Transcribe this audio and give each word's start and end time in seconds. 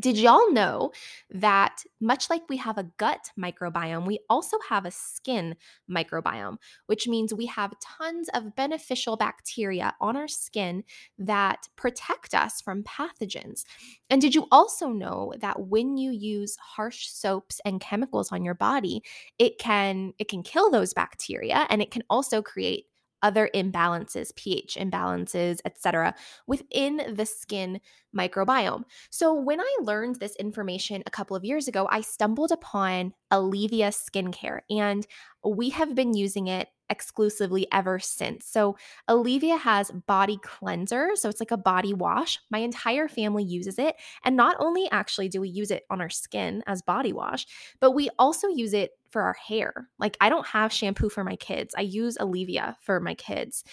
Did 0.00 0.16
y'all 0.16 0.52
know 0.52 0.92
that 1.30 1.82
much 2.00 2.30
like 2.30 2.48
we 2.48 2.56
have 2.58 2.78
a 2.78 2.84
gut 2.98 3.30
microbiome, 3.38 4.06
we 4.06 4.20
also 4.30 4.56
have 4.68 4.86
a 4.86 4.92
skin 4.92 5.56
microbiome, 5.90 6.58
which 6.86 7.08
means 7.08 7.34
we 7.34 7.46
have 7.46 7.74
tons 7.80 8.28
of 8.32 8.54
beneficial 8.54 9.16
bacteria 9.16 9.94
on 10.00 10.16
our 10.16 10.28
skin 10.28 10.84
that 11.18 11.68
protect 11.74 12.32
us 12.34 12.60
from 12.60 12.84
pathogens. 12.84 13.64
And 14.08 14.20
did 14.20 14.34
you 14.36 14.46
also 14.52 14.88
know 14.88 15.32
that 15.40 15.66
when 15.66 15.96
you 15.96 16.12
use 16.12 16.56
harsh 16.56 17.08
soaps 17.08 17.60
and 17.64 17.80
chemicals 17.80 18.30
on 18.30 18.44
your 18.44 18.54
body, 18.54 19.02
it 19.38 19.58
can 19.58 20.12
it 20.18 20.28
can 20.28 20.42
kill 20.44 20.70
those 20.70 20.94
bacteria 20.94 21.66
and 21.70 21.82
it 21.82 21.90
can 21.90 22.02
also 22.08 22.40
create 22.40 22.86
other 23.22 23.50
imbalances, 23.54 24.34
pH 24.36 24.76
imbalances, 24.80 25.60
etc., 25.64 26.14
within 26.46 27.14
the 27.14 27.26
skin 27.26 27.80
microbiome. 28.16 28.84
So, 29.10 29.34
when 29.34 29.60
I 29.60 29.76
learned 29.80 30.16
this 30.16 30.36
information 30.36 31.02
a 31.06 31.10
couple 31.10 31.36
of 31.36 31.44
years 31.44 31.68
ago, 31.68 31.88
I 31.90 32.00
stumbled 32.00 32.52
upon 32.52 33.12
Aleavia 33.30 33.88
skincare, 33.88 34.60
and 34.70 35.06
we 35.44 35.70
have 35.70 35.94
been 35.94 36.14
using 36.14 36.46
it 36.46 36.68
exclusively 36.90 37.66
ever 37.72 37.98
since. 37.98 38.46
So, 38.46 38.76
Aleavia 39.08 39.56
has 39.56 39.90
body 39.90 40.38
cleanser. 40.42 41.10
So, 41.14 41.28
it's 41.28 41.40
like 41.40 41.50
a 41.50 41.56
body 41.56 41.94
wash. 41.94 42.38
My 42.50 42.58
entire 42.58 43.08
family 43.08 43.44
uses 43.44 43.78
it. 43.78 43.96
And 44.24 44.36
not 44.36 44.56
only 44.58 44.88
actually 44.90 45.28
do 45.28 45.40
we 45.40 45.48
use 45.48 45.70
it 45.70 45.84
on 45.90 46.00
our 46.00 46.10
skin 46.10 46.62
as 46.66 46.82
body 46.82 47.12
wash, 47.12 47.46
but 47.80 47.92
we 47.92 48.08
also 48.18 48.48
use 48.48 48.74
it 48.74 48.92
for 49.08 49.22
our 49.22 49.34
hair. 49.34 49.88
Like, 49.98 50.16
I 50.20 50.28
don't 50.28 50.46
have 50.46 50.72
shampoo 50.72 51.08
for 51.08 51.24
my 51.24 51.36
kids, 51.36 51.74
I 51.76 51.82
use 51.82 52.16
Aleavia 52.18 52.76
for 52.80 53.00
my 53.00 53.14
kids. 53.14 53.64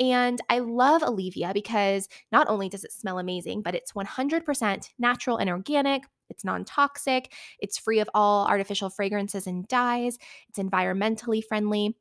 And 0.00 0.40
I 0.48 0.60
love 0.60 1.02
Aleavia 1.02 1.52
because 1.52 2.08
not 2.32 2.48
only 2.48 2.70
does 2.70 2.84
it 2.84 2.92
smell 2.92 3.18
amazing, 3.18 3.60
but 3.60 3.74
it's 3.74 3.92
100% 3.92 4.88
natural 4.98 5.36
and 5.36 5.50
organic. 5.50 6.04
It's 6.30 6.44
non 6.44 6.64
toxic. 6.64 7.34
It's 7.58 7.76
free 7.76 7.98
of 8.00 8.08
all 8.14 8.46
artificial 8.46 8.88
fragrances 8.88 9.46
and 9.46 9.68
dyes. 9.68 10.16
It's 10.48 10.58
environmentally 10.58 11.44
friendly. 11.44 11.96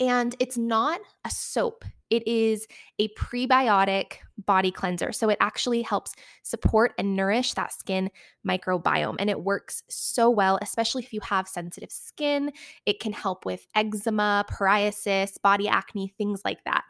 And 0.00 0.34
it's 0.40 0.58
not 0.58 1.00
a 1.24 1.30
soap, 1.30 1.84
it 2.12 2.26
is 2.28 2.66
a 2.98 3.08
prebiotic 3.14 4.16
body 4.36 4.70
cleanser. 4.70 5.12
So 5.12 5.30
it 5.30 5.38
actually 5.40 5.80
helps 5.80 6.12
support 6.42 6.92
and 6.98 7.16
nourish 7.16 7.54
that 7.54 7.72
skin 7.72 8.10
microbiome. 8.46 9.16
And 9.18 9.30
it 9.30 9.42
works 9.42 9.82
so 9.88 10.28
well, 10.28 10.58
especially 10.60 11.02
if 11.02 11.14
you 11.14 11.20
have 11.20 11.48
sensitive 11.48 11.90
skin. 11.90 12.52
It 12.84 13.00
can 13.00 13.14
help 13.14 13.46
with 13.46 13.66
eczema, 13.74 14.44
psoriasis, 14.50 15.40
body 15.40 15.68
acne, 15.68 16.12
things 16.18 16.42
like 16.44 16.62
that. 16.64 16.84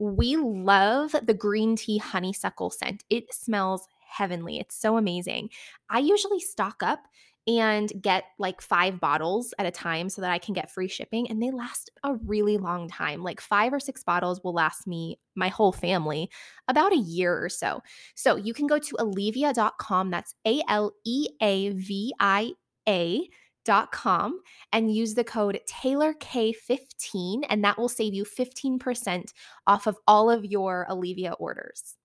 We 0.00 0.34
love 0.34 1.14
the 1.22 1.34
green 1.34 1.76
tea 1.76 1.98
honeysuckle 1.98 2.70
scent. 2.70 3.04
It 3.10 3.32
smells 3.32 3.86
heavenly. 4.08 4.58
It's 4.58 4.76
so 4.76 4.96
amazing. 4.96 5.50
I 5.88 6.00
usually 6.00 6.40
stock 6.40 6.82
up 6.82 7.04
and 7.46 7.92
get 8.00 8.24
like 8.38 8.60
five 8.60 8.98
bottles 9.00 9.52
at 9.58 9.66
a 9.66 9.70
time 9.70 10.08
so 10.08 10.22
that 10.22 10.30
I 10.30 10.38
can 10.38 10.54
get 10.54 10.70
free 10.70 10.88
shipping. 10.88 11.28
And 11.30 11.42
they 11.42 11.50
last 11.50 11.90
a 12.02 12.14
really 12.14 12.56
long 12.56 12.88
time. 12.88 13.22
Like 13.22 13.40
five 13.40 13.72
or 13.72 13.80
six 13.80 14.02
bottles 14.02 14.42
will 14.42 14.54
last 14.54 14.86
me, 14.86 15.18
my 15.34 15.48
whole 15.48 15.72
family, 15.72 16.30
about 16.68 16.92
a 16.92 16.98
year 16.98 17.42
or 17.42 17.48
so. 17.48 17.82
So 18.14 18.36
you 18.36 18.54
can 18.54 18.66
go 18.66 18.78
to 18.78 18.96
aleavia.com. 18.98 20.10
That's 20.10 20.34
A 20.46 20.62
L 20.68 20.92
E 21.04 21.28
A 21.40 21.70
V 21.70 22.14
I 22.20 22.52
A. 22.88 23.28
Dot 23.66 23.92
com 23.92 24.40
and 24.74 24.94
use 24.94 25.14
the 25.14 25.24
code 25.24 25.58
TaylorK15 25.66 27.46
and 27.48 27.64
that 27.64 27.78
will 27.78 27.88
save 27.88 28.12
you 28.12 28.22
15% 28.22 29.32
off 29.66 29.86
of 29.86 29.96
all 30.06 30.30
of 30.30 30.44
your 30.44 30.84
Aleavia 30.90 31.32
orders. 31.38 31.96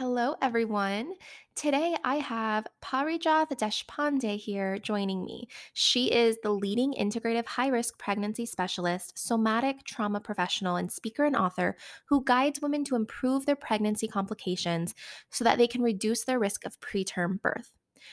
Hello, 0.00 0.34
everyone. 0.40 1.12
Today 1.54 1.94
I 2.02 2.14
have 2.20 2.66
Parijat 2.82 3.50
Deshpande 3.50 4.38
here 4.38 4.78
joining 4.78 5.26
me. 5.26 5.46
She 5.74 6.10
is 6.10 6.38
the 6.42 6.52
leading 6.52 6.94
integrative 6.94 7.44
high 7.44 7.68
risk 7.68 7.98
pregnancy 7.98 8.46
specialist, 8.46 9.18
somatic 9.18 9.84
trauma 9.84 10.18
professional, 10.18 10.76
and 10.76 10.90
speaker 10.90 11.24
and 11.24 11.36
author 11.36 11.76
who 12.06 12.24
guides 12.24 12.62
women 12.62 12.82
to 12.84 12.96
improve 12.96 13.44
their 13.44 13.56
pregnancy 13.56 14.08
complications 14.08 14.94
so 15.28 15.44
that 15.44 15.58
they 15.58 15.66
can 15.66 15.82
reduce 15.82 16.24
their 16.24 16.38
risk 16.38 16.64
of 16.64 16.80
preterm 16.80 17.38
birth. 17.42 17.72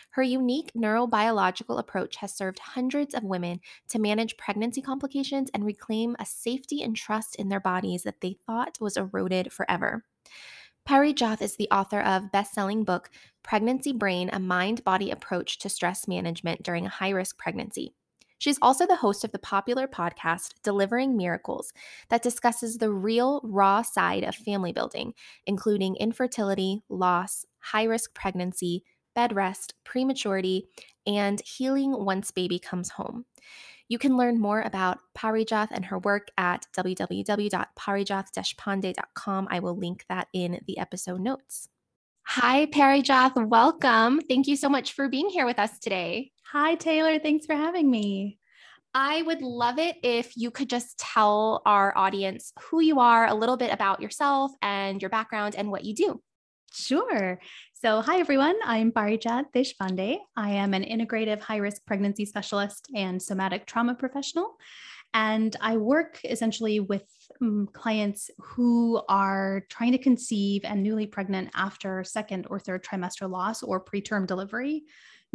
Her 0.09 0.23
unique 0.23 0.73
neurobiological 0.75 1.79
approach 1.79 2.17
has 2.17 2.35
served 2.35 2.59
hundreds 2.59 3.13
of 3.13 3.23
women 3.23 3.61
to 3.87 3.97
manage 3.97 4.35
pregnancy 4.35 4.81
complications 4.81 5.49
and 5.53 5.63
reclaim 5.63 6.17
a 6.19 6.25
safety 6.25 6.83
and 6.83 6.97
trust 6.97 7.37
in 7.37 7.47
their 7.47 7.61
bodies 7.61 8.03
that 8.03 8.19
they 8.19 8.35
thought 8.45 8.77
was 8.81 8.97
eroded 8.97 9.53
forever. 9.53 10.03
Parijat 10.87 11.41
is 11.41 11.57
the 11.57 11.67
author 11.69 11.99
of 11.99 12.31
best-selling 12.31 12.85
book 12.85 13.09
Pregnancy 13.43 13.91
Brain: 13.91 14.29
A 14.31 14.39
Mind-Body 14.39 15.11
Approach 15.11 15.59
to 15.59 15.67
Stress 15.67 16.07
Management 16.07 16.63
During 16.63 16.85
a 16.85 16.89
High-Risk 16.89 17.37
Pregnancy. 17.37 17.93
She's 18.37 18.57
also 18.61 18.87
the 18.87 18.95
host 18.95 19.25
of 19.25 19.33
the 19.33 19.37
popular 19.37 19.85
podcast 19.85 20.53
Delivering 20.63 21.17
Miracles 21.17 21.73
that 22.07 22.23
discusses 22.23 22.77
the 22.77 22.89
real 22.89 23.41
raw 23.43 23.81
side 23.81 24.23
of 24.23 24.33
family 24.33 24.71
building, 24.71 25.13
including 25.45 25.97
infertility, 25.97 26.83
loss, 26.87 27.43
high-risk 27.59 28.13
pregnancy, 28.13 28.85
bed 29.13 29.35
rest, 29.35 29.73
prematurity, 29.83 30.69
and 31.05 31.41
healing 31.41 32.05
once 32.05 32.31
baby 32.31 32.59
comes 32.59 32.91
home. 32.91 33.25
You 33.89 33.97
can 33.97 34.17
learn 34.17 34.37
more 34.39 34.61
about 34.61 34.99
Parijat 35.17 35.69
and 35.71 35.85
her 35.85 35.97
work 35.99 36.27
at 36.37 36.67
www.parijatdeshpande.com. 36.77 39.47
I 39.49 39.59
will 39.59 39.77
link 39.77 40.03
that 40.09 40.27
in 40.33 40.59
the 40.67 40.77
episode 40.77 41.21
notes. 41.21 41.69
Hi, 42.25 42.65
Parijat. 42.65 43.47
Welcome. 43.47 44.19
Thank 44.19 44.47
you 44.47 44.57
so 44.57 44.67
much 44.67 44.91
for 44.91 45.07
being 45.07 45.29
here 45.29 45.45
with 45.45 45.59
us 45.59 45.79
today. 45.79 46.33
Hi, 46.51 46.75
Taylor. 46.75 47.19
Thanks 47.19 47.45
for 47.45 47.55
having 47.55 47.89
me. 47.89 48.37
I 48.93 49.21
would 49.21 49.41
love 49.41 49.79
it 49.79 49.95
if 50.03 50.35
you 50.35 50.51
could 50.51 50.69
just 50.69 50.97
tell 50.97 51.61
our 51.65 51.97
audience 51.97 52.51
who 52.59 52.81
you 52.81 52.99
are, 52.99 53.25
a 53.27 53.33
little 53.33 53.55
bit 53.55 53.71
about 53.71 54.01
yourself 54.01 54.51
and 54.61 55.01
your 55.01 55.09
background 55.09 55.55
and 55.55 55.71
what 55.71 55.85
you 55.85 55.95
do. 55.95 56.21
Sure. 56.73 57.39
So, 57.79 58.01
hi 58.01 58.17
everyone. 58.17 58.55
I'm 58.65 58.91
Parijat 58.91 59.51
Deshpande. 59.53 60.17
I 60.35 60.49
am 60.49 60.73
an 60.73 60.83
integrative 60.83 61.39
high 61.41 61.57
risk 61.57 61.85
pregnancy 61.85 62.25
specialist 62.25 62.87
and 62.95 63.21
somatic 63.21 63.67
trauma 63.67 63.93
professional. 63.93 64.57
And 65.13 65.55
I 65.61 65.77
work 65.77 66.19
essentially 66.23 66.79
with 66.79 67.03
um, 67.39 67.69
clients 67.73 68.31
who 68.39 68.99
are 69.07 69.61
trying 69.69 69.91
to 69.91 69.99
conceive 69.99 70.61
and 70.63 70.81
newly 70.81 71.05
pregnant 71.05 71.51
after 71.53 72.03
second 72.03 72.47
or 72.49 72.59
third 72.59 72.83
trimester 72.83 73.29
loss 73.29 73.61
or 73.61 73.85
preterm 73.85 74.25
delivery, 74.25 74.81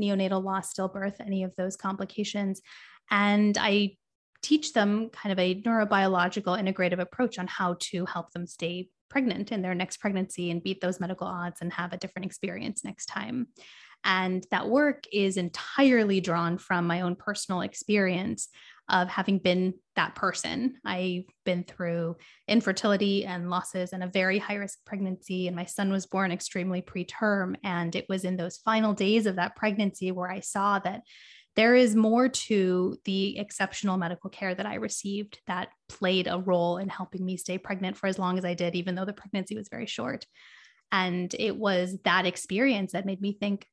neonatal 0.01 0.43
loss, 0.43 0.75
stillbirth, 0.75 1.21
any 1.21 1.45
of 1.45 1.55
those 1.55 1.77
complications. 1.77 2.61
And 3.09 3.57
I 3.57 3.99
teach 4.43 4.73
them 4.73 5.11
kind 5.11 5.33
of 5.33 5.39
a 5.39 5.63
neurobiological 5.63 6.61
integrative 6.61 6.99
approach 6.99 7.39
on 7.39 7.47
how 7.47 7.77
to 7.79 8.05
help 8.05 8.33
them 8.33 8.49
stay 8.49 8.89
pregnant 9.13 9.53
in 9.53 9.63
their 9.63 9.75
next 9.75 9.99
pregnancy 9.99 10.51
and 10.51 10.63
beat 10.63 10.81
those 10.81 10.99
medical 10.99 11.27
odds 11.27 11.61
and 11.61 11.73
have 11.73 11.93
a 11.93 11.99
different 11.99 12.27
experience 12.27 12.83
next 12.83 13.07
time. 13.07 13.47
And 14.05 14.45
that 14.51 14.69
work 14.69 15.05
is 15.13 15.37
entirely 15.37 16.21
drawn 16.21 16.59
from 16.59 16.87
my 16.87 17.03
own 17.03 17.15
personal 17.15 17.61
experience 17.61 18.49
of 18.89 19.09
having 19.09 19.39
been 19.39 19.75
that 19.95 20.15
person. 20.15 20.75
I've 20.85 21.25
been 21.45 21.63
through 21.63 22.17
infertility 22.49 23.25
and 23.25 23.49
losses 23.49 23.93
and 23.93 24.03
a 24.03 24.09
very 24.09 24.39
high 24.39 24.57
risk 24.57 24.79
pregnancy, 24.85 25.47
and 25.47 25.55
my 25.55 25.67
son 25.67 25.93
was 25.93 26.07
born 26.07 26.33
extremely 26.33 26.83
preterm. 26.83 27.55
And 27.63 27.95
it 27.95 28.07
was 28.09 28.25
in 28.25 28.37
those 28.37 28.57
final 28.59 28.93
days 28.93 29.27
of 29.27 29.37
that 29.37 29.55
pregnancy 29.55 30.11
where 30.11 30.31
I 30.31 30.41
saw 30.41 30.81
that 30.81 31.03
there 31.55 31.75
is 31.75 31.95
more 31.95 32.29
to 32.29 32.97
the 33.05 33.39
exceptional 33.39 33.99
medical 33.99 34.31
care 34.31 34.55
that 34.55 34.67
I 34.67 34.77
received 34.77 35.41
that 35.47 35.69
played 35.89 36.27
a 36.27 36.39
role 36.39 36.79
in 36.79 36.89
helping 36.89 37.25
me 37.25 37.37
stay 37.37 37.59
pregnant 37.59 37.97
for 37.97 38.07
as 38.07 38.19
long 38.19 38.39
as 38.39 38.45
I 38.45 38.55
did, 38.55 38.75
even 38.75 38.95
though 38.95 39.05
the 39.05 39.13
pregnancy 39.13 39.55
was 39.55 39.69
very 39.69 39.87
short. 39.87 40.25
And 40.91 41.35
it 41.39 41.57
was 41.57 41.99
that 42.05 42.27
experience 42.27 42.93
that 42.93 43.07
made 43.07 43.21
me 43.21 43.37
think, 43.39 43.67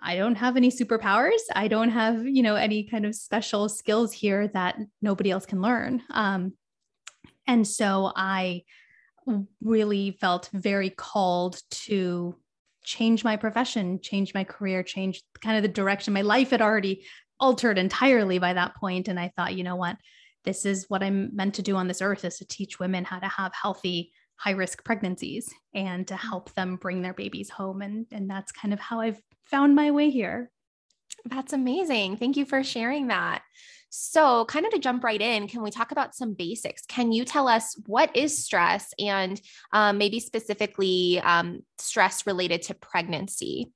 I 0.00 0.16
don't 0.16 0.34
have 0.36 0.56
any 0.56 0.70
superpowers. 0.70 1.40
I 1.54 1.68
don't 1.68 1.90
have, 1.90 2.26
you 2.26 2.42
know, 2.42 2.56
any 2.56 2.84
kind 2.84 3.06
of 3.06 3.14
special 3.14 3.68
skills 3.68 4.12
here 4.12 4.48
that 4.48 4.76
nobody 5.00 5.30
else 5.30 5.46
can 5.46 5.62
learn. 5.62 6.02
Um, 6.10 6.54
and 7.46 7.66
so 7.66 8.12
I 8.14 8.64
really 9.62 10.18
felt 10.20 10.50
very 10.52 10.90
called 10.90 11.60
to 11.70 12.36
change 12.84 13.24
my 13.24 13.36
profession, 13.36 14.00
change 14.00 14.34
my 14.34 14.44
career, 14.44 14.82
change 14.82 15.22
kind 15.42 15.56
of 15.56 15.62
the 15.62 15.68
direction. 15.68 16.14
My 16.14 16.22
life 16.22 16.50
had 16.50 16.62
already 16.62 17.04
altered 17.40 17.78
entirely 17.78 18.38
by 18.38 18.52
that 18.52 18.76
point. 18.76 19.08
And 19.08 19.18
I 19.18 19.32
thought, 19.36 19.54
you 19.54 19.64
know 19.64 19.76
what? 19.76 19.96
This 20.44 20.64
is 20.66 20.86
what 20.88 21.02
I'm 21.02 21.34
meant 21.34 21.54
to 21.54 21.62
do 21.62 21.76
on 21.76 21.88
this 21.88 22.02
earth 22.02 22.24
is 22.24 22.38
to 22.38 22.46
teach 22.46 22.78
women 22.78 23.04
how 23.04 23.18
to 23.18 23.28
have 23.28 23.52
healthy, 23.54 24.12
high 24.36 24.52
risk 24.52 24.84
pregnancies 24.84 25.52
and 25.74 26.06
to 26.08 26.14
mm. 26.14 26.18
help 26.18 26.52
them 26.54 26.76
bring 26.76 27.02
their 27.02 27.14
babies 27.14 27.50
home. 27.50 27.82
And, 27.82 28.06
and 28.12 28.28
that's 28.28 28.52
kind 28.52 28.74
of 28.74 28.80
how 28.80 29.00
I've 29.00 29.20
found 29.46 29.74
my 29.74 29.90
way 29.90 30.10
here. 30.10 30.50
That's 31.24 31.52
amazing. 31.52 32.18
Thank 32.18 32.36
you 32.36 32.44
for 32.44 32.62
sharing 32.62 33.08
that. 33.08 33.42
So, 33.96 34.44
kind 34.46 34.66
of 34.66 34.72
to 34.72 34.80
jump 34.80 35.04
right 35.04 35.20
in, 35.22 35.46
can 35.46 35.62
we 35.62 35.70
talk 35.70 35.92
about 35.92 36.16
some 36.16 36.34
basics? 36.34 36.82
Can 36.84 37.12
you 37.12 37.24
tell 37.24 37.46
us 37.46 37.76
what 37.86 38.14
is 38.16 38.44
stress 38.44 38.92
and 38.98 39.40
um, 39.72 39.98
maybe 39.98 40.18
specifically 40.18 41.20
um, 41.20 41.60
stress 41.78 42.26
related 42.26 42.62
to 42.62 42.74
pregnancy? 42.74 43.70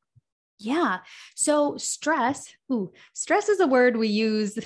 Yeah. 0.59 0.99
So, 1.37 1.77
stress, 1.77 2.53
ooh, 2.73 2.91
stress 3.13 3.49
is 3.49 3.61
a 3.61 3.69
word 3.69 3.97
we 3.97 4.09
use, 4.09 4.59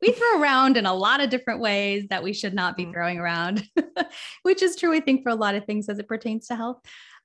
we 0.00 0.12
throw 0.12 0.40
around 0.40 0.76
in 0.76 0.86
a 0.86 0.94
lot 0.94 1.20
of 1.20 1.30
different 1.30 1.58
ways 1.58 2.06
that 2.10 2.22
we 2.22 2.32
should 2.32 2.54
not 2.54 2.76
be 2.76 2.84
mm-hmm. 2.84 2.92
throwing 2.92 3.18
around, 3.18 3.68
which 4.44 4.62
is 4.62 4.76
true, 4.76 4.94
I 4.94 5.00
think, 5.00 5.24
for 5.24 5.30
a 5.30 5.34
lot 5.34 5.56
of 5.56 5.64
things 5.64 5.88
as 5.88 5.98
it 5.98 6.06
pertains 6.06 6.46
to 6.46 6.54
health. 6.54 6.80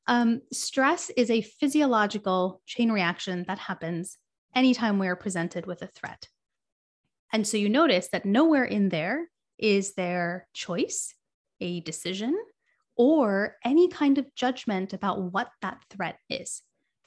Um, 0.08 0.42
stress 0.52 1.12
is 1.12 1.30
a 1.30 1.44
physiological 1.44 2.60
chain 2.66 2.92
reaction 2.92 3.46
that 3.48 3.60
happens 3.60 4.18
anytime 4.56 4.98
we 4.98 5.08
are 5.08 5.16
presented 5.16 5.68
with 5.68 5.84
a 5.84 5.88
threat. 5.88 6.28
And 7.34 7.46
so 7.48 7.58
you 7.58 7.70
notice 7.70 8.10
that 8.12 8.26
nowhere 8.26 8.64
in 8.64 8.90
there 8.90 9.28
is 9.58 9.94
there 9.94 10.48
choice, 10.54 11.14
a 11.60 11.82
decision, 11.82 12.38
or 12.96 13.56
any 13.64 13.88
kind 13.90 14.18
of 14.18 14.34
judgment 14.36 14.94
about 14.94 15.22
what 15.22 15.50
that 15.62 15.82
threat 15.90 16.18
is. 16.30 16.62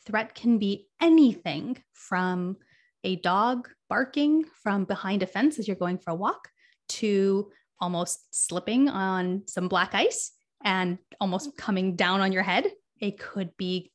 Threat 0.06 0.34
can 0.34 0.58
be 0.58 0.86
anything 1.00 1.82
from 1.92 2.56
a 3.04 3.16
dog 3.16 3.68
barking 3.88 4.44
from 4.62 4.84
behind 4.84 5.22
a 5.22 5.26
fence 5.26 5.58
as 5.58 5.66
you're 5.66 5.76
going 5.76 5.98
for 5.98 6.10
a 6.10 6.14
walk 6.14 6.48
to 6.88 7.50
almost 7.80 8.20
slipping 8.30 8.88
on 8.88 9.42
some 9.46 9.68
black 9.68 9.94
ice 9.94 10.32
and 10.62 10.98
almost 11.20 11.56
coming 11.56 11.96
down 11.96 12.20
on 12.20 12.32
your 12.32 12.42
head. 12.42 12.66
It 13.00 13.18
could 13.18 13.56
be 13.56 13.92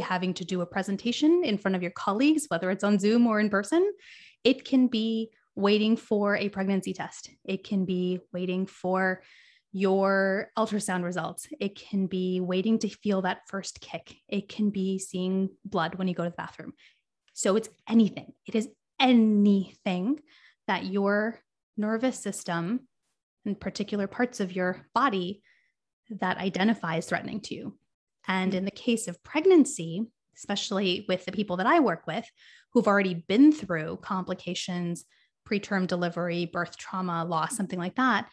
having 0.00 0.34
to 0.34 0.44
do 0.44 0.60
a 0.60 0.66
presentation 0.66 1.42
in 1.44 1.58
front 1.58 1.74
of 1.74 1.82
your 1.82 1.90
colleagues, 1.92 2.46
whether 2.48 2.70
it's 2.70 2.84
on 2.84 2.98
Zoom 2.98 3.26
or 3.26 3.40
in 3.40 3.50
person. 3.50 3.88
It 4.44 4.64
can 4.64 4.86
be 4.88 5.30
waiting 5.60 5.96
for 5.96 6.36
a 6.36 6.48
pregnancy 6.48 6.92
test. 6.92 7.30
It 7.44 7.64
can 7.64 7.84
be 7.84 8.20
waiting 8.32 8.66
for 8.66 9.22
your 9.72 10.50
ultrasound 10.58 11.04
results. 11.04 11.46
It 11.60 11.76
can 11.76 12.06
be 12.06 12.40
waiting 12.40 12.78
to 12.80 12.88
feel 12.88 13.22
that 13.22 13.42
first 13.48 13.80
kick. 13.80 14.16
It 14.28 14.48
can 14.48 14.70
be 14.70 14.98
seeing 14.98 15.50
blood 15.64 15.94
when 15.94 16.08
you 16.08 16.14
go 16.14 16.24
to 16.24 16.30
the 16.30 16.36
bathroom. 16.36 16.72
So 17.34 17.56
it's 17.56 17.68
anything. 17.88 18.32
It 18.46 18.54
is 18.54 18.68
anything 18.98 20.20
that 20.66 20.86
your 20.86 21.40
nervous 21.76 22.18
system 22.18 22.88
and 23.44 23.58
particular 23.58 24.06
parts 24.06 24.40
of 24.40 24.54
your 24.54 24.86
body 24.94 25.42
that 26.10 26.38
identifies 26.38 27.06
threatening 27.06 27.40
to 27.40 27.54
you. 27.54 27.78
And 28.26 28.54
in 28.54 28.64
the 28.64 28.70
case 28.70 29.08
of 29.08 29.22
pregnancy, 29.22 30.06
especially 30.36 31.04
with 31.08 31.24
the 31.24 31.32
people 31.32 31.56
that 31.56 31.66
I 31.66 31.80
work 31.80 32.06
with 32.06 32.28
who've 32.72 32.88
already 32.88 33.14
been 33.14 33.52
through 33.52 33.98
complications, 34.02 35.04
preterm 35.50 35.86
delivery, 35.86 36.46
birth 36.46 36.76
trauma, 36.76 37.24
loss, 37.24 37.56
something 37.56 37.78
like 37.78 37.96
that, 37.96 38.28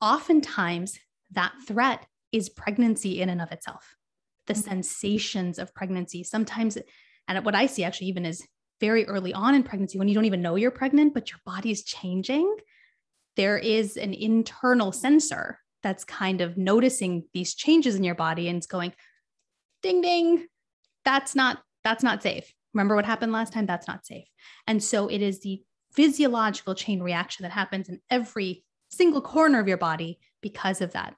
oftentimes 0.00 0.98
that 1.32 1.52
threat 1.66 2.06
is 2.32 2.48
pregnancy 2.48 3.20
in 3.20 3.28
and 3.28 3.40
of 3.40 3.52
itself. 3.52 3.96
The 4.46 4.54
mm-hmm. 4.54 4.62
sensations 4.62 5.58
of 5.58 5.74
pregnancy, 5.74 6.22
sometimes, 6.22 6.76
and 7.28 7.44
what 7.44 7.54
I 7.54 7.66
see 7.66 7.84
actually 7.84 8.08
even 8.08 8.26
is 8.26 8.46
very 8.80 9.06
early 9.06 9.32
on 9.32 9.54
in 9.54 9.62
pregnancy 9.62 9.98
when 9.98 10.08
you 10.08 10.14
don't 10.14 10.26
even 10.26 10.42
know 10.42 10.56
you're 10.56 10.70
pregnant, 10.70 11.14
but 11.14 11.30
your 11.30 11.40
body's 11.46 11.82
changing. 11.82 12.56
There 13.36 13.58
is 13.58 13.96
an 13.96 14.12
internal 14.14 14.92
sensor 14.92 15.58
that's 15.82 16.04
kind 16.04 16.40
of 16.40 16.56
noticing 16.56 17.24
these 17.32 17.54
changes 17.54 17.94
in 17.94 18.04
your 18.04 18.14
body 18.14 18.48
and 18.48 18.56
it's 18.56 18.66
going, 18.66 18.92
ding, 19.82 20.00
ding, 20.00 20.46
that's 21.04 21.34
not, 21.34 21.58
that's 21.84 22.02
not 22.02 22.22
safe. 22.22 22.52
Remember 22.74 22.94
what 22.94 23.06
happened 23.06 23.32
last 23.32 23.52
time? 23.52 23.66
That's 23.66 23.88
not 23.88 24.04
safe. 24.04 24.26
And 24.66 24.82
so 24.82 25.08
it 25.08 25.22
is 25.22 25.40
the 25.40 25.62
physiological 25.96 26.74
chain 26.74 27.02
reaction 27.02 27.42
that 27.42 27.52
happens 27.52 27.88
in 27.88 28.00
every 28.10 28.64
single 28.90 29.22
corner 29.22 29.58
of 29.58 29.66
your 29.66 29.78
body 29.78 30.18
because 30.42 30.80
of 30.80 30.92
that 30.92 31.16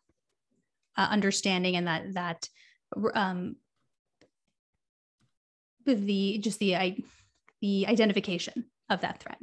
uh, 0.96 1.08
understanding 1.10 1.76
and 1.76 1.86
that 1.86 2.14
that 2.14 2.48
um, 3.14 3.56
the 5.84 6.38
just 6.38 6.58
the 6.58 6.76
I, 6.76 6.96
the 7.60 7.86
identification 7.86 8.66
of 8.88 9.00
that 9.02 9.20
threat. 9.20 9.38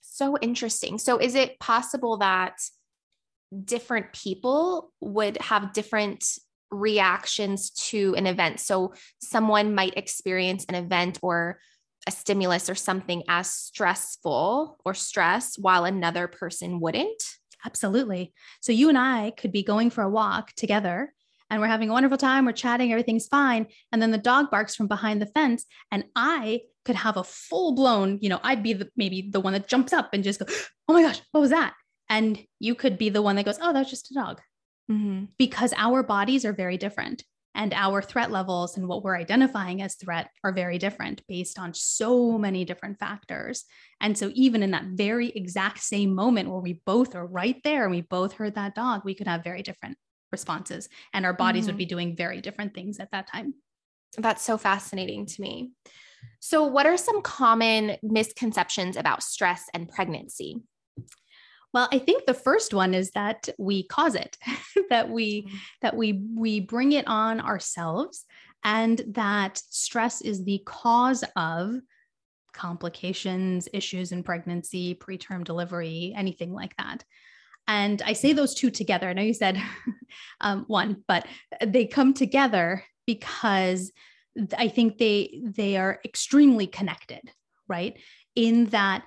So 0.00 0.36
interesting. 0.38 0.98
So 0.98 1.18
is 1.18 1.34
it 1.34 1.58
possible 1.60 2.18
that 2.18 2.56
different 3.64 4.12
people 4.12 4.92
would 5.00 5.38
have 5.38 5.72
different 5.72 6.24
reactions 6.70 7.70
to 7.70 8.14
an 8.16 8.26
event? 8.26 8.60
So 8.60 8.94
someone 9.20 9.74
might 9.74 9.96
experience 9.96 10.64
an 10.68 10.74
event 10.74 11.18
or 11.22 11.58
a 12.06 12.10
stimulus 12.10 12.70
or 12.70 12.74
something 12.74 13.22
as 13.28 13.50
stressful 13.50 14.78
or 14.84 14.94
stress 14.94 15.58
while 15.58 15.84
another 15.84 16.28
person 16.28 16.80
wouldn't? 16.80 17.22
Absolutely. 17.64 18.32
So 18.60 18.72
you 18.72 18.88
and 18.88 18.98
I 18.98 19.32
could 19.36 19.52
be 19.52 19.62
going 19.62 19.90
for 19.90 20.02
a 20.02 20.10
walk 20.10 20.52
together 20.54 21.12
and 21.50 21.60
we're 21.60 21.66
having 21.66 21.90
a 21.90 21.92
wonderful 21.92 22.16
time, 22.16 22.46
we're 22.46 22.52
chatting, 22.52 22.92
everything's 22.92 23.26
fine. 23.26 23.66
And 23.92 24.00
then 24.00 24.12
the 24.12 24.18
dog 24.18 24.50
barks 24.50 24.76
from 24.76 24.86
behind 24.86 25.20
the 25.20 25.26
fence 25.26 25.66
and 25.90 26.04
I 26.16 26.60
could 26.84 26.96
have 26.96 27.16
a 27.16 27.24
full 27.24 27.74
blown, 27.74 28.18
you 28.22 28.28
know, 28.28 28.40
I'd 28.42 28.62
be 28.62 28.72
the 28.72 28.88
maybe 28.96 29.28
the 29.30 29.40
one 29.40 29.52
that 29.52 29.68
jumps 29.68 29.92
up 29.92 30.10
and 30.12 30.24
just 30.24 30.40
go, 30.40 30.46
"Oh 30.88 30.94
my 30.94 31.02
gosh, 31.02 31.20
what 31.32 31.40
was 31.40 31.50
that?" 31.50 31.74
And 32.08 32.38
you 32.58 32.74
could 32.74 32.96
be 32.96 33.10
the 33.10 33.22
one 33.22 33.36
that 33.36 33.44
goes, 33.44 33.58
"Oh, 33.60 33.72
that's 33.72 33.90
just 33.90 34.10
a 34.10 34.14
dog." 34.14 34.40
Mm-hmm. 34.90 35.26
Because 35.38 35.74
our 35.76 36.02
bodies 36.02 36.44
are 36.44 36.52
very 36.52 36.78
different 36.78 37.24
and 37.54 37.72
our 37.74 38.00
threat 38.00 38.30
levels 38.30 38.76
and 38.76 38.86
what 38.86 39.02
we're 39.02 39.16
identifying 39.16 39.82
as 39.82 39.94
threat 39.94 40.30
are 40.44 40.52
very 40.52 40.78
different 40.78 41.22
based 41.28 41.58
on 41.58 41.74
so 41.74 42.38
many 42.38 42.64
different 42.64 42.98
factors. 42.98 43.64
And 44.00 44.16
so, 44.16 44.30
even 44.34 44.62
in 44.62 44.70
that 44.70 44.84
very 44.84 45.30
exact 45.30 45.80
same 45.80 46.14
moment 46.14 46.50
where 46.50 46.60
we 46.60 46.80
both 46.86 47.14
are 47.14 47.26
right 47.26 47.60
there 47.64 47.82
and 47.84 47.90
we 47.90 48.02
both 48.02 48.34
heard 48.34 48.54
that 48.54 48.74
dog, 48.74 49.02
we 49.04 49.14
could 49.14 49.26
have 49.26 49.44
very 49.44 49.62
different 49.62 49.98
responses 50.32 50.88
and 51.12 51.26
our 51.26 51.32
bodies 51.32 51.62
mm-hmm. 51.62 51.72
would 51.72 51.78
be 51.78 51.86
doing 51.86 52.16
very 52.16 52.40
different 52.40 52.74
things 52.74 53.00
at 53.00 53.10
that 53.10 53.26
time. 53.26 53.54
That's 54.16 54.42
so 54.42 54.56
fascinating 54.56 55.26
to 55.26 55.42
me. 55.42 55.72
So, 56.40 56.64
what 56.64 56.86
are 56.86 56.96
some 56.96 57.22
common 57.22 57.96
misconceptions 58.02 58.96
about 58.96 59.22
stress 59.22 59.64
and 59.74 59.88
pregnancy? 59.88 60.62
Well, 61.72 61.88
I 61.92 61.98
think 61.98 62.26
the 62.26 62.34
first 62.34 62.74
one 62.74 62.94
is 62.94 63.10
that 63.12 63.48
we 63.58 63.84
cause 63.84 64.14
it, 64.14 64.36
that 64.90 65.08
we 65.08 65.42
mm-hmm. 65.42 65.56
that 65.82 65.96
we 65.96 66.24
we 66.34 66.60
bring 66.60 66.92
it 66.92 67.06
on 67.06 67.40
ourselves 67.40 68.24
and 68.64 69.00
that 69.08 69.58
stress 69.70 70.20
is 70.20 70.44
the 70.44 70.62
cause 70.66 71.24
of 71.36 71.76
complications, 72.52 73.68
issues 73.72 74.12
in 74.12 74.22
pregnancy, 74.22 74.94
preterm 74.94 75.44
delivery, 75.44 76.12
anything 76.16 76.52
like 76.52 76.76
that. 76.76 77.04
And 77.68 78.02
I 78.02 78.14
say 78.14 78.32
those 78.32 78.54
two 78.54 78.70
together. 78.70 79.08
I 79.08 79.12
know 79.12 79.22
you 79.22 79.34
said 79.34 79.62
um, 80.40 80.64
one, 80.66 81.04
but 81.06 81.26
they 81.64 81.86
come 81.86 82.14
together 82.14 82.84
because 83.06 83.92
I 84.56 84.68
think 84.68 84.98
they 84.98 85.40
they 85.44 85.76
are 85.76 86.00
extremely 86.04 86.66
connected, 86.66 87.30
right? 87.68 87.96
In 88.34 88.66
that 88.66 89.04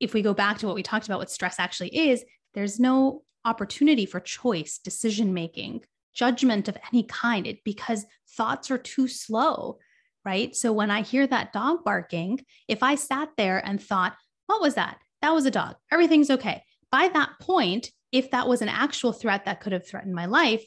if 0.00 0.14
we 0.14 0.22
go 0.22 0.34
back 0.34 0.58
to 0.58 0.66
what 0.66 0.74
we 0.74 0.82
talked 0.82 1.06
about, 1.06 1.18
what 1.18 1.30
stress 1.30 1.58
actually 1.58 1.96
is, 1.96 2.24
there's 2.54 2.80
no 2.80 3.22
opportunity 3.44 4.06
for 4.06 4.20
choice, 4.20 4.78
decision 4.78 5.34
making, 5.34 5.82
judgment 6.14 6.68
of 6.68 6.78
any 6.92 7.02
kind 7.04 7.46
it, 7.46 7.62
because 7.64 8.06
thoughts 8.36 8.70
are 8.70 8.78
too 8.78 9.08
slow, 9.08 9.78
right? 10.24 10.54
So 10.54 10.72
when 10.72 10.90
I 10.90 11.02
hear 11.02 11.26
that 11.26 11.52
dog 11.52 11.84
barking, 11.84 12.40
if 12.68 12.82
I 12.82 12.94
sat 12.94 13.30
there 13.36 13.58
and 13.64 13.82
thought, 13.82 14.16
what 14.46 14.60
was 14.60 14.74
that? 14.74 14.98
That 15.22 15.34
was 15.34 15.46
a 15.46 15.50
dog. 15.50 15.76
Everything's 15.90 16.30
okay. 16.30 16.62
By 16.90 17.08
that 17.08 17.30
point, 17.40 17.90
if 18.12 18.30
that 18.30 18.48
was 18.48 18.62
an 18.62 18.68
actual 18.68 19.12
threat 19.12 19.46
that 19.46 19.60
could 19.60 19.72
have 19.72 19.86
threatened 19.86 20.14
my 20.14 20.26
life, 20.26 20.64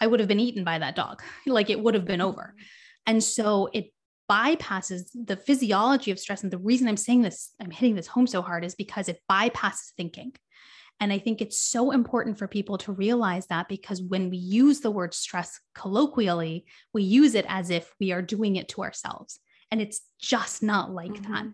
I 0.00 0.06
would 0.06 0.20
have 0.20 0.28
been 0.28 0.40
eaten 0.40 0.64
by 0.64 0.78
that 0.78 0.96
dog. 0.96 1.22
like 1.46 1.70
it 1.70 1.80
would 1.80 1.94
have 1.94 2.04
been 2.04 2.20
over. 2.20 2.54
Mm-hmm. 2.54 2.64
And 3.06 3.24
so 3.24 3.70
it 3.72 3.86
bypasses 4.30 5.08
the 5.14 5.36
physiology 5.36 6.10
of 6.10 6.18
stress. 6.18 6.42
And 6.42 6.52
the 6.52 6.58
reason 6.58 6.88
I'm 6.88 6.96
saying 6.96 7.22
this, 7.22 7.52
I'm 7.60 7.70
hitting 7.70 7.94
this 7.94 8.06
home 8.06 8.26
so 8.26 8.42
hard, 8.42 8.64
is 8.64 8.74
because 8.74 9.08
it 9.08 9.22
bypasses 9.30 9.92
thinking. 9.96 10.32
And 11.00 11.12
I 11.12 11.18
think 11.18 11.40
it's 11.40 11.58
so 11.58 11.92
important 11.92 12.38
for 12.38 12.48
people 12.48 12.76
to 12.78 12.92
realize 12.92 13.46
that 13.46 13.68
because 13.68 14.02
when 14.02 14.30
we 14.30 14.36
use 14.36 14.80
the 14.80 14.90
word 14.90 15.14
stress 15.14 15.60
colloquially, 15.74 16.66
we 16.92 17.04
use 17.04 17.34
it 17.34 17.46
as 17.48 17.70
if 17.70 17.94
we 18.00 18.10
are 18.12 18.22
doing 18.22 18.56
it 18.56 18.68
to 18.70 18.82
ourselves. 18.82 19.38
And 19.70 19.80
it's 19.80 20.00
just 20.20 20.62
not 20.62 20.92
like 20.92 21.12
mm-hmm. 21.12 21.32
that. 21.32 21.46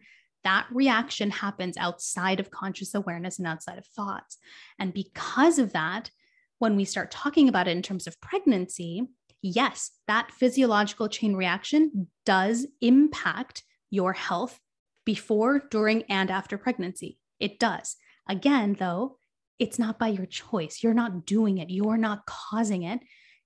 That 0.45 0.67
reaction 0.71 1.31
happens 1.31 1.77
outside 1.77 2.39
of 2.39 2.51
conscious 2.51 2.95
awareness 2.95 3.39
and 3.39 3.47
outside 3.47 3.79
of 3.79 3.87
thoughts. 3.87 4.39
And 4.79 4.93
because 4.93 5.59
of 5.59 5.73
that, 5.73 6.11
when 6.59 6.77
we 6.77 6.85
start 6.85 7.11
talking 7.11 7.49
about 7.49 7.69
it 7.69 7.77
in 7.77 7.83
terms 7.83 8.07
of 8.07 8.21
pregnancy, 8.21 9.07
yes, 9.45 9.91
that 10.07 10.33
physiological 10.33 11.09
chain 11.09 11.37
reaction 11.37 12.09
does 12.25 12.67
impact 12.81 13.63
your 13.91 14.15
health 14.15 14.59
before, 15.05 15.63
during, 15.71 16.03
and 16.05 16.31
after 16.31 16.57
pregnancy. 16.57 17.19
It 17.39 17.59
does. 17.59 17.97
Again, 18.29 18.75
though, 18.79 19.19
it's 19.59 19.79
not 19.79 19.99
by 19.99 20.09
your 20.09 20.27
choice. 20.27 20.83
You're 20.83 20.95
not 20.95 21.27
doing 21.27 21.59
it, 21.59 21.69
you're 21.71 21.99
not 21.99 22.25
causing 22.27 22.85
it. 22.85 23.01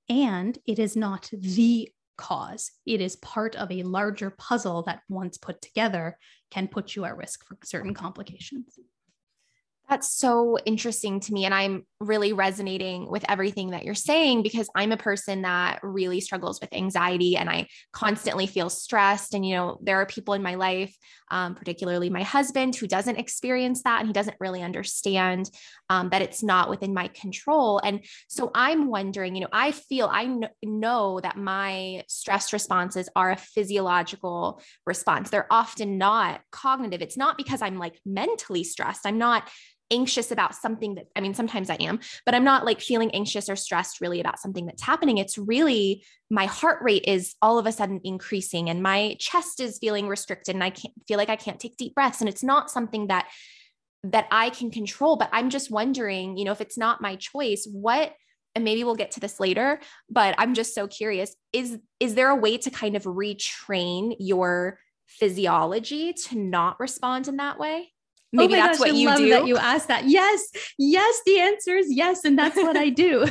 And 0.08 0.56
it 0.66 0.78
is 0.78 0.96
not 0.96 1.28
the 1.32 1.90
cause. 2.16 2.70
It 2.86 3.00
is 3.00 3.16
part 3.16 3.56
of 3.56 3.70
a 3.70 3.82
larger 3.82 4.30
puzzle 4.30 4.84
that, 4.84 5.00
once 5.08 5.36
put 5.36 5.60
together, 5.60 6.16
can 6.50 6.68
put 6.68 6.94
you 6.94 7.04
at 7.04 7.16
risk 7.16 7.44
for 7.44 7.58
certain 7.64 7.92
complications. 7.92 8.78
That's 9.88 10.10
so 10.10 10.58
interesting 10.66 11.18
to 11.20 11.32
me. 11.32 11.46
And 11.46 11.54
I'm 11.54 11.86
really 11.98 12.34
resonating 12.34 13.10
with 13.10 13.24
everything 13.26 13.70
that 13.70 13.84
you're 13.84 13.94
saying 13.94 14.42
because 14.42 14.68
I'm 14.74 14.92
a 14.92 14.98
person 14.98 15.42
that 15.42 15.80
really 15.82 16.20
struggles 16.20 16.60
with 16.60 16.74
anxiety 16.74 17.38
and 17.38 17.48
I 17.48 17.68
constantly 17.92 18.46
feel 18.46 18.68
stressed. 18.68 19.32
And, 19.32 19.46
you 19.46 19.56
know, 19.56 19.78
there 19.82 19.96
are 19.96 20.04
people 20.04 20.34
in 20.34 20.42
my 20.42 20.56
life, 20.56 20.94
um, 21.30 21.54
particularly 21.54 22.10
my 22.10 22.22
husband, 22.22 22.76
who 22.76 22.86
doesn't 22.86 23.16
experience 23.16 23.82
that 23.84 24.00
and 24.00 24.08
he 24.08 24.12
doesn't 24.12 24.36
really 24.40 24.62
understand 24.62 25.50
um, 25.88 26.10
that 26.10 26.20
it's 26.20 26.42
not 26.42 26.68
within 26.68 26.92
my 26.92 27.08
control. 27.08 27.80
And 27.82 28.04
so 28.28 28.50
I'm 28.54 28.88
wondering, 28.88 29.34
you 29.36 29.40
know, 29.40 29.48
I 29.52 29.70
feel, 29.72 30.10
I 30.12 30.24
kn- 30.26 30.50
know 30.62 31.18
that 31.20 31.38
my 31.38 32.04
stress 32.08 32.52
responses 32.52 33.08
are 33.16 33.30
a 33.30 33.36
physiological 33.36 34.60
response. 34.86 35.30
They're 35.30 35.50
often 35.50 35.96
not 35.96 36.42
cognitive. 36.52 37.00
It's 37.00 37.16
not 37.16 37.38
because 37.38 37.62
I'm 37.62 37.78
like 37.78 37.98
mentally 38.04 38.64
stressed. 38.64 39.06
I'm 39.06 39.18
not 39.18 39.48
anxious 39.90 40.30
about 40.30 40.54
something 40.54 40.96
that 40.96 41.06
I 41.16 41.20
mean, 41.20 41.34
sometimes 41.34 41.70
I 41.70 41.76
am, 41.76 42.00
but 42.24 42.34
I'm 42.34 42.44
not 42.44 42.64
like 42.64 42.80
feeling 42.80 43.10
anxious 43.12 43.48
or 43.48 43.56
stressed 43.56 44.00
really 44.00 44.20
about 44.20 44.38
something 44.38 44.66
that's 44.66 44.82
happening. 44.82 45.18
It's 45.18 45.38
really 45.38 46.04
my 46.30 46.46
heart 46.46 46.82
rate 46.82 47.04
is 47.06 47.34
all 47.40 47.58
of 47.58 47.66
a 47.66 47.72
sudden 47.72 48.00
increasing 48.04 48.68
and 48.68 48.82
my 48.82 49.16
chest 49.18 49.60
is 49.60 49.78
feeling 49.78 50.08
restricted 50.08 50.54
and 50.54 50.64
I 50.64 50.70
can't 50.70 50.94
feel 51.06 51.18
like 51.18 51.30
I 51.30 51.36
can't 51.36 51.60
take 51.60 51.76
deep 51.76 51.94
breaths. 51.94 52.20
And 52.20 52.28
it's 52.28 52.42
not 52.42 52.70
something 52.70 53.06
that 53.08 53.28
that 54.04 54.26
I 54.30 54.50
can 54.50 54.70
control. 54.70 55.16
But 55.16 55.30
I'm 55.32 55.50
just 55.50 55.70
wondering, 55.70 56.36
you 56.36 56.44
know, 56.44 56.52
if 56.52 56.60
it's 56.60 56.78
not 56.78 57.00
my 57.00 57.16
choice, 57.16 57.66
what 57.70 58.12
and 58.54 58.64
maybe 58.64 58.82
we'll 58.82 58.96
get 58.96 59.12
to 59.12 59.20
this 59.20 59.38
later, 59.38 59.78
but 60.10 60.34
I'm 60.38 60.54
just 60.54 60.74
so 60.74 60.88
curious. 60.88 61.34
Is 61.52 61.78
is 62.00 62.14
there 62.14 62.30
a 62.30 62.36
way 62.36 62.58
to 62.58 62.70
kind 62.70 62.96
of 62.96 63.04
retrain 63.04 64.16
your 64.18 64.80
physiology 65.06 66.12
to 66.12 66.38
not 66.38 66.78
respond 66.80 67.28
in 67.28 67.36
that 67.36 67.58
way? 67.58 67.92
Maybe 68.32 68.54
oh 68.54 68.56
that's 68.56 68.78
gosh, 68.78 68.88
what 68.88 68.94
I 68.94 68.98
you 68.98 69.08
love 69.08 69.18
do. 69.18 69.30
That 69.30 69.46
you 69.46 69.56
asked 69.56 69.88
that. 69.88 70.06
Yes, 70.06 70.48
yes. 70.76 71.20
The 71.24 71.40
answer 71.40 71.76
is 71.76 71.86
yes, 71.90 72.24
and 72.24 72.38
that's 72.38 72.56
what 72.56 72.76
I 72.76 72.90
do. 72.90 73.26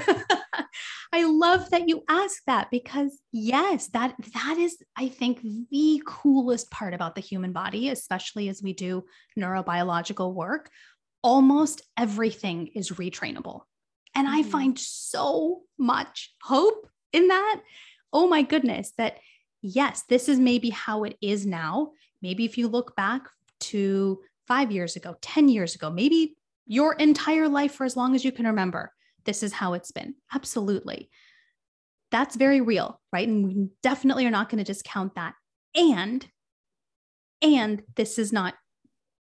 I 1.14 1.24
love 1.26 1.70
that 1.70 1.88
you 1.88 2.04
ask 2.10 2.42
that 2.48 2.72
because 2.72 3.20
yes, 3.32 3.88
that 3.90 4.16
that 4.34 4.58
is, 4.58 4.78
I 4.98 5.10
think, 5.10 5.42
the 5.70 6.02
coolest 6.06 6.72
part 6.72 6.96
about 6.96 7.14
the 7.14 7.22
human 7.22 7.54
body, 7.54 7.90
especially 7.90 8.50
as 8.50 8.64
we 8.64 8.74
do 8.74 9.06
neurobiological 9.38 10.34
work. 10.34 10.70
Almost 11.24 11.82
everything 11.98 12.68
is 12.74 12.92
retrainable, 12.92 13.62
and 14.16 14.28
mm-hmm. 14.28 14.36
I 14.36 14.44
find 14.44 14.80
so 14.80 15.62
much 15.78 16.34
hope 16.42 16.88
in 17.14 17.28
that. 17.28 17.62
Oh 18.12 18.28
my 18.28 18.42
goodness, 18.42 18.94
that 18.98 19.18
yes, 19.62 20.04
this 20.10 20.28
is 20.28 20.40
maybe 20.40 20.72
how 20.72 21.04
it 21.04 21.18
is 21.22 21.46
now. 21.46 21.92
Maybe 22.22 22.46
if 22.46 22.58
you 22.58 22.68
look 22.68 22.96
back 22.96 23.30
to 23.60 24.20
five 24.48 24.72
years 24.72 24.96
ago, 24.96 25.16
10 25.22 25.50
years 25.50 25.76
ago, 25.76 25.90
maybe 25.90 26.36
your 26.66 26.94
entire 26.94 27.48
life 27.48 27.74
for 27.74 27.86
as 27.86 27.96
long 27.96 28.16
as 28.16 28.24
you 28.24 28.32
can 28.32 28.48
remember. 28.48 28.92
This 29.26 29.44
is 29.44 29.54
how 29.54 29.74
it's 29.74 29.92
been. 29.92 30.16
Absolutely. 30.34 31.10
That's 32.12 32.36
very 32.36 32.62
real, 32.62 33.00
right? 33.12 33.28
And 33.28 33.46
we 33.46 33.68
definitely 33.84 34.26
are 34.26 34.32
not 34.32 34.50
going 34.50 34.64
to 34.64 34.72
discount 34.72 35.16
that. 35.16 35.34
And, 35.76 36.26
and 37.42 37.84
this 37.96 38.18
is 38.18 38.32
not 38.32 38.56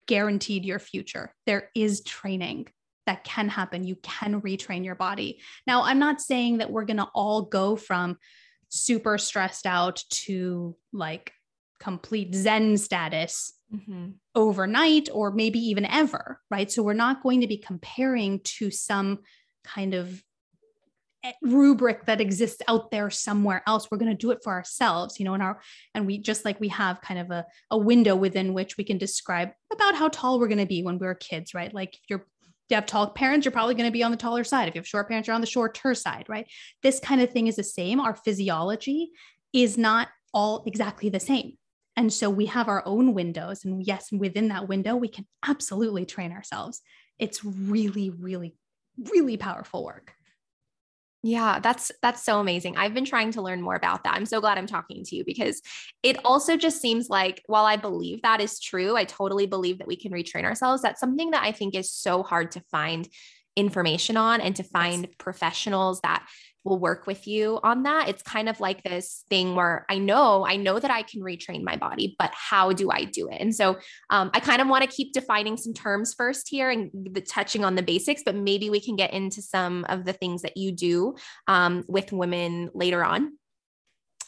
guaranteed 0.07 0.65
your 0.65 0.79
future. 0.79 1.35
There 1.47 1.71
is 1.75 2.03
training 2.03 2.69
that 3.07 3.25
can 3.25 3.49
happen. 3.49 3.85
You 3.85 3.97
can 3.97 4.41
retrain 4.43 4.85
your 4.85 4.95
body. 4.95 5.41
Now, 5.67 5.85
I'm 5.85 5.99
not 5.99 6.21
saying 6.21 6.59
that 6.59 6.71
we're 6.71 6.85
going 6.85 6.99
to 6.99 7.09
all 7.15 7.43
go 7.43 7.77
from 7.77 8.19
super 8.69 9.17
stressed 9.17 9.65
out 9.65 10.03
to 10.11 10.77
like 10.93 11.33
complete 11.81 12.35
Zen 12.35 12.77
status 12.77 13.56
mm-hmm. 13.75 14.11
overnight 14.35 15.09
or 15.13 15.31
maybe 15.31 15.59
even 15.59 15.85
ever, 15.85 16.41
right? 16.51 16.71
So 16.71 16.83
we're 16.83 16.95
not 16.95 17.23
going 17.23 17.41
to 17.41 17.47
be 17.47 17.59
comparing 17.59 18.41
to 18.59 18.71
some 18.71 19.21
kind 19.65 19.95
of 19.95 20.23
eh, 21.25 21.33
rubric 21.43 22.07
that 22.07 22.21
exists 22.21 22.63
out 22.69 22.91
there 22.91 23.11
somewhere 23.11 23.63
else 23.67 23.89
we're 23.91 23.99
going 23.99 24.11
to 24.11 24.17
do 24.17 24.31
it 24.31 24.39
for 24.45 24.53
ourselves 24.53 25.19
you 25.19 25.25
know 25.25 25.35
and 25.35 25.43
our 25.43 25.61
and 25.93 26.07
we 26.07 26.19
just 26.19 26.45
like 26.45 26.61
we 26.61 26.69
have 26.69 27.01
kind 27.01 27.19
of 27.19 27.33
a, 27.33 27.45
a 27.73 27.77
window 27.77 28.15
within 28.15 28.55
which 28.55 28.77
we 28.77 28.85
can 28.85 28.97
describe 28.97 29.51
about 29.73 29.97
how 29.97 30.07
tall 30.09 30.39
we're 30.39 30.47
going 30.47 30.57
to 30.57 30.67
be 30.67 30.85
when 30.85 30.99
we 30.99 31.05
we're 31.05 31.17
kids 31.17 31.53
right 31.53 31.75
like 31.75 31.95
if 31.95 32.03
you're 32.09 32.25
if 32.67 32.73
you 32.73 32.75
have 32.75 32.87
tall 32.87 33.09
parents, 33.11 33.45
you're 33.45 33.53
probably 33.53 33.77
going 33.77 33.87
to 33.87 33.93
be 33.93 34.03
on 34.03 34.11
the 34.11 34.17
taller 34.17 34.43
side. 34.43 34.67
If 34.67 34.75
you 34.75 34.81
have 34.81 34.89
short 34.89 35.07
parents, 35.07 35.29
you're 35.29 35.37
on 35.37 35.41
the 35.41 35.47
shorter 35.47 35.95
side, 35.95 36.25
right? 36.29 36.49
This 36.83 36.99
kind 36.99 37.21
of 37.21 37.31
thing 37.31 37.47
is 37.47 37.55
the 37.55 37.63
same. 37.63 38.01
Our 38.01 38.17
physiology 38.17 39.13
is 39.53 39.79
not 39.79 40.09
all 40.35 40.65
exactly 40.67 41.09
the 41.09 41.21
same. 41.21 41.59
And 41.97 42.13
so 42.13 42.29
we 42.29 42.47
have 42.47 42.69
our 42.69 42.83
own 42.85 43.15
windows. 43.15 43.65
And 43.65 43.83
yes, 43.83 44.13
within 44.13 44.49
that 44.49 44.69
window, 44.69 44.97
we 44.97 45.09
can 45.09 45.27
absolutely 45.47 46.05
train 46.05 46.33
ourselves. 46.33 46.83
It's 47.19 47.45
really, 47.45 48.11
really, 48.11 48.55
really 48.99 49.37
powerful 49.37 49.85
work. 49.85 50.13
Yeah, 51.23 51.59
that's 51.59 51.91
that's 52.03 52.23
so 52.23 52.39
amazing. 52.39 52.77
I've 52.77 52.95
been 52.95 53.05
trying 53.05 53.33
to 53.33 53.43
learn 53.43 53.61
more 53.61 53.75
about 53.75 54.05
that. 54.05 54.15
I'm 54.15 54.27
so 54.27 54.41
glad 54.41 54.59
I'm 54.59 54.67
talking 54.67 55.03
to 55.03 55.17
you 55.17 55.25
because 55.25 55.61
it 56.05 56.25
also 56.25 56.57
just 56.57 56.81
seems 56.81 57.09
like 57.09 57.43
while 57.47 57.65
I 57.65 57.77
believe 57.77 58.23
that 58.23 58.41
is 58.41 58.61
true, 58.61 58.97
I 58.97 59.05
totally 59.05 59.47
believe 59.47 59.79
that 59.79 59.89
we 59.89 59.97
can 59.97 60.13
retrain 60.13 60.45
ourselves. 60.45 60.83
That's 60.83 61.01
something 61.01 61.33
that 61.33 61.43
I 61.43 61.51
think 61.51 61.75
is 61.75 61.91
so 61.91 62.23
hard 62.23 62.53
to 62.53 62.61
find 62.71 63.09
information 63.57 64.17
on 64.17 64.41
and 64.41 64.55
to 64.57 64.63
find 64.63 65.05
yes. 65.05 65.15
professionals 65.19 66.01
that 66.03 66.25
will 66.67 66.79
work 66.79 67.07
with 67.07 67.27
you 67.27 67.61
on 67.63 67.85
that. 67.85 68.09
It's 68.09 68.23
kind 68.23 68.49
of 68.49 68.61
like 68.61 68.83
this 68.83 69.25
thing 69.31 69.55
where 69.55 69.87
I 69.89 69.99
know, 69.99 70.45
I 70.47 70.57
know 70.57 70.79
that 70.79 70.91
I 70.91 71.03
can 71.03 71.23
retrain 71.23 71.63
my 71.63 71.77
body, 71.77 72.17
but 72.19 72.33
how 72.35 72.73
do 72.73 72.91
I 72.91 73.05
do 73.05 73.29
it? 73.29 73.41
And 73.41 73.55
so 73.55 73.79
um, 74.11 74.31
I 74.35 74.41
kind 74.41 74.61
of 74.61 74.69
want 74.69 74.83
to 74.83 74.91
keep 74.91 75.13
defining 75.13 75.57
some 75.57 75.73
terms 75.73 76.13
first 76.13 76.49
here 76.49 76.71
and 76.71 76.91
the, 76.93 77.21
touching 77.21 77.65
on 77.65 77.77
the 77.77 77.83
basics, 77.83 78.23
but 78.25 78.35
maybe 78.35 78.69
we 78.69 78.81
can 78.81 78.97
get 78.97 79.13
into 79.13 79.41
some 79.41 79.87
of 79.89 80.05
the 80.05 80.13
things 80.13 80.43
that 80.43 80.57
you 80.57 80.73
do 80.73 81.15
um, 81.47 81.85
with 81.89 82.13
women 82.13 82.71
later 82.75 83.05
on. 83.05 83.39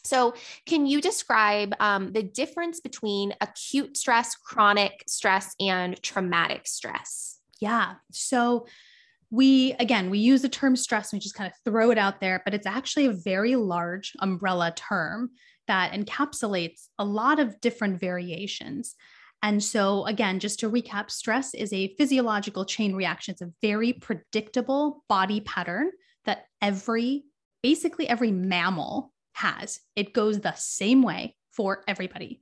So, 0.05 0.35
can 0.65 0.87
you 0.87 1.03
describe 1.03 1.75
um, 1.81 2.13
the 2.13 2.23
difference 2.23 2.81
between 2.81 3.35
acute 3.43 3.97
stress, 3.97 4.37
chronic 4.37 5.05
stress, 5.07 5.55
and 5.61 6.01
traumatic 6.03 6.67
stress? 6.67 7.41
Yeah. 7.61 7.95
So, 8.13 8.67
we 9.31 9.75
again 9.75 10.09
we 10.09 10.19
use 10.19 10.43
the 10.43 10.49
term 10.49 10.75
stress 10.75 11.13
and 11.13 11.19
we 11.19 11.23
just 11.23 11.35
kind 11.35 11.51
of 11.51 11.57
throw 11.65 11.91
it 11.91 11.99
out 11.99 12.19
there 12.19 12.41
but 12.45 12.55
it's 12.55 12.67
actually 12.67 13.07
a 13.07 13.13
very 13.13 13.57
large 13.57 14.15
umbrella 14.21 14.73
term 14.75 15.31
that 15.69 15.93
encapsulates 15.93 16.89
a 16.99 17.05
lot 17.05 17.39
of 17.39 17.61
different 17.61 18.01
variations. 18.01 18.97
And 19.43 19.63
so 19.63 20.05
again 20.07 20.41
just 20.41 20.59
to 20.61 20.71
recap 20.71 21.11
stress 21.11 21.55
is 21.55 21.73
a 21.73 21.95
physiological 21.97 22.65
chain 22.65 22.95
reaction. 22.95 23.33
It's 23.33 23.43
a 23.43 23.53
very 23.63 23.93
predictable 23.93 25.05
body 25.09 25.41
pattern 25.41 25.91
that 26.25 26.47
every 26.61 27.25
basically 27.63 28.09
every 28.09 28.33
mammal 28.33 29.13
has. 29.35 29.79
It 29.95 30.13
goes 30.13 30.41
the 30.41 30.55
same 30.55 31.03
way 31.03 31.37
for 31.53 31.85
everybody. 31.87 32.41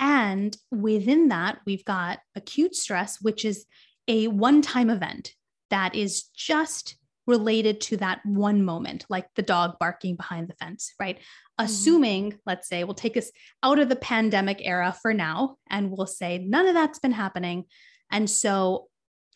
And 0.00 0.56
within 0.70 1.28
that 1.28 1.58
we've 1.66 1.84
got 1.84 2.20
acute 2.34 2.74
stress 2.74 3.20
which 3.20 3.44
is 3.44 3.66
a 4.08 4.28
one 4.28 4.62
time 4.62 4.88
event 4.88 5.34
that 5.70 5.94
is 5.94 6.24
just 6.34 6.96
related 7.26 7.80
to 7.80 7.96
that 7.96 8.20
one 8.24 8.64
moment, 8.64 9.04
like 9.08 9.26
the 9.34 9.42
dog 9.42 9.78
barking 9.80 10.14
behind 10.16 10.48
the 10.48 10.54
fence, 10.54 10.92
right? 11.00 11.16
Mm-hmm. 11.16 11.64
Assuming, 11.64 12.38
let's 12.46 12.68
say, 12.68 12.84
we'll 12.84 12.94
take 12.94 13.16
us 13.16 13.30
out 13.62 13.78
of 13.78 13.88
the 13.88 13.96
pandemic 13.96 14.60
era 14.62 14.94
for 15.02 15.12
now, 15.12 15.56
and 15.68 15.90
we'll 15.90 16.06
say 16.06 16.38
none 16.38 16.66
of 16.66 16.74
that's 16.74 16.98
been 16.98 17.12
happening. 17.12 17.64
And 18.10 18.30
so 18.30 18.88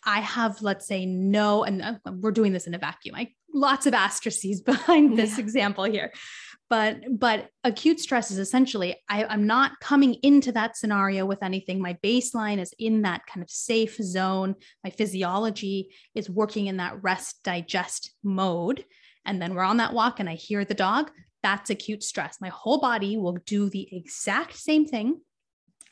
I 0.04 0.20
have, 0.20 0.62
let's 0.62 0.86
say, 0.86 1.04
no, 1.04 1.64
and 1.64 1.82
uh, 1.82 1.94
we're 2.20 2.30
doing 2.30 2.52
this 2.52 2.66
in 2.66 2.74
a 2.74 2.78
vacuum. 2.78 3.16
I 3.16 3.32
lots 3.54 3.86
of 3.86 3.94
asterisks 3.94 4.60
behind 4.64 5.18
this 5.18 5.38
Yeah. 5.38 5.44
example 5.44 5.84
here. 5.84 6.12
But 6.68 6.98
but 7.18 7.48
acute 7.64 7.98
stress 7.98 8.30
is 8.30 8.38
essentially 8.38 8.96
I, 9.08 9.24
i'm 9.24 9.44
not 9.46 9.72
coming 9.80 10.14
into 10.22 10.52
that 10.52 10.76
scenario 10.76 11.26
with 11.26 11.42
anything. 11.42 11.80
My 11.80 11.94
baseline 12.02 12.60
is 12.60 12.72
in 12.78 13.02
that 13.02 13.26
kind 13.26 13.42
of 13.42 13.50
safe 13.50 13.96
zone. 13.96 14.54
My 14.84 14.90
physiology 14.90 15.88
is 16.14 16.30
working 16.30 16.68
in 16.68 16.76
that 16.76 17.02
rest 17.02 17.40
digest 17.42 18.12
mode. 18.22 18.84
And 19.24 19.42
then 19.42 19.54
we're 19.54 19.64
on 19.64 19.78
that 19.78 19.92
walk 19.94 20.20
and 20.20 20.28
i 20.28 20.34
hear 20.34 20.64
the 20.64 20.74
dog. 20.74 21.10
That's 21.42 21.70
acute 21.70 22.02
stress. 22.02 22.38
My 22.40 22.50
whole 22.50 22.80
body 22.80 23.16
will 23.16 23.38
do 23.46 23.68
the 23.68 23.88
exact 23.90 24.56
same 24.56 24.86
thing 24.86 25.20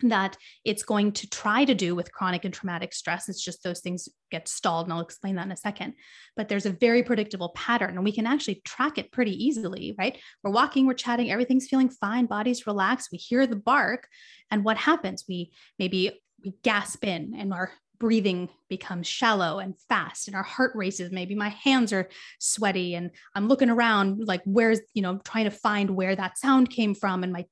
that 0.02 0.36
it's 0.64 0.82
going 0.82 1.12
to 1.12 1.28
try 1.28 1.64
to 1.64 1.74
do 1.74 1.94
with 1.94 2.12
chronic 2.12 2.44
and 2.44 2.54
traumatic 2.54 2.92
stress. 2.92 3.28
It's 3.28 3.42
just 3.42 3.62
those 3.62 3.80
things 3.80 4.08
get 4.30 4.48
stalled, 4.48 4.86
and 4.86 4.92
I'll 4.92 5.00
explain 5.00 5.36
that 5.36 5.46
in 5.46 5.52
a 5.52 5.56
second. 5.56 5.94
But 6.36 6.48
there's 6.48 6.66
a 6.66 6.70
very 6.70 7.02
predictable 7.02 7.50
pattern, 7.50 7.90
and 7.90 8.04
we 8.04 8.12
can 8.12 8.26
actually 8.26 8.62
track 8.64 8.98
it 8.98 9.12
pretty 9.12 9.32
easily, 9.44 9.94
right? 9.98 10.18
We're 10.42 10.52
walking, 10.52 10.86
we're 10.86 10.94
chatting, 10.94 11.30
everything's 11.30 11.68
feeling 11.68 11.90
fine, 11.90 12.26
body's 12.26 12.66
relaxed, 12.66 13.08
we 13.10 13.18
hear 13.18 13.46
the 13.46 13.56
bark, 13.56 14.08
and 14.50 14.64
what 14.64 14.76
happens? 14.76 15.24
We 15.28 15.52
maybe 15.78 16.20
we 16.44 16.54
gasp 16.62 17.04
in 17.04 17.34
and 17.36 17.52
our 17.52 17.72
breathing 17.98 18.48
becomes 18.68 19.06
shallow 19.06 19.58
and 19.58 19.74
fast 19.88 20.28
and 20.28 20.36
our 20.36 20.42
heart 20.42 20.70
races 20.74 21.10
maybe 21.10 21.34
my 21.34 21.48
hands 21.48 21.92
are 21.92 22.08
sweaty 22.38 22.94
and 22.94 23.10
i'm 23.34 23.48
looking 23.48 23.70
around 23.70 24.24
like 24.26 24.40
where's 24.44 24.80
you 24.94 25.02
know 25.02 25.20
trying 25.24 25.44
to 25.44 25.50
find 25.50 25.90
where 25.90 26.14
that 26.14 26.38
sound 26.38 26.70
came 26.70 26.94
from 26.94 27.24
and 27.24 27.32
my 27.32 27.44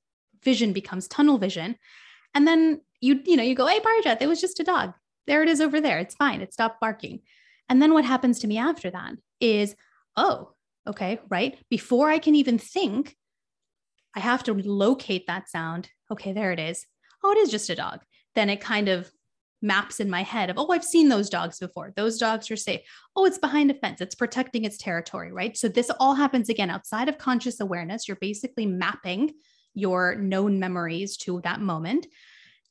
vision 0.44 0.72
becomes 0.72 1.08
tunnel 1.08 1.38
vision 1.38 1.74
and 2.36 2.46
then 2.46 2.82
you, 3.00 3.18
you 3.24 3.34
know, 3.34 3.42
you 3.42 3.54
go, 3.54 3.66
hey, 3.66 3.80
Parijat, 3.80 4.20
it 4.20 4.26
was 4.26 4.42
just 4.42 4.60
a 4.60 4.64
dog. 4.64 4.92
There 5.26 5.42
it 5.42 5.48
is 5.48 5.62
over 5.62 5.80
there. 5.80 5.98
It's 5.98 6.14
fine. 6.14 6.42
It 6.42 6.52
stopped 6.52 6.80
barking. 6.82 7.20
And 7.70 7.80
then 7.80 7.94
what 7.94 8.04
happens 8.04 8.40
to 8.40 8.46
me 8.46 8.58
after 8.58 8.90
that 8.90 9.14
is, 9.40 9.74
oh, 10.16 10.52
okay, 10.86 11.18
right? 11.30 11.56
Before 11.70 12.10
I 12.10 12.18
can 12.18 12.34
even 12.34 12.58
think, 12.58 13.16
I 14.14 14.20
have 14.20 14.44
to 14.44 14.52
locate 14.52 15.26
that 15.28 15.48
sound. 15.48 15.88
Okay, 16.12 16.34
there 16.34 16.52
it 16.52 16.60
is. 16.60 16.84
Oh, 17.24 17.32
it 17.32 17.38
is 17.38 17.50
just 17.50 17.70
a 17.70 17.74
dog. 17.74 18.02
Then 18.34 18.50
it 18.50 18.60
kind 18.60 18.90
of 18.90 19.10
maps 19.62 19.98
in 19.98 20.10
my 20.10 20.22
head 20.22 20.50
of, 20.50 20.58
oh, 20.58 20.70
I've 20.72 20.84
seen 20.84 21.08
those 21.08 21.30
dogs 21.30 21.58
before. 21.58 21.94
Those 21.96 22.18
dogs 22.18 22.50
are 22.50 22.56
safe. 22.56 22.82
Oh, 23.16 23.24
it's 23.24 23.38
behind 23.38 23.70
a 23.70 23.74
fence. 23.74 24.02
It's 24.02 24.14
protecting 24.14 24.66
its 24.66 24.76
territory, 24.76 25.32
right? 25.32 25.56
So 25.56 25.68
this 25.68 25.90
all 25.98 26.14
happens 26.14 26.50
again 26.50 26.68
outside 26.68 27.08
of 27.08 27.16
conscious 27.16 27.60
awareness. 27.60 28.06
You're 28.06 28.18
basically 28.20 28.66
mapping 28.66 29.32
your 29.76 30.16
known 30.16 30.58
memories 30.58 31.16
to 31.18 31.40
that 31.44 31.60
moment. 31.60 32.06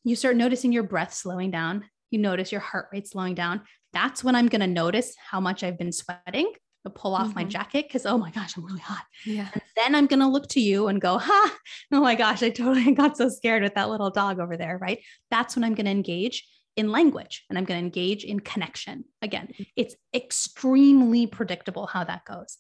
You 0.04 0.16
start 0.16 0.36
noticing 0.36 0.72
your 0.72 0.84
breath 0.84 1.14
slowing 1.14 1.52
down. 1.52 1.86
You 2.10 2.20
notice 2.20 2.52
your 2.52 2.62
heart 2.62 2.88
rate 2.92 3.08
slowing 3.08 3.36
down. 3.36 3.62
That's 3.94 4.24
when 4.24 4.36
I'm 4.36 4.48
going 4.48 4.62
to 4.62 4.68
notice 4.68 5.16
how 5.18 5.40
much 5.40 5.64
I've 5.64 5.78
been 5.78 5.92
sweating. 5.92 6.52
I'll 6.86 6.92
pull 6.92 7.16
off 7.16 7.34
my 7.34 7.46
Mhm. 7.46 7.50
jacket 7.50 7.86
because, 7.88 8.06
oh 8.06 8.18
my 8.18 8.30
gosh, 8.32 8.58
I'm 8.58 8.66
really 8.66 8.80
hot. 8.80 9.04
Yeah. 9.26 9.50
And 9.54 9.62
then 9.76 9.96
I'm 9.96 10.06
going 10.08 10.20
to 10.20 10.28
look 10.28 10.48
to 10.50 10.60
you 10.60 10.88
and 10.88 11.00
go, 11.00 11.18
ha, 11.20 11.58
oh 11.92 12.02
my 12.02 12.16
gosh, 12.16 12.44
I 12.44 12.50
totally 12.50 12.92
got 12.94 13.18
so 13.18 13.30
scared 13.30 13.64
with 13.64 13.76
that 13.76 13.90
little 13.90 14.10
dog 14.12 14.40
over 14.40 14.58
there, 14.58 14.78
right? 14.78 15.00
That's 15.32 15.56
when 15.56 15.64
I'm 15.64 15.74
going 15.76 15.86
to 15.86 15.92
engage 15.92 16.48
in 16.76 16.92
language 16.92 17.44
and 17.50 17.58
I'm 17.58 17.66
going 17.66 17.80
to 17.80 17.86
engage 17.86 18.24
in 18.24 18.40
connection. 18.40 19.06
Again, 19.22 19.50
it's 19.76 19.96
extremely 20.14 21.26
predictable 21.28 21.88
how 21.88 22.04
that 22.04 22.26
goes. 22.26 22.58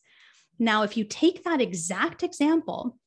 Now, 0.57 0.83
if 0.83 0.95
you 0.97 1.03
take 1.03 1.43
that 1.43 1.61
exact 1.61 2.23
example 2.23 2.97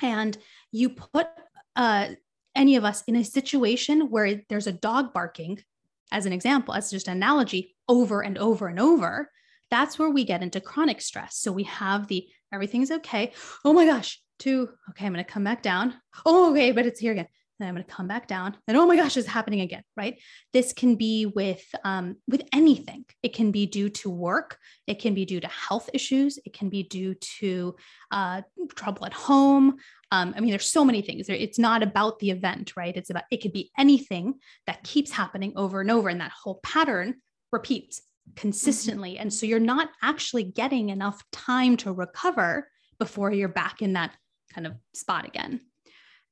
and 0.00 0.36
you 0.74 0.90
put 0.90 1.28
uh, 1.76 2.08
any 2.56 2.74
of 2.74 2.84
us 2.84 3.04
in 3.06 3.14
a 3.14 3.24
situation 3.24 4.10
where 4.10 4.42
there's 4.48 4.66
a 4.66 4.72
dog 4.72 5.12
barking, 5.14 5.62
as 6.10 6.26
an 6.26 6.32
example, 6.32 6.74
as 6.74 6.90
just 6.90 7.06
an 7.06 7.16
analogy, 7.16 7.76
over 7.88 8.22
and 8.22 8.36
over 8.38 8.66
and 8.66 8.80
over, 8.80 9.30
that's 9.70 9.98
where 9.98 10.10
we 10.10 10.24
get 10.24 10.42
into 10.42 10.60
chronic 10.60 11.00
stress. 11.00 11.36
So 11.36 11.52
we 11.52 11.62
have 11.64 12.08
the 12.08 12.26
everything's 12.52 12.90
okay. 12.90 13.32
Oh 13.64 13.72
my 13.72 13.86
gosh, 13.86 14.20
two. 14.40 14.68
Okay, 14.90 15.06
I'm 15.06 15.12
going 15.12 15.24
to 15.24 15.30
come 15.30 15.44
back 15.44 15.62
down. 15.62 15.94
Oh, 16.26 16.50
okay, 16.50 16.72
but 16.72 16.86
it's 16.86 17.00
here 17.00 17.12
again. 17.12 17.28
Then 17.58 17.68
I'm 17.68 17.74
going 17.74 17.84
to 17.84 17.92
come 17.92 18.08
back 18.08 18.26
down. 18.26 18.56
And 18.66 18.76
oh 18.76 18.86
my 18.86 18.96
gosh, 18.96 19.16
it's 19.16 19.28
happening 19.28 19.60
again, 19.60 19.84
right? 19.96 20.20
This 20.52 20.72
can 20.72 20.96
be 20.96 21.26
with 21.26 21.64
um, 21.84 22.16
with 22.26 22.42
anything. 22.52 23.04
It 23.22 23.32
can 23.32 23.52
be 23.52 23.66
due 23.66 23.90
to 23.90 24.10
work. 24.10 24.58
It 24.86 24.98
can 25.00 25.14
be 25.14 25.24
due 25.24 25.40
to 25.40 25.46
health 25.46 25.88
issues. 25.94 26.38
It 26.44 26.52
can 26.52 26.68
be 26.68 26.82
due 26.82 27.14
to 27.38 27.76
uh, 28.10 28.42
trouble 28.74 29.06
at 29.06 29.12
home. 29.12 29.76
Um, 30.10 30.34
I 30.36 30.40
mean, 30.40 30.50
there's 30.50 30.70
so 30.70 30.84
many 30.84 31.00
things. 31.00 31.28
It's 31.28 31.58
not 31.58 31.82
about 31.82 32.18
the 32.18 32.30
event, 32.30 32.72
right? 32.76 32.96
It's 32.96 33.10
about 33.10 33.24
it 33.30 33.38
could 33.38 33.52
be 33.52 33.70
anything 33.78 34.34
that 34.66 34.82
keeps 34.82 35.12
happening 35.12 35.52
over 35.54 35.80
and 35.80 35.90
over, 35.90 36.08
and 36.08 36.20
that 36.20 36.32
whole 36.32 36.60
pattern 36.64 37.16
repeats 37.52 38.02
consistently. 38.36 39.18
And 39.18 39.32
so 39.32 39.46
you're 39.46 39.60
not 39.60 39.90
actually 40.02 40.44
getting 40.44 40.88
enough 40.88 41.22
time 41.30 41.76
to 41.78 41.92
recover 41.92 42.68
before 42.98 43.32
you're 43.32 43.48
back 43.48 43.82
in 43.82 43.92
that 43.92 44.12
kind 44.52 44.66
of 44.66 44.74
spot 44.92 45.26
again. 45.26 45.60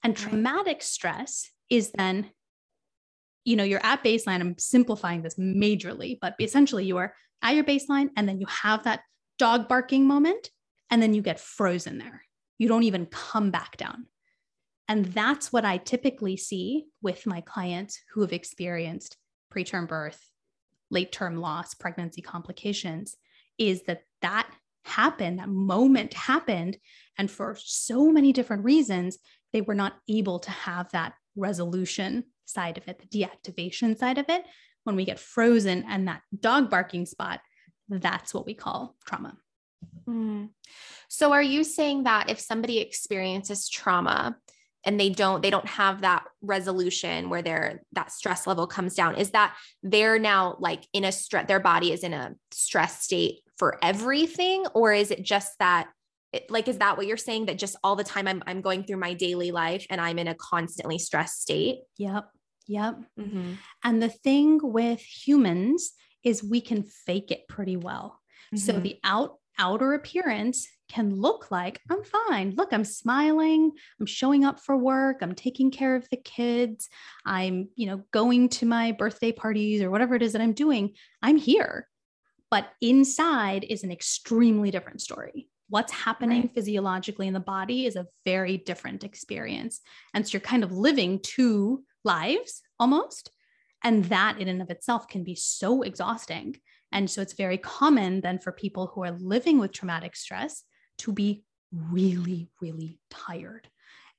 And 0.03 0.17
traumatic 0.17 0.83
stress 0.83 1.51
is 1.71 1.93
then, 1.93 2.31
you 3.45 3.57
know, 3.57 3.65
you're 3.65 3.85
at 3.85 4.03
baseline. 4.03 4.41
I'm 4.41 4.59
simplifying 4.59 5.23
this 5.23 5.37
majorly, 5.37 6.19
but 6.21 6.35
essentially 6.41 6.85
you 6.85 6.97
are 6.99 7.15
at 7.43 7.55
your 7.55 7.65
baseline 7.65 8.11
and 8.17 8.29
then 8.29 8.41
you 8.41 8.47
have 8.47 8.85
that 8.85 9.01
dog 9.39 9.69
barking 9.69 10.07
moment 10.07 10.51
and 10.91 11.03
then 11.03 11.15
you 11.15 11.23
get 11.23 11.41
frozen 11.41 11.99
there. 11.99 12.23
You 12.59 12.69
don't 12.69 12.83
even 12.83 13.07
come 13.07 13.51
back 13.51 13.77
down. 13.77 14.07
And 14.89 15.07
that's 15.07 15.53
what 15.53 15.65
I 15.65 15.79
typically 15.79 16.37
see 16.37 16.87
with 17.01 17.27
my 17.27 17.41
clients 17.41 18.01
who 18.13 18.21
have 18.21 18.33
experienced 18.33 19.17
preterm 19.53 19.89
birth, 19.89 20.21
late 20.91 21.13
term 21.13 21.37
loss, 21.37 21.75
pregnancy 21.75 22.21
complications 22.23 23.17
is 23.59 23.83
that 23.85 24.03
that 24.21 24.51
happened, 24.85 25.39
that 25.39 25.49
moment 25.49 26.15
happened. 26.15 26.77
And 27.17 27.31
for 27.31 27.57
so 27.59 28.11
many 28.11 28.33
different 28.33 28.65
reasons, 28.65 29.19
they 29.53 29.61
were 29.61 29.75
not 29.75 29.95
able 30.09 30.39
to 30.41 30.51
have 30.51 30.91
that 30.93 31.15
resolution 31.37 32.25
side 32.45 32.79
of 32.79 32.89
it, 32.89 33.01
the 33.01 33.25
deactivation 33.25 33.97
side 33.97 34.19
of 34.19 34.27
it. 34.29 34.45
When 34.85 34.97
we 34.97 35.05
get 35.05 35.21
frozen 35.21 35.85
and 35.89 36.09
that 36.09 36.23
dog 36.39 36.71
barking 36.71 37.07
spot, 37.07 37.41
that's 37.89 38.35
what 38.35 38.47
we 38.47 38.55
call 38.55 38.97
trauma. 39.07 39.37
Mm. 40.09 40.51
So 41.09 41.33
are 41.33 41.43
you 41.43 41.65
saying 41.65 42.05
that 42.05 42.31
if 42.31 42.41
somebody 42.41 42.79
experiences 42.79 43.69
trauma 43.69 44.37
and 44.85 44.99
they 44.99 45.11
don't 45.11 45.43
they 45.43 45.51
don't 45.51 45.69
have 45.69 46.01
that 46.01 46.25
resolution 46.41 47.31
where 47.31 47.43
their 47.43 47.83
that 47.93 48.11
stress 48.11 48.47
level 48.47 48.67
comes 48.67 48.95
down 48.95 49.17
is 49.17 49.31
that 49.31 49.55
they're 49.83 50.19
now 50.19 50.57
like 50.59 50.87
in 50.93 51.05
a 51.05 51.13
stress 51.13 51.47
their 51.47 51.61
body 51.61 51.93
is 51.93 52.03
in 52.03 52.13
a 52.13 52.35
stress 52.51 53.03
state 53.03 53.41
for 53.57 53.79
everything 53.83 54.65
or 54.75 54.93
is 54.93 55.11
it 55.11 55.23
just 55.23 55.53
that 55.59 55.89
it, 56.33 56.51
like 56.51 56.69
is 56.69 56.79
that 56.79 56.97
what 56.97 57.07
you're 57.07 57.17
saying 57.17 57.47
that 57.47 57.59
just 57.59 57.77
all 57.85 57.97
the 57.97 58.05
time 58.05 58.27
I'm 58.27 58.43
I'm 58.47 58.61
going 58.61 58.85
through 58.85 58.99
my 58.99 59.15
daily 59.15 59.51
life 59.51 59.87
and 59.91 60.01
I'm 60.01 60.19
in 60.19 60.29
a 60.29 60.35
constantly 60.35 60.99
stressed 60.99 61.43
state? 61.43 61.81
Yep. 61.99 62.29
Yep. 62.69 63.01
Mm-hmm. 63.19 63.53
And 63.85 64.03
the 64.03 64.09
thing 64.09 64.61
with 64.63 65.01
humans 65.01 65.93
is 66.23 66.43
we 66.43 66.61
can 66.61 66.85
fake 66.85 67.31
it 67.31 67.49
pretty 67.49 67.77
well. 67.77 68.21
So 68.55 68.75
Mhm. 68.75 68.83
the 68.83 68.99
out 69.05 69.39
outer 69.59 69.93
appearance 69.93 70.67
can 70.89 71.15
look 71.15 71.51
like 71.51 71.81
I'm 71.91 72.03
fine. 72.05 72.55
Look, 72.57 72.73
I'm 72.73 72.85
smiling, 72.85 73.73
I'm 74.01 74.07
showing 74.07 74.45
up 74.45 74.61
for 74.61 74.77
work, 74.77 75.19
I'm 75.21 75.35
taking 75.35 75.71
care 75.71 75.95
of 75.97 76.09
the 76.11 76.17
kids, 76.17 76.89
I'm, 77.27 77.69
you 77.77 77.87
know, 77.87 78.03
going 78.13 78.49
to 78.51 78.67
my 78.67 78.93
birthday 78.93 79.33
parties 79.33 79.83
or 79.83 79.91
whatever 79.91 80.15
it 80.15 80.23
is 80.23 80.33
that 80.33 80.43
I'm 80.43 80.53
doing. 80.55 80.95
I'm 81.23 81.37
here. 81.37 81.89
But 82.51 82.71
inside 82.81 83.65
is 83.65 83.85
an 83.85 83.91
extremely 83.91 84.71
different 84.71 85.01
story. 85.01 85.49
What's 85.73 85.93
happening 85.93 86.43
Right. 86.43 86.55
physiologically 86.55 87.27
in 87.27 87.33
the 87.33 87.41
body 87.41 87.87
is 87.87 87.97
a 87.97 88.07
very 88.27 88.59
different 88.59 89.05
experience. 89.05 89.81
And 90.13 90.29
so 90.29 90.33
you're 90.35 90.51
kind 90.53 90.65
of 90.65 90.71
living 90.71 91.19
two 91.23 91.83
lives 92.05 92.61
almost. 92.79 93.31
And 93.83 94.05
that 94.07 94.39
in 94.39 94.49
and 94.49 94.61
of 94.61 94.69
itself 94.69 95.09
can 95.09 95.25
be 95.25 95.35
so 95.35 95.81
exhausting. 95.81 96.57
And 96.93 97.11
so 97.11 97.23
it's 97.23 97.33
very 97.33 97.57
common 97.57 98.21
then 98.21 98.39
for 98.39 98.53
people 98.53 98.89
who 98.89 99.03
are 99.03 99.13
living 99.13 99.59
with 99.59 99.73
traumatic 99.73 100.15
stress 100.15 100.63
to 100.99 101.11
be 101.11 101.43
really, 101.73 102.51
really 102.61 102.99
tired. 103.09 103.67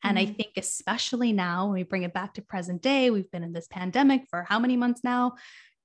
And 0.01 0.17
I 0.17 0.25
Mhm. 0.25 0.35
think, 0.35 0.53
especially 0.57 1.33
now, 1.33 1.67
when 1.67 1.75
we 1.75 1.83
bring 1.83 2.01
it 2.01 2.15
back 2.15 2.33
to 2.33 2.41
present 2.41 2.81
day, 2.81 3.11
we've 3.11 3.29
been 3.29 3.43
in 3.43 3.53
this 3.53 3.67
pandemic 3.67 4.27
for 4.27 4.43
how 4.49 4.57
many 4.57 4.75
months 4.75 5.03
now? 5.03 5.35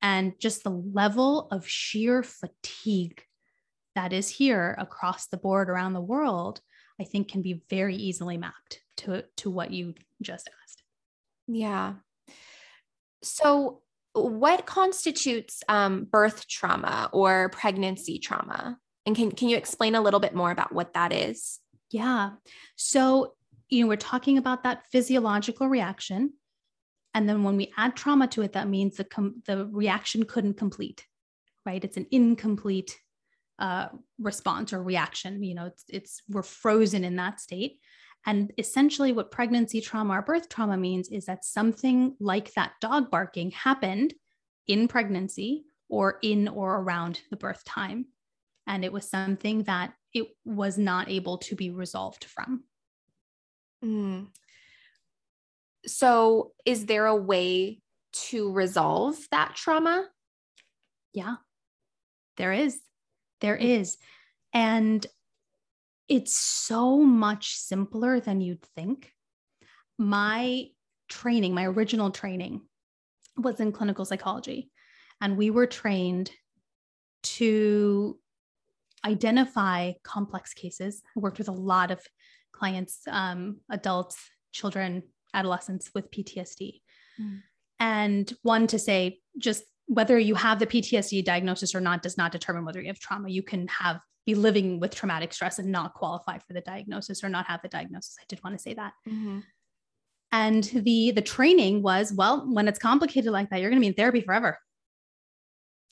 And 0.00 0.32
just 0.40 0.64
the 0.64 0.70
level 0.70 1.48
of 1.50 1.68
sheer 1.68 2.22
fatigue 2.22 3.22
that 3.98 4.12
is 4.12 4.28
here 4.28 4.76
across 4.78 5.26
the 5.26 5.36
board 5.36 5.68
around 5.68 5.92
the 5.92 6.00
world, 6.00 6.60
I 7.00 7.04
think 7.04 7.28
can 7.28 7.42
be 7.42 7.64
very 7.68 7.96
easily 7.96 8.36
mapped 8.36 8.78
to, 8.98 9.24
to 9.38 9.50
what 9.50 9.72
you 9.72 9.94
just 10.22 10.48
asked. 10.62 10.84
Yeah. 11.48 11.94
So, 13.24 13.82
what 14.12 14.66
constitutes 14.66 15.64
um, 15.68 16.04
birth 16.04 16.46
trauma 16.46 17.10
or 17.12 17.48
pregnancy 17.48 18.20
trauma? 18.20 18.78
And 19.04 19.16
can, 19.16 19.32
can 19.32 19.48
you 19.48 19.56
explain 19.56 19.96
a 19.96 20.00
little 20.00 20.20
bit 20.20 20.34
more 20.34 20.52
about 20.52 20.72
what 20.72 20.94
that 20.94 21.12
is? 21.12 21.58
Yeah. 21.90 22.30
So, 22.76 23.34
you 23.68 23.82
know, 23.82 23.88
we're 23.88 23.96
talking 23.96 24.38
about 24.38 24.62
that 24.62 24.84
physiological 24.92 25.68
reaction. 25.68 26.34
And 27.14 27.28
then 27.28 27.42
when 27.42 27.56
we 27.56 27.72
add 27.76 27.96
trauma 27.96 28.28
to 28.28 28.42
it, 28.42 28.52
that 28.52 28.68
means 28.68 28.96
the, 28.96 29.04
com- 29.04 29.42
the 29.46 29.66
reaction 29.66 30.24
couldn't 30.24 30.54
complete, 30.54 31.04
right? 31.66 31.82
It's 31.82 31.96
an 31.96 32.06
incomplete 32.12 32.96
uh, 33.58 33.88
response 34.18 34.72
or 34.72 34.82
reaction. 34.82 35.42
You 35.42 35.54
know, 35.54 35.66
it's, 35.66 35.84
it's 35.88 36.22
we're 36.28 36.42
frozen 36.42 37.04
in 37.04 37.16
that 37.16 37.40
state. 37.40 37.78
And 38.26 38.52
essentially, 38.58 39.12
what 39.12 39.30
pregnancy 39.30 39.80
trauma 39.80 40.18
or 40.18 40.22
birth 40.22 40.48
trauma 40.48 40.76
means 40.76 41.08
is 41.08 41.26
that 41.26 41.44
something 41.44 42.14
like 42.20 42.52
that 42.54 42.72
dog 42.80 43.10
barking 43.10 43.52
happened 43.52 44.14
in 44.66 44.88
pregnancy 44.88 45.64
or 45.88 46.18
in 46.22 46.48
or 46.48 46.80
around 46.80 47.20
the 47.30 47.36
birth 47.36 47.64
time. 47.64 48.06
And 48.66 48.84
it 48.84 48.92
was 48.92 49.08
something 49.08 49.62
that 49.62 49.94
it 50.12 50.28
was 50.44 50.76
not 50.76 51.08
able 51.08 51.38
to 51.38 51.54
be 51.54 51.70
resolved 51.70 52.24
from. 52.24 52.64
Mm. 53.84 54.26
So, 55.86 56.52
is 56.66 56.86
there 56.86 57.06
a 57.06 57.16
way 57.16 57.80
to 58.12 58.52
resolve 58.52 59.16
that 59.30 59.54
trauma? 59.54 60.08
Yeah, 61.12 61.36
there 62.36 62.52
is. 62.52 62.78
There 63.40 63.56
is. 63.56 63.96
And 64.52 65.06
it's 66.08 66.34
so 66.34 66.98
much 66.98 67.56
simpler 67.56 68.20
than 68.20 68.40
you'd 68.40 68.62
think. 68.74 69.12
My 69.98 70.66
training, 71.08 71.54
my 71.54 71.66
original 71.66 72.10
training 72.10 72.62
was 73.36 73.60
in 73.60 73.72
clinical 73.72 74.04
psychology, 74.04 74.70
and 75.20 75.36
we 75.36 75.50
were 75.50 75.66
trained 75.66 76.30
to 77.22 78.18
identify 79.04 79.92
complex 80.02 80.54
cases. 80.54 81.02
I 81.16 81.20
worked 81.20 81.38
with 81.38 81.48
a 81.48 81.52
lot 81.52 81.90
of 81.90 82.00
clients, 82.52 83.00
um, 83.08 83.60
adults, 83.70 84.16
children, 84.52 85.02
adolescents 85.34 85.90
with 85.94 86.10
PTSD. 86.10 86.80
Mm. 87.20 87.42
And 87.80 88.32
one 88.42 88.66
to 88.68 88.78
say, 88.78 89.20
just 89.38 89.64
whether 89.88 90.18
you 90.18 90.34
have 90.34 90.58
the 90.58 90.66
PTSD 90.66 91.24
diagnosis 91.24 91.74
or 91.74 91.80
not 91.80 92.02
does 92.02 92.16
not 92.16 92.30
determine 92.30 92.64
whether 92.64 92.80
you 92.80 92.88
have 92.88 93.00
trauma. 93.00 93.28
You 93.28 93.42
can 93.42 93.66
have 93.68 94.00
be 94.26 94.34
living 94.34 94.78
with 94.78 94.94
traumatic 94.94 95.32
stress 95.32 95.58
and 95.58 95.72
not 95.72 95.94
qualify 95.94 96.36
for 96.36 96.52
the 96.52 96.60
diagnosis 96.60 97.24
or 97.24 97.30
not 97.30 97.46
have 97.46 97.62
the 97.62 97.68
diagnosis. 97.68 98.16
I 98.20 98.24
did 98.28 98.44
want 98.44 98.54
to 98.54 98.62
say 98.62 98.74
that. 98.74 98.92
Mm-hmm. 99.08 99.38
And 100.30 100.64
the 100.64 101.12
the 101.12 101.22
training 101.22 101.82
was 101.82 102.12
well, 102.12 102.46
when 102.46 102.68
it's 102.68 102.78
complicated 102.78 103.32
like 103.32 103.48
that, 103.48 103.60
you're 103.60 103.70
going 103.70 103.80
to 103.80 103.84
be 103.84 103.88
in 103.88 103.94
therapy 103.94 104.20
forever. 104.20 104.58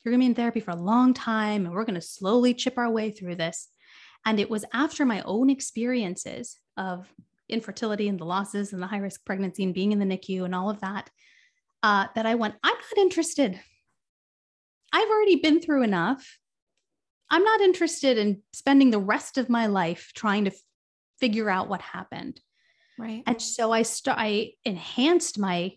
You're 0.04 0.12
going 0.12 0.20
to 0.20 0.24
be 0.24 0.30
in 0.30 0.34
therapy 0.34 0.60
for 0.60 0.72
a 0.72 0.76
long 0.76 1.14
time, 1.14 1.64
and 1.64 1.74
we're 1.74 1.86
going 1.86 1.94
to 1.94 2.06
slowly 2.06 2.52
chip 2.52 2.74
our 2.76 2.90
way 2.90 3.10
through 3.10 3.36
this. 3.36 3.68
And 4.26 4.38
it 4.38 4.50
was 4.50 4.66
after 4.74 5.06
my 5.06 5.22
own 5.22 5.48
experiences 5.48 6.58
of 6.76 7.10
infertility 7.48 8.08
and 8.08 8.18
the 8.18 8.24
losses 8.24 8.74
and 8.74 8.82
the 8.82 8.86
high 8.86 8.98
risk 8.98 9.24
pregnancy 9.24 9.62
and 9.64 9.72
being 9.72 9.92
in 9.92 9.98
the 9.98 10.04
NICU 10.04 10.44
and 10.44 10.54
all 10.54 10.68
of 10.68 10.80
that, 10.80 11.08
uh, 11.82 12.08
that 12.14 12.26
I 12.26 12.34
went, 12.34 12.56
I'm 12.62 12.74
not 12.74 12.98
interested. 12.98 13.58
I've 14.96 15.10
already 15.10 15.36
been 15.36 15.60
through 15.60 15.82
enough. 15.82 16.38
I'm 17.28 17.44
not 17.44 17.60
interested 17.60 18.16
in 18.16 18.40
spending 18.54 18.90
the 18.90 18.98
rest 18.98 19.36
of 19.36 19.50
my 19.50 19.66
life 19.66 20.12
trying 20.14 20.44
to 20.44 20.52
f- 20.52 20.56
figure 21.20 21.50
out 21.50 21.68
what 21.68 21.82
happened. 21.82 22.40
Right. 22.98 23.22
And 23.26 23.42
so 23.42 23.72
I 23.72 23.82
st- 23.82 24.16
I 24.18 24.52
enhanced 24.64 25.38
my 25.38 25.72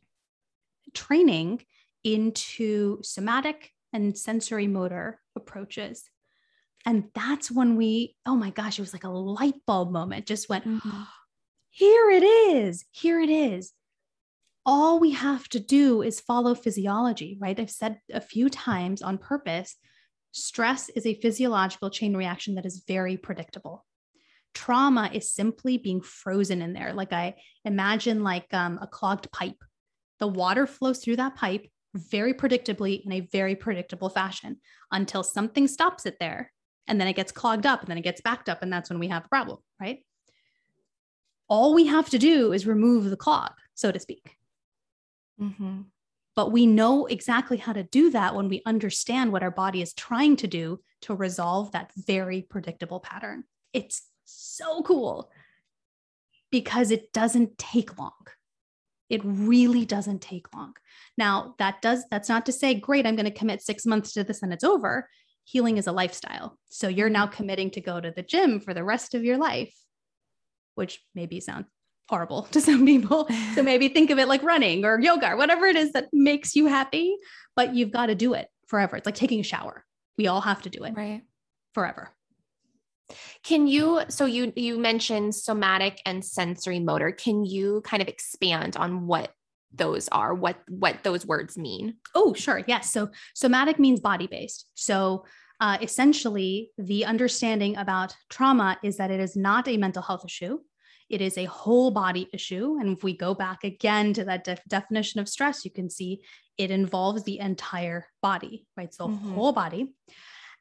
training 0.93 1.65
into 2.05 3.03
somatic 3.03 3.71
and 3.91 4.17
sensory 4.17 4.67
motor 4.67 5.19
approaches. 5.35 6.09
And 6.85 7.09
that's 7.13 7.51
when 7.51 7.75
we, 7.75 8.15
oh 8.25 8.37
my 8.37 8.51
gosh, 8.51 8.79
it 8.79 8.83
was 8.83 8.93
like 8.93 9.03
a 9.03 9.09
light 9.09 9.65
bulb 9.67 9.91
moment. 9.91 10.27
Just 10.27 10.47
went, 10.47 10.65
mm-hmm. 10.65 11.01
here 11.71 12.09
it 12.09 12.23
is. 12.23 12.85
Here 12.91 13.19
it 13.19 13.29
is. 13.29 13.73
All 14.71 14.99
we 14.99 15.13
have 15.13 15.49
to 15.49 15.59
do 15.59 16.03
is 16.03 16.19
follow 16.19 16.53
physiology, 16.53 17.39
right? 17.41 17.59
I've 17.59 17.71
said 17.71 17.97
a 18.13 18.21
few 18.21 18.49
times 18.49 19.01
on 19.01 19.17
purpose 19.17 19.75
Stress 20.31 20.89
is 20.89 21.07
a 21.07 21.15
physiological 21.15 21.89
chain 21.89 22.15
reaction 22.15 22.53
that 22.53 22.67
is 22.67 22.83
very 22.87 23.17
predictable. 23.17 23.83
Trauma 24.53 25.09
is 25.11 25.33
simply 25.33 25.79
being 25.79 26.01
frozen 26.01 26.61
in 26.61 26.73
there. 26.73 26.93
Like 26.93 27.13
I 27.13 27.33
imagine, 27.65 28.23
like 28.23 28.53
um, 28.53 28.77
a 28.79 28.85
clogged 28.85 29.31
pipe. 29.31 29.57
The 30.19 30.27
water 30.27 30.67
flows 30.67 31.03
through 31.03 31.15
that 31.15 31.35
pipe 31.35 31.65
very 31.95 32.35
predictably 32.35 33.03
in 33.03 33.11
a 33.11 33.21
very 33.21 33.55
predictable 33.55 34.09
fashion 34.09 34.57
until 34.91 35.23
something 35.23 35.67
stops 35.67 36.05
it 36.05 36.17
there. 36.19 36.51
And 36.87 37.01
then 37.01 37.07
it 37.07 37.15
gets 37.15 37.31
clogged 37.31 37.65
up 37.65 37.81
and 37.81 37.89
then 37.89 37.97
it 37.97 38.03
gets 38.03 38.21
backed 38.21 38.49
up. 38.49 38.61
And 38.61 38.71
that's 38.71 38.91
when 38.91 38.99
we 38.99 39.07
have 39.07 39.25
a 39.25 39.29
problem, 39.29 39.57
right? 39.81 40.05
All 41.47 41.73
we 41.73 41.87
have 41.87 42.09
to 42.11 42.19
do 42.19 42.53
is 42.53 42.67
remove 42.67 43.05
the 43.05 43.17
clog, 43.17 43.53
so 43.73 43.91
to 43.91 43.99
speak. 43.99 44.38
Mm-hmm. 45.41 45.81
But 46.35 46.51
we 46.51 46.65
know 46.65 47.05
exactly 47.05 47.57
how 47.57 47.73
to 47.73 47.83
do 47.83 48.11
that 48.11 48.35
when 48.35 48.47
we 48.49 48.61
understand 48.65 49.31
what 49.31 49.43
our 49.43 49.51
body 49.51 49.81
is 49.81 49.93
trying 49.93 50.35
to 50.37 50.47
do 50.47 50.79
to 51.01 51.13
resolve 51.13 51.71
that 51.71 51.91
very 51.95 52.41
predictable 52.41 52.99
pattern. 52.99 53.43
It's 53.73 54.03
so 54.25 54.81
cool 54.83 55.31
because 56.51 56.91
it 56.91 57.11
doesn't 57.13 57.57
take 57.57 57.97
long. 57.97 58.11
It 59.09 59.21
really 59.23 59.85
doesn't 59.85 60.21
take 60.21 60.53
long. 60.55 60.73
Now, 61.17 61.55
that 61.57 61.81
does 61.81 62.05
that's 62.11 62.29
not 62.29 62.45
to 62.45 62.51
say 62.51 62.73
great, 62.75 63.05
I'm 63.05 63.15
going 63.15 63.25
to 63.25 63.31
commit 63.31 63.61
6 63.61 63.85
months 63.85 64.13
to 64.13 64.23
this 64.23 64.41
and 64.43 64.53
it's 64.53 64.63
over. 64.63 65.09
Healing 65.45 65.77
is 65.77 65.87
a 65.87 65.91
lifestyle. 65.91 66.59
So 66.69 66.87
you're 66.87 67.09
now 67.09 67.25
committing 67.25 67.71
to 67.71 67.81
go 67.81 67.99
to 67.99 68.11
the 68.11 68.21
gym 68.21 68.59
for 68.59 68.73
the 68.73 68.83
rest 68.83 69.15
of 69.15 69.23
your 69.23 69.37
life, 69.37 69.73
which 70.75 71.01
maybe 71.15 71.39
sounds 71.39 71.65
horrible 72.09 72.43
to 72.51 72.59
some 72.59 72.85
people. 72.85 73.29
so 73.55 73.63
maybe 73.63 73.87
think 73.87 74.09
of 74.09 74.19
it 74.19 74.27
like 74.27 74.43
running 74.43 74.83
or 74.83 74.99
yoga 74.99 75.31
or 75.31 75.37
whatever 75.37 75.65
it 75.67 75.75
is 75.75 75.91
that 75.93 76.09
makes 76.11 76.55
you 76.55 76.65
happy, 76.65 77.15
but 77.55 77.75
you've 77.75 77.91
got 77.91 78.07
to 78.07 78.15
do 78.15 78.33
it 78.33 78.47
forever. 78.67 78.97
It's 78.97 79.05
like 79.05 79.15
taking 79.15 79.39
a 79.39 79.43
shower. 79.43 79.85
We 80.17 80.27
all 80.27 80.41
have 80.41 80.63
to 80.63 80.69
do 80.69 80.83
it 80.83 80.93
right 80.95 81.21
forever. 81.73 82.09
Can 83.43 83.67
you 83.67 84.01
so 84.09 84.25
you 84.25 84.51
you 84.55 84.77
mentioned 84.77 85.33
somatic 85.33 86.01
and 86.05 86.23
sensory 86.23 86.79
motor. 86.79 87.11
Can 87.11 87.45
you 87.45 87.81
kind 87.81 88.01
of 88.01 88.07
expand 88.07 88.75
on 88.75 89.07
what 89.07 89.31
those 89.73 90.09
are, 90.09 90.33
what 90.33 90.57
what 90.67 91.03
those 91.03 91.25
words 91.25 91.57
mean? 91.57 91.95
Oh, 92.13 92.33
sure. 92.33 92.63
Yes. 92.67 92.91
So 92.91 93.09
somatic 93.33 93.79
means 93.79 93.99
body 93.99 94.27
based. 94.27 94.67
So 94.75 95.25
uh, 95.61 95.77
essentially, 95.81 96.71
the 96.77 97.05
understanding 97.05 97.75
about 97.77 98.15
trauma 98.29 98.77
is 98.83 98.97
that 98.97 99.11
it 99.11 99.19
is 99.19 99.35
not 99.35 99.67
a 99.67 99.77
mental 99.77 100.01
health 100.01 100.23
issue. 100.25 100.59
It 101.09 101.21
is 101.21 101.37
a 101.37 101.45
whole 101.45 101.91
body 101.91 102.29
issue. 102.33 102.77
And 102.79 102.97
if 102.97 103.03
we 103.03 103.15
go 103.15 103.33
back 103.33 103.63
again 103.63 104.13
to 104.13 104.25
that 104.25 104.43
de- 104.43 104.57
definition 104.67 105.19
of 105.19 105.29
stress, 105.29 105.65
you 105.65 105.71
can 105.71 105.89
see 105.89 106.21
it 106.57 106.71
involves 106.71 107.23
the 107.23 107.39
entire 107.39 108.07
body, 108.21 108.67
right? 108.77 108.93
So, 108.93 109.07
mm-hmm. 109.07 109.33
whole 109.33 109.53
body. 109.53 109.93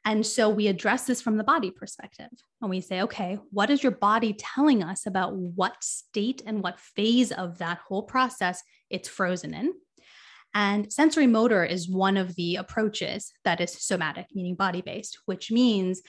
And 0.05 0.25
so 0.25 0.49
we 0.49 0.69
address 0.69 1.05
this 1.05 1.21
from 1.21 1.37
the 1.37 1.45
body 1.45 1.71
perspective. 1.71 2.31
And 2.63 2.71
we 2.71 2.81
say, 2.81 3.03
okay, 3.03 3.39
what 3.51 3.69
is 3.69 3.83
your 3.83 3.93
body 3.93 4.33
telling 4.33 4.83
us 4.83 5.07
about 5.07 5.35
what 5.35 5.83
state 5.83 6.43
and 6.47 6.63
what 6.63 6.81
phase 6.81 7.33
of 7.33 7.59
that 7.59 7.79
whole 7.87 8.05
process 8.05 8.63
it's 8.91 9.09
frozen 9.09 9.55
in? 9.55 9.73
And 10.55 10.91
sensory 10.93 11.27
motor 11.27 11.65
is 11.65 11.91
one 11.91 12.17
of 12.17 12.35
the 12.37 12.57
approaches 12.57 13.33
that 13.45 13.61
is 13.61 13.73
somatic, 13.73 14.27
meaning 14.35 14.55
body 14.55 14.81
based, 14.81 15.19
which 15.27 15.51
means 15.51 16.01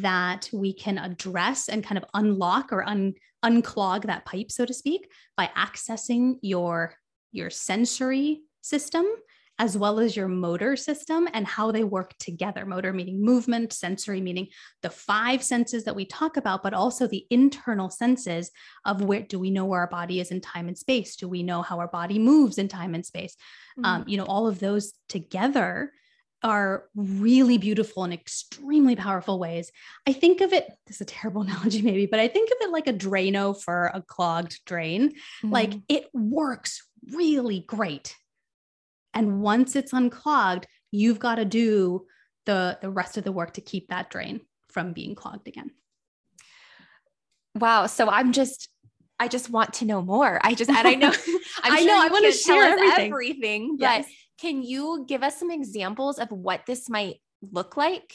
that 0.00 0.48
we 0.52 0.72
can 0.72 0.98
address 0.98 1.68
and 1.68 1.84
kind 1.84 1.98
of 1.98 2.04
unlock 2.14 2.72
or 2.72 2.86
un- 2.88 3.14
unclog 3.44 4.06
that 4.06 4.24
pipe, 4.24 4.50
so 4.50 4.64
to 4.64 4.74
speak, 4.74 5.10
by 5.36 5.50
accessing 5.56 6.36
your, 6.42 6.94
your 7.32 7.50
sensory 7.50 8.42
system 8.60 9.04
as 9.58 9.78
well 9.78 10.00
as 10.00 10.16
your 10.16 10.26
motor 10.26 10.74
system 10.74 11.28
and 11.32 11.46
how 11.46 11.70
they 11.70 11.84
work 11.84 12.12
together. 12.18 12.66
Motor 12.66 12.92
meaning 12.92 13.24
movement, 13.24 13.72
sensory 13.72 14.20
meaning 14.20 14.48
the 14.82 14.90
five 14.90 15.42
senses 15.44 15.84
that 15.84 15.94
we 15.94 16.04
talk 16.04 16.36
about, 16.36 16.62
but 16.62 16.74
also 16.74 17.06
the 17.06 17.24
internal 17.30 17.88
senses 17.88 18.50
of 18.84 19.02
where 19.02 19.22
do 19.22 19.38
we 19.38 19.50
know 19.50 19.64
where 19.64 19.80
our 19.80 19.86
body 19.86 20.18
is 20.18 20.32
in 20.32 20.40
time 20.40 20.66
and 20.66 20.76
space? 20.76 21.14
Do 21.14 21.28
we 21.28 21.42
know 21.44 21.62
how 21.62 21.78
our 21.78 21.88
body 21.88 22.18
moves 22.18 22.58
in 22.58 22.66
time 22.66 22.94
and 22.94 23.06
space? 23.06 23.36
Mm-hmm. 23.78 23.84
Um, 23.84 24.04
you 24.08 24.16
know, 24.16 24.24
all 24.24 24.48
of 24.48 24.58
those 24.58 24.92
together 25.08 25.92
are 26.44 26.84
really 26.94 27.56
beautiful 27.56 28.04
and 28.04 28.12
extremely 28.12 28.94
powerful 28.94 29.38
ways. 29.38 29.72
I 30.06 30.12
think 30.12 30.42
of 30.42 30.52
it, 30.52 30.70
this 30.86 30.96
is 30.96 31.00
a 31.00 31.06
terrible 31.06 31.42
analogy 31.42 31.82
maybe, 31.82 32.06
but 32.06 32.20
I 32.20 32.28
think 32.28 32.50
of 32.50 32.58
it 32.60 32.70
like 32.70 32.86
a 32.86 32.92
Drano 32.92 33.60
for 33.60 33.90
a 33.92 34.02
clogged 34.02 34.60
drain. 34.66 35.08
Mm-hmm. 35.10 35.50
Like 35.50 35.72
it 35.88 36.08
works 36.12 36.86
really 37.12 37.60
great. 37.66 38.14
And 39.14 39.40
once 39.40 39.74
it's 39.74 39.92
unclogged, 39.92 40.66
you've 40.90 41.18
got 41.18 41.36
to 41.36 41.44
do 41.44 42.06
the 42.46 42.78
the 42.82 42.90
rest 42.90 43.16
of 43.16 43.24
the 43.24 43.32
work 43.32 43.54
to 43.54 43.62
keep 43.62 43.88
that 43.88 44.10
drain 44.10 44.40
from 44.68 44.92
being 44.92 45.14
clogged 45.14 45.48
again. 45.48 45.70
Wow, 47.54 47.86
so 47.86 48.08
I'm 48.08 48.32
just 48.32 48.68
I 49.18 49.28
just 49.28 49.48
want 49.48 49.74
to 49.74 49.84
know 49.84 50.02
more. 50.02 50.40
I 50.42 50.54
just 50.54 50.68
and 50.68 50.86
I 50.86 50.94
know 50.94 51.12
i 51.62 51.84
know 51.84 51.98
I 51.98 52.08
want 52.08 52.26
to 52.26 52.32
share 52.32 52.64
everything. 52.64 53.12
everything, 53.12 53.76
but 53.78 53.84
yes 53.84 54.06
can 54.38 54.62
you 54.62 55.04
give 55.08 55.22
us 55.22 55.38
some 55.38 55.50
examples 55.50 56.18
of 56.18 56.30
what 56.30 56.66
this 56.66 56.88
might 56.88 57.16
look 57.40 57.76
like? 57.76 58.14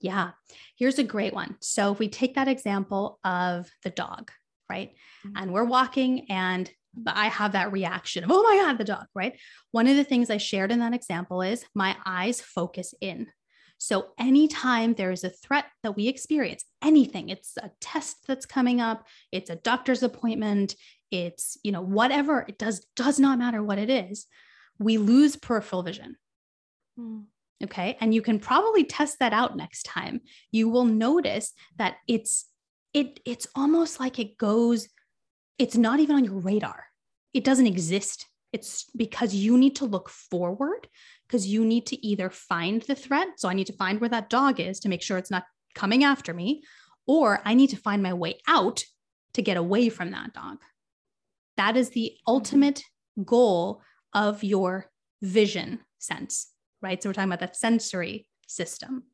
Yeah, 0.00 0.30
here's 0.76 0.98
a 0.98 1.04
great 1.04 1.32
one. 1.32 1.56
So, 1.60 1.92
if 1.92 1.98
we 1.98 2.08
take 2.08 2.34
that 2.34 2.48
example 2.48 3.20
of 3.24 3.70
the 3.84 3.90
dog, 3.90 4.32
right? 4.68 4.90
Mm-hmm. 5.26 5.36
And 5.36 5.52
we're 5.52 5.64
walking, 5.64 6.26
and 6.30 6.70
I 7.06 7.28
have 7.28 7.52
that 7.52 7.72
reaction 7.72 8.24
of, 8.24 8.30
oh 8.32 8.42
my 8.42 8.56
God, 8.56 8.78
the 8.78 8.84
dog, 8.84 9.06
right? 9.14 9.38
One 9.70 9.86
of 9.86 9.96
the 9.96 10.04
things 10.04 10.28
I 10.28 10.36
shared 10.38 10.72
in 10.72 10.80
that 10.80 10.94
example 10.94 11.40
is 11.40 11.64
my 11.74 11.96
eyes 12.04 12.40
focus 12.40 12.94
in. 13.00 13.28
So, 13.78 14.08
anytime 14.18 14.94
there 14.94 15.10
is 15.10 15.24
a 15.24 15.30
threat 15.30 15.66
that 15.82 15.96
we 15.96 16.08
experience, 16.08 16.64
anything, 16.82 17.28
it's 17.28 17.56
a 17.56 17.70
test 17.80 18.16
that's 18.26 18.46
coming 18.46 18.80
up, 18.80 19.06
it's 19.30 19.50
a 19.50 19.56
doctor's 19.56 20.02
appointment, 20.02 20.74
it's, 21.10 21.58
you 21.62 21.72
know, 21.72 21.82
whatever, 21.82 22.44
it 22.48 22.58
does 22.58 22.86
does 22.96 23.18
not 23.18 23.38
matter 23.38 23.62
what 23.62 23.78
it 23.78 23.90
is, 23.90 24.26
we 24.82 24.98
lose 24.98 25.36
peripheral 25.36 25.82
vision. 25.82 26.16
Mm. 26.98 27.24
Okay? 27.62 27.96
And 28.00 28.14
you 28.14 28.22
can 28.22 28.38
probably 28.38 28.84
test 28.84 29.18
that 29.20 29.32
out 29.32 29.56
next 29.56 29.84
time. 29.84 30.20
You 30.50 30.68
will 30.68 30.84
notice 30.84 31.52
that 31.76 31.96
it's 32.08 32.46
it 32.92 33.20
it's 33.24 33.46
almost 33.54 34.00
like 34.00 34.18
it 34.18 34.36
goes 34.36 34.88
it's 35.58 35.76
not 35.76 36.00
even 36.00 36.16
on 36.16 36.24
your 36.24 36.40
radar. 36.40 36.84
It 37.32 37.44
doesn't 37.44 37.66
exist. 37.66 38.26
It's 38.52 38.90
because 38.96 39.34
you 39.34 39.56
need 39.56 39.76
to 39.76 39.86
look 39.86 40.08
forward 40.08 40.88
because 41.26 41.46
you 41.46 41.64
need 41.64 41.86
to 41.86 42.06
either 42.06 42.28
find 42.28 42.82
the 42.82 42.94
threat. 42.94 43.28
So 43.36 43.48
I 43.48 43.54
need 43.54 43.68
to 43.68 43.72
find 43.72 44.00
where 44.00 44.10
that 44.10 44.28
dog 44.28 44.60
is 44.60 44.80
to 44.80 44.88
make 44.88 45.02
sure 45.02 45.16
it's 45.16 45.30
not 45.30 45.44
coming 45.74 46.04
after 46.04 46.34
me, 46.34 46.62
or 47.06 47.40
I 47.44 47.54
need 47.54 47.70
to 47.70 47.76
find 47.76 48.02
my 48.02 48.12
way 48.12 48.40
out 48.46 48.84
to 49.34 49.42
get 49.42 49.56
away 49.56 49.88
from 49.88 50.10
that 50.10 50.34
dog. 50.34 50.58
That 51.56 51.76
is 51.76 51.90
the 51.90 52.12
mm-hmm. 52.12 52.30
ultimate 52.30 52.82
goal 53.24 53.82
of 54.14 54.42
your 54.44 54.90
vision 55.20 55.80
sense, 55.98 56.48
right? 56.80 57.02
So 57.02 57.08
we're 57.08 57.14
talking 57.14 57.28
about 57.28 57.40
that 57.40 57.56
sensory 57.56 58.26
system. 58.46 59.04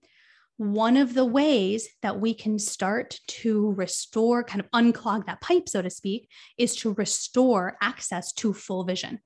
One 0.57 0.97
of 0.97 1.15
the 1.15 1.25
ways 1.25 1.89
that 2.03 2.19
we 2.21 2.35
can 2.35 2.59
start 2.59 3.21
to 3.29 3.73
restore, 3.73 4.43
kind 4.43 4.61
of 4.61 4.71
unclog 4.73 5.27
that 5.27 5.41
pipe, 5.41 5.69
so 5.69 5.83
to 5.83 5.91
speak, 5.91 6.29
is 6.57 6.75
to 6.77 6.95
restore 6.95 7.77
access 7.81 8.33
to 8.35 8.53
full 8.53 8.85
vision 8.85 9.21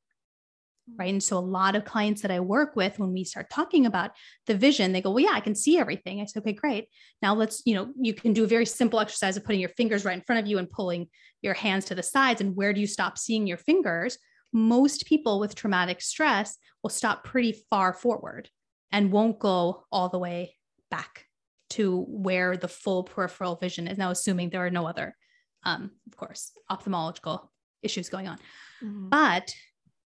right 0.99 1.13
and 1.13 1.23
so 1.23 1.39
a 1.39 1.41
lot 1.41 1.77
of 1.77 1.85
clients 1.85 2.23
that 2.23 2.31
i 2.31 2.41
work 2.41 2.75
with 2.75 2.99
when 2.99 3.13
we 3.13 3.25
start 3.25 3.49
talking 3.51 3.87
about 3.87 4.11
the 4.47 4.55
vision 4.55 4.93
they 4.93 5.01
go 5.01 5.11
well 5.11 5.25
yeah 5.25 5.33
i 5.33 5.41
can 5.41 5.55
see 5.55 5.79
everything 5.79 6.21
i 6.21 6.25
say 6.25 6.41
okay 6.41 6.53
great 6.53 6.89
now 7.21 7.35
let's 7.35 7.63
you 7.65 7.75
know 7.75 7.93
you 8.01 8.13
can 8.13 8.33
do 8.33 8.45
a 8.45 8.49
very 8.49 8.67
simple 8.67 8.99
exercise 8.99 9.37
of 9.37 9.45
putting 9.45 9.61
your 9.61 9.69
fingers 9.71 10.05
right 10.05 10.17
in 10.17 10.23
front 10.23 10.41
of 10.41 10.47
you 10.47 10.59
and 10.59 10.71
pulling 10.71 11.07
your 11.41 11.55
hands 11.55 11.85
to 11.85 11.95
the 11.95 12.03
sides 12.03 12.41
and 12.41 12.57
where 12.57 12.73
do 12.73 12.81
you 12.81 12.87
stop 12.87 13.17
seeing 13.17 13.47
your 13.47 13.57
fingers 13.57 14.19
most 14.53 15.07
people 15.07 15.41
with 15.41 15.55
traumatic 15.55 16.01
stress 16.01 16.57
will 16.83 16.91
stop 16.91 17.25
pretty 17.25 17.53
far 17.71 17.93
forward 17.93 18.49
and 18.91 19.13
won't 19.13 19.39
go 19.39 19.85
all 19.91 20.09
the 20.09 20.19
way 20.19 20.57
back 20.91 21.27
to 21.71 22.05
where 22.09 22.57
the 22.57 22.69
full 22.69 23.05
peripheral 23.05 23.57
vision 23.57 23.89
is 23.89 23.97
now 23.97 24.11
assuming 24.11 24.51
there 24.51 24.65
are 24.65 24.71
no 24.71 24.87
other 24.87 25.17
um, 25.65 25.91
of 26.07 26.17
course 26.17 26.53
ophthalmological 26.71 27.49
issues 27.83 28.09
going 28.09 28.29
on. 28.29 28.39
Mm-hmm. 28.83 29.09
but 29.09 29.55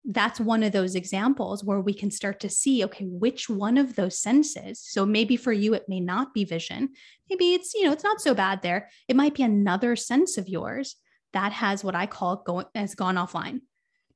that's 0.07 0.39
one 0.39 0.61
of 0.61 0.71
those 0.71 0.93
examples 0.93 1.63
where 1.63 1.79
we 1.79 1.93
can 1.93 2.11
start 2.11 2.39
to 2.41 2.49
see 2.49 2.83
okay 2.83 3.05
which 3.05 3.49
one 3.49 3.77
of 3.77 3.95
those 3.95 4.19
senses 4.19 4.79
so 4.79 5.05
maybe 5.05 5.35
for 5.35 5.51
you 5.51 5.73
it 5.73 5.85
may 5.87 5.99
not 5.99 6.33
be 6.33 6.43
vision 6.43 6.89
maybe 7.29 7.53
it's 7.53 7.73
you 7.73 7.83
know 7.83 7.91
it's 7.91 8.03
not 8.03 8.21
so 8.21 8.33
bad 8.33 8.61
there. 8.61 8.89
It 9.07 9.15
might 9.15 9.33
be 9.33 9.43
another 9.43 9.95
sense 9.95 10.37
of 10.37 10.49
yours 10.49 10.97
that 11.33 11.51
has 11.51 11.83
what 11.83 11.95
i 11.95 12.05
call 12.05 12.43
going 12.45 12.65
has 12.75 12.95
gone 12.95 13.15
offline 13.15 13.61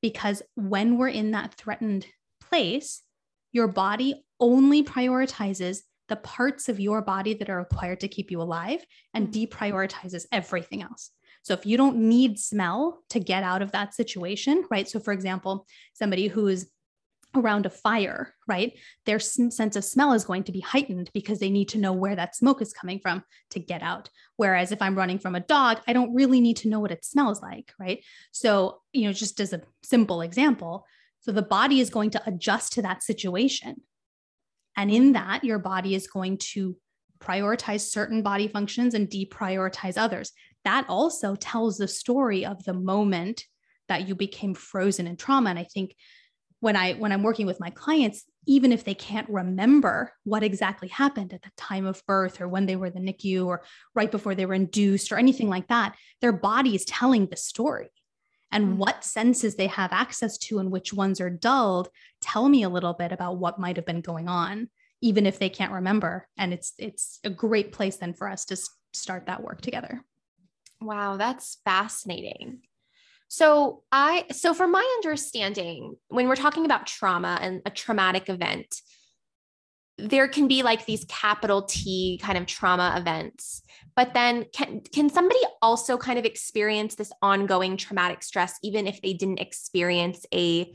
because 0.02 0.42
when 0.54 0.96
we're 0.96 1.08
in 1.08 1.32
that 1.32 1.54
threatened 1.54 2.06
place 2.40 3.02
your 3.52 3.68
body 3.68 4.24
only 4.38 4.82
prioritizes 4.82 5.80
the 6.08 6.16
parts 6.16 6.68
of 6.68 6.80
your 6.80 7.02
body 7.02 7.34
that 7.34 7.50
are 7.50 7.58
required 7.58 8.00
to 8.00 8.08
keep 8.08 8.30
you 8.30 8.40
alive 8.42 8.84
and 9.14 9.28
mm-hmm. 9.28 9.44
deprioritizes 9.44 10.24
everything 10.32 10.82
else 10.82 11.10
so 11.42 11.54
if 11.54 11.64
you 11.64 11.76
don't 11.76 11.96
need 11.96 12.38
smell 12.38 13.02
to 13.10 13.20
get 13.20 13.42
out 13.42 13.62
of 13.62 13.72
that 13.72 13.94
situation, 13.94 14.64
right? 14.70 14.88
So 14.88 15.00
for 15.00 15.12
example, 15.12 15.66
somebody 15.94 16.28
who's 16.28 16.66
around 17.34 17.66
a 17.66 17.70
fire, 17.70 18.34
right? 18.48 18.72
Their 19.06 19.20
sense 19.20 19.76
of 19.76 19.84
smell 19.84 20.12
is 20.12 20.24
going 20.24 20.44
to 20.44 20.52
be 20.52 20.60
heightened 20.60 21.10
because 21.14 21.38
they 21.38 21.50
need 21.50 21.68
to 21.70 21.78
know 21.78 21.92
where 21.92 22.16
that 22.16 22.34
smoke 22.34 22.60
is 22.60 22.72
coming 22.72 22.98
from 22.98 23.22
to 23.50 23.60
get 23.60 23.82
out. 23.82 24.10
Whereas 24.36 24.72
if 24.72 24.82
I'm 24.82 24.96
running 24.96 25.18
from 25.18 25.34
a 25.34 25.40
dog, 25.40 25.80
I 25.86 25.92
don't 25.92 26.14
really 26.14 26.40
need 26.40 26.56
to 26.58 26.68
know 26.68 26.80
what 26.80 26.90
it 26.90 27.04
smells 27.04 27.40
like, 27.40 27.72
right? 27.78 28.02
So, 28.32 28.80
you 28.92 29.06
know, 29.06 29.12
just 29.12 29.38
as 29.40 29.52
a 29.52 29.62
simple 29.82 30.22
example, 30.22 30.84
so 31.20 31.32
the 31.32 31.42
body 31.42 31.80
is 31.80 31.90
going 31.90 32.10
to 32.10 32.22
adjust 32.26 32.72
to 32.74 32.82
that 32.82 33.02
situation. 33.02 33.82
And 34.76 34.90
in 34.90 35.12
that, 35.12 35.44
your 35.44 35.58
body 35.58 35.94
is 35.94 36.06
going 36.06 36.38
to 36.38 36.76
prioritize 37.20 37.82
certain 37.82 38.22
body 38.22 38.48
functions 38.48 38.94
and 38.94 39.08
deprioritize 39.08 39.98
others 39.98 40.32
that 40.64 40.84
also 40.88 41.34
tells 41.36 41.78
the 41.78 41.88
story 41.88 42.44
of 42.44 42.64
the 42.64 42.74
moment 42.74 43.44
that 43.88 44.08
you 44.08 44.14
became 44.14 44.54
frozen 44.54 45.06
in 45.06 45.16
trauma 45.16 45.50
and 45.50 45.58
i 45.58 45.64
think 45.64 45.94
when 46.60 46.76
i 46.76 46.92
when 46.94 47.12
i'm 47.12 47.22
working 47.22 47.46
with 47.46 47.60
my 47.60 47.70
clients 47.70 48.24
even 48.46 48.72
if 48.72 48.84
they 48.84 48.94
can't 48.94 49.28
remember 49.28 50.12
what 50.24 50.42
exactly 50.42 50.88
happened 50.88 51.32
at 51.32 51.42
the 51.42 51.50
time 51.56 51.86
of 51.86 52.04
birth 52.06 52.40
or 52.40 52.48
when 52.48 52.66
they 52.66 52.76
were 52.76 52.90
the 52.90 53.00
nicu 53.00 53.46
or 53.46 53.62
right 53.94 54.10
before 54.10 54.34
they 54.34 54.46
were 54.46 54.54
induced 54.54 55.12
or 55.12 55.18
anything 55.18 55.48
like 55.48 55.68
that 55.68 55.94
their 56.20 56.32
body 56.32 56.74
is 56.74 56.84
telling 56.84 57.26
the 57.26 57.36
story 57.36 57.90
and 58.52 58.64
mm-hmm. 58.64 58.78
what 58.78 59.04
senses 59.04 59.56
they 59.56 59.68
have 59.68 59.92
access 59.92 60.38
to 60.38 60.58
and 60.58 60.70
which 60.70 60.92
ones 60.92 61.20
are 61.20 61.30
dulled 61.30 61.88
tell 62.20 62.48
me 62.48 62.62
a 62.62 62.68
little 62.68 62.94
bit 62.94 63.12
about 63.12 63.38
what 63.38 63.58
might 63.58 63.76
have 63.76 63.86
been 63.86 64.00
going 64.00 64.28
on 64.28 64.68
even 65.02 65.26
if 65.26 65.38
they 65.38 65.48
can't 65.48 65.72
remember 65.72 66.28
and 66.36 66.52
it's 66.52 66.72
it's 66.78 67.20
a 67.24 67.30
great 67.30 67.72
place 67.72 67.96
then 67.96 68.12
for 68.12 68.28
us 68.28 68.44
to 68.44 68.56
start 68.92 69.26
that 69.26 69.42
work 69.42 69.60
together 69.60 70.04
Wow, 70.80 71.18
that's 71.18 71.58
fascinating. 71.64 72.62
So, 73.32 73.84
I 73.92 74.24
so 74.32 74.52
from 74.54 74.72
my 74.72 74.84
understanding, 74.96 75.94
when 76.08 76.26
we're 76.26 76.34
talking 76.34 76.64
about 76.64 76.88
trauma 76.88 77.38
and 77.40 77.62
a 77.64 77.70
traumatic 77.70 78.28
event, 78.28 78.74
there 79.98 80.26
can 80.26 80.48
be 80.48 80.64
like 80.64 80.84
these 80.84 81.04
capital 81.08 81.62
T 81.62 82.18
kind 82.20 82.36
of 82.36 82.46
trauma 82.46 82.96
events. 82.98 83.62
But 83.94 84.14
then 84.14 84.46
can 84.52 84.80
can 84.92 85.08
somebody 85.10 85.38
also 85.62 85.96
kind 85.96 86.18
of 86.18 86.24
experience 86.24 86.96
this 86.96 87.12
ongoing 87.22 87.76
traumatic 87.76 88.24
stress 88.24 88.58
even 88.64 88.88
if 88.88 89.00
they 89.00 89.12
didn't 89.12 89.38
experience 89.38 90.26
a 90.34 90.74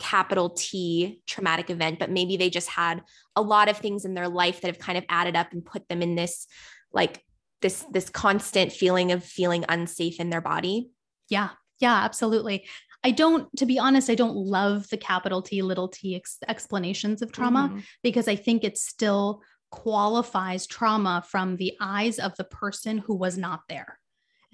capital 0.00 0.50
T 0.50 1.22
traumatic 1.28 1.70
event, 1.70 2.00
but 2.00 2.10
maybe 2.10 2.36
they 2.36 2.50
just 2.50 2.68
had 2.68 3.04
a 3.36 3.42
lot 3.42 3.68
of 3.68 3.78
things 3.78 4.04
in 4.04 4.14
their 4.14 4.28
life 4.28 4.60
that 4.60 4.66
have 4.66 4.80
kind 4.80 4.98
of 4.98 5.04
added 5.08 5.36
up 5.36 5.52
and 5.52 5.64
put 5.64 5.88
them 5.88 6.02
in 6.02 6.16
this 6.16 6.48
like 6.92 7.22
this 7.60 7.86
this 7.92 8.10
constant 8.10 8.72
feeling 8.72 9.12
of 9.12 9.22
feeling 9.22 9.64
unsafe 9.68 10.18
in 10.18 10.30
their 10.30 10.40
body 10.40 10.90
yeah 11.28 11.50
yeah 11.82 12.02
absolutely 12.04 12.66
i 13.04 13.10
don't 13.10 13.54
to 13.56 13.66
be 13.66 13.78
honest 13.78 14.08
i 14.08 14.14
don't 14.14 14.36
love 14.36 14.88
the 14.88 14.96
capital 14.96 15.42
t 15.42 15.60
little 15.60 15.88
t 15.88 16.16
ex- 16.16 16.38
explanations 16.48 17.20
of 17.20 17.32
trauma 17.32 17.68
mm-hmm. 17.68 17.80
because 18.02 18.28
i 18.28 18.36
think 18.36 18.64
it 18.64 18.78
still 18.78 19.42
qualifies 19.70 20.66
trauma 20.66 21.22
from 21.28 21.56
the 21.56 21.72
eyes 21.80 22.18
of 22.18 22.34
the 22.36 22.44
person 22.44 22.98
who 22.98 23.14
was 23.14 23.36
not 23.36 23.60
there 23.68 23.98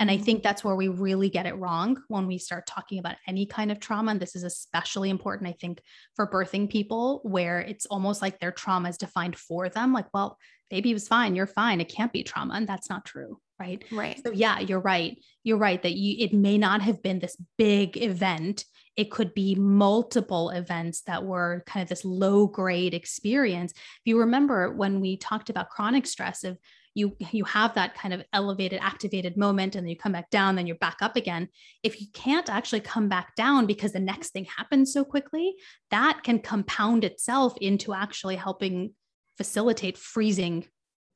and 0.00 0.12
I 0.12 0.14
mm-hmm. 0.14 0.24
think 0.26 0.42
that's 0.44 0.62
where 0.62 0.76
we 0.76 0.86
really 0.86 1.28
get 1.28 1.46
it 1.46 1.56
wrong 1.56 2.00
when 2.06 2.28
we 2.28 2.38
start 2.38 2.68
talking 2.68 3.00
about 3.00 3.16
any 3.26 3.46
kind 3.46 3.72
of 3.72 3.80
trauma. 3.80 4.12
And 4.12 4.20
this 4.20 4.36
is 4.36 4.44
especially 4.44 5.10
important, 5.10 5.48
I 5.48 5.56
think, 5.60 5.82
for 6.14 6.30
birthing 6.30 6.70
people, 6.70 7.20
where 7.24 7.58
it's 7.58 7.84
almost 7.84 8.22
like 8.22 8.38
their 8.38 8.52
trauma 8.52 8.90
is 8.90 8.96
defined 8.96 9.36
for 9.36 9.68
them. 9.68 9.92
Like, 9.92 10.06
well, 10.14 10.38
baby 10.70 10.92
was 10.92 11.08
fine 11.08 11.34
you're 11.34 11.46
fine 11.46 11.80
it 11.80 11.88
can't 11.88 12.12
be 12.12 12.22
trauma 12.22 12.54
and 12.54 12.66
that's 12.66 12.90
not 12.90 13.04
true 13.04 13.38
right? 13.58 13.84
Right. 13.90 14.20
So 14.24 14.32
yeah 14.32 14.60
you're 14.60 14.80
right. 14.80 15.18
You're 15.44 15.58
right 15.58 15.82
that 15.82 15.94
you 15.94 16.16
it 16.24 16.32
may 16.32 16.58
not 16.58 16.82
have 16.82 17.02
been 17.02 17.18
this 17.18 17.36
big 17.56 17.96
event. 17.96 18.64
It 18.96 19.10
could 19.10 19.32
be 19.32 19.54
multiple 19.54 20.50
events 20.50 21.02
that 21.02 21.24
were 21.24 21.62
kind 21.66 21.82
of 21.82 21.88
this 21.88 22.04
low 22.04 22.46
grade 22.46 22.94
experience. 22.94 23.72
If 23.72 24.02
you 24.04 24.18
remember 24.20 24.72
when 24.72 25.00
we 25.00 25.16
talked 25.16 25.50
about 25.50 25.70
chronic 25.70 26.06
stress 26.06 26.44
of 26.44 26.58
you 26.94 27.16
you 27.30 27.44
have 27.44 27.74
that 27.74 27.94
kind 27.94 28.12
of 28.12 28.24
elevated 28.32 28.80
activated 28.82 29.36
moment 29.36 29.76
and 29.76 29.84
then 29.84 29.90
you 29.90 29.96
come 29.96 30.12
back 30.12 30.30
down 30.30 30.56
then 30.56 30.66
you're 30.66 30.76
back 30.76 30.98
up 31.00 31.16
again. 31.16 31.48
If 31.82 32.00
you 32.00 32.08
can't 32.12 32.50
actually 32.50 32.80
come 32.80 33.08
back 33.08 33.36
down 33.36 33.66
because 33.66 33.92
the 33.92 34.00
next 34.00 34.30
thing 34.30 34.46
happens 34.56 34.92
so 34.92 35.04
quickly 35.04 35.54
that 35.90 36.22
can 36.24 36.40
compound 36.40 37.04
itself 37.04 37.54
into 37.60 37.94
actually 37.94 38.36
helping 38.36 38.94
facilitate 39.36 39.96
freezing 39.96 40.66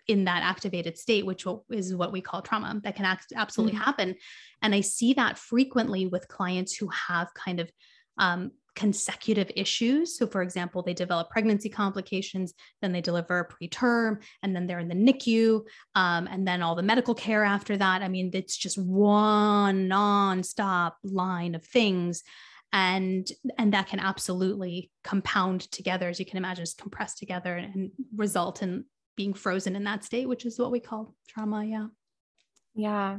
in 0.09 0.25
that 0.25 0.43
activated 0.43 0.99
state, 0.99 1.25
which 1.25 1.47
is 1.71 1.95
what 1.95 2.13
we 2.13 2.21
call 2.21 2.43
trauma 2.43 2.81
that 2.83 2.97
can 2.97 3.05
act, 3.05 3.33
absolutely 3.35 3.75
mm-hmm. 3.77 3.85
happen. 3.85 4.15
And 4.61 4.75
I 4.75 4.81
see 4.81 5.15
that 5.15 5.39
frequently 5.39 6.07
with 6.07 6.29
clients 6.29 6.75
who 6.75 6.89
have 6.89 7.33
kind 7.35 7.61
of 7.61 7.71
um, 8.19 8.51
consecutive 8.75 9.51
issues. 9.55 10.17
So, 10.17 10.27
for 10.27 10.43
example, 10.43 10.83
they 10.83 10.95
develop 10.95 11.31
pregnancy 11.31 11.69
complications, 11.69 12.55
then 12.81 12.93
they 12.93 13.01
deliver 13.01 13.49
preterm, 13.61 14.23
and 14.43 14.57
then 14.57 14.67
they're 14.67 14.79
in 14.79 14.89
the 14.89 14.95
NICU, 14.95 15.63
um, 15.95 16.27
and 16.27 16.47
then 16.47 16.63
all 16.63 16.75
the 16.75 16.83
medical 16.83 17.15
care 17.15 17.45
after 17.45 17.77
that. 17.77 18.03
I 18.03 18.09
mean, 18.09 18.31
it's 18.33 18.57
just 18.57 18.79
one 18.79 19.89
nonstop 19.89 20.93
line 21.05 21.55
of 21.55 21.65
things 21.65 22.23
and 22.73 23.29
and 23.59 23.75
that 23.75 23.89
can 23.89 24.01
absolutely 24.01 24.91
compound 25.05 25.61
together 25.71 26.09
as 26.09 26.19
you 26.19 26.25
can 26.25 26.39
imagine 26.39 26.65
just 26.65 26.79
compress 26.79 27.15
together 27.15 27.55
and, 27.55 27.75
and 27.75 27.91
result 28.17 28.63
in 28.63 28.85
being 29.17 29.35
frozen 29.35 29.77
in 29.77 29.85
that 29.85 30.05
state 30.05 30.29
which 30.29 30.45
is 30.45 30.59
what 30.59 30.71
we 30.71 30.81
call 30.81 31.15
trauma 31.29 31.65
yeah. 31.65 31.87
Yeah 32.75 33.19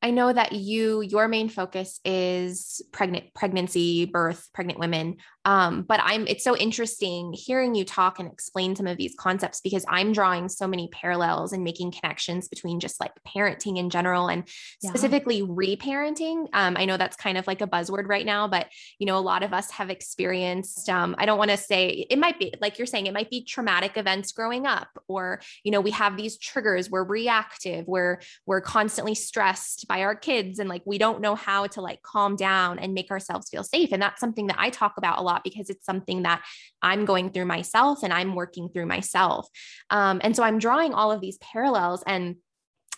I 0.00 0.10
know 0.12 0.32
that 0.32 0.52
you 0.52 1.00
your 1.00 1.26
main 1.26 1.48
focus 1.48 2.00
is 2.04 2.80
pregnant 2.92 3.34
pregnancy, 3.34 4.04
birth, 4.04 4.48
pregnant 4.54 4.78
women. 4.78 5.16
Um, 5.44 5.82
but 5.82 5.98
I'm 6.02 6.26
it's 6.26 6.44
so 6.44 6.56
interesting 6.56 7.32
hearing 7.32 7.74
you 7.74 7.84
talk 7.84 8.18
and 8.18 8.30
explain 8.30 8.76
some 8.76 8.86
of 8.86 8.96
these 8.96 9.14
concepts 9.18 9.60
because 9.60 9.84
I'm 9.88 10.12
drawing 10.12 10.48
so 10.48 10.68
many 10.68 10.88
parallels 10.88 11.52
and 11.52 11.64
making 11.64 11.92
connections 11.92 12.48
between 12.48 12.80
just 12.80 13.00
like 13.00 13.12
parenting 13.26 13.78
in 13.78 13.90
general 13.90 14.28
and 14.28 14.46
yeah. 14.82 14.90
specifically 14.90 15.42
reparenting. 15.42 16.46
Um, 16.52 16.76
I 16.76 16.84
know 16.84 16.96
that's 16.96 17.16
kind 17.16 17.38
of 17.38 17.46
like 17.46 17.60
a 17.60 17.66
buzzword 17.66 18.08
right 18.08 18.26
now, 18.26 18.46
but 18.46 18.68
you 18.98 19.06
know, 19.06 19.18
a 19.18 19.20
lot 19.20 19.42
of 19.42 19.52
us 19.52 19.70
have 19.72 19.90
experienced. 19.90 20.88
Um, 20.88 21.16
I 21.18 21.26
don't 21.26 21.38
want 21.38 21.50
to 21.50 21.56
say 21.56 22.06
it 22.08 22.18
might 22.18 22.38
be 22.38 22.54
like 22.60 22.78
you're 22.78 22.86
saying 22.86 23.06
it 23.06 23.14
might 23.14 23.30
be 23.30 23.42
traumatic 23.42 23.96
events 23.96 24.30
growing 24.30 24.66
up, 24.66 24.88
or 25.08 25.40
you 25.64 25.72
know, 25.72 25.80
we 25.80 25.90
have 25.90 26.16
these 26.16 26.38
triggers. 26.38 26.88
We're 26.88 27.04
reactive. 27.04 27.88
We're 27.88 28.20
we're 28.46 28.60
constantly 28.60 29.16
stressed 29.16 29.87
by 29.88 30.02
our 30.02 30.14
kids 30.14 30.58
and 30.58 30.68
like 30.68 30.82
we 30.84 30.98
don't 30.98 31.20
know 31.20 31.34
how 31.34 31.66
to 31.66 31.80
like 31.80 32.02
calm 32.02 32.36
down 32.36 32.78
and 32.78 32.94
make 32.94 33.10
ourselves 33.10 33.48
feel 33.48 33.64
safe 33.64 33.90
and 33.92 34.00
that's 34.02 34.20
something 34.20 34.46
that 34.46 34.56
I 34.58 34.70
talk 34.70 34.94
about 34.98 35.18
a 35.18 35.22
lot 35.22 35.42
because 35.42 35.70
it's 35.70 35.86
something 35.86 36.22
that 36.22 36.42
I'm 36.82 37.04
going 37.04 37.30
through 37.30 37.46
myself 37.46 38.02
and 38.02 38.12
I'm 38.12 38.34
working 38.34 38.68
through 38.68 38.86
myself. 38.86 39.48
Um, 39.90 40.20
and 40.22 40.36
so 40.36 40.42
I'm 40.42 40.58
drawing 40.58 40.94
all 40.94 41.10
of 41.10 41.20
these 41.20 41.38
parallels 41.38 42.04
and 42.06 42.36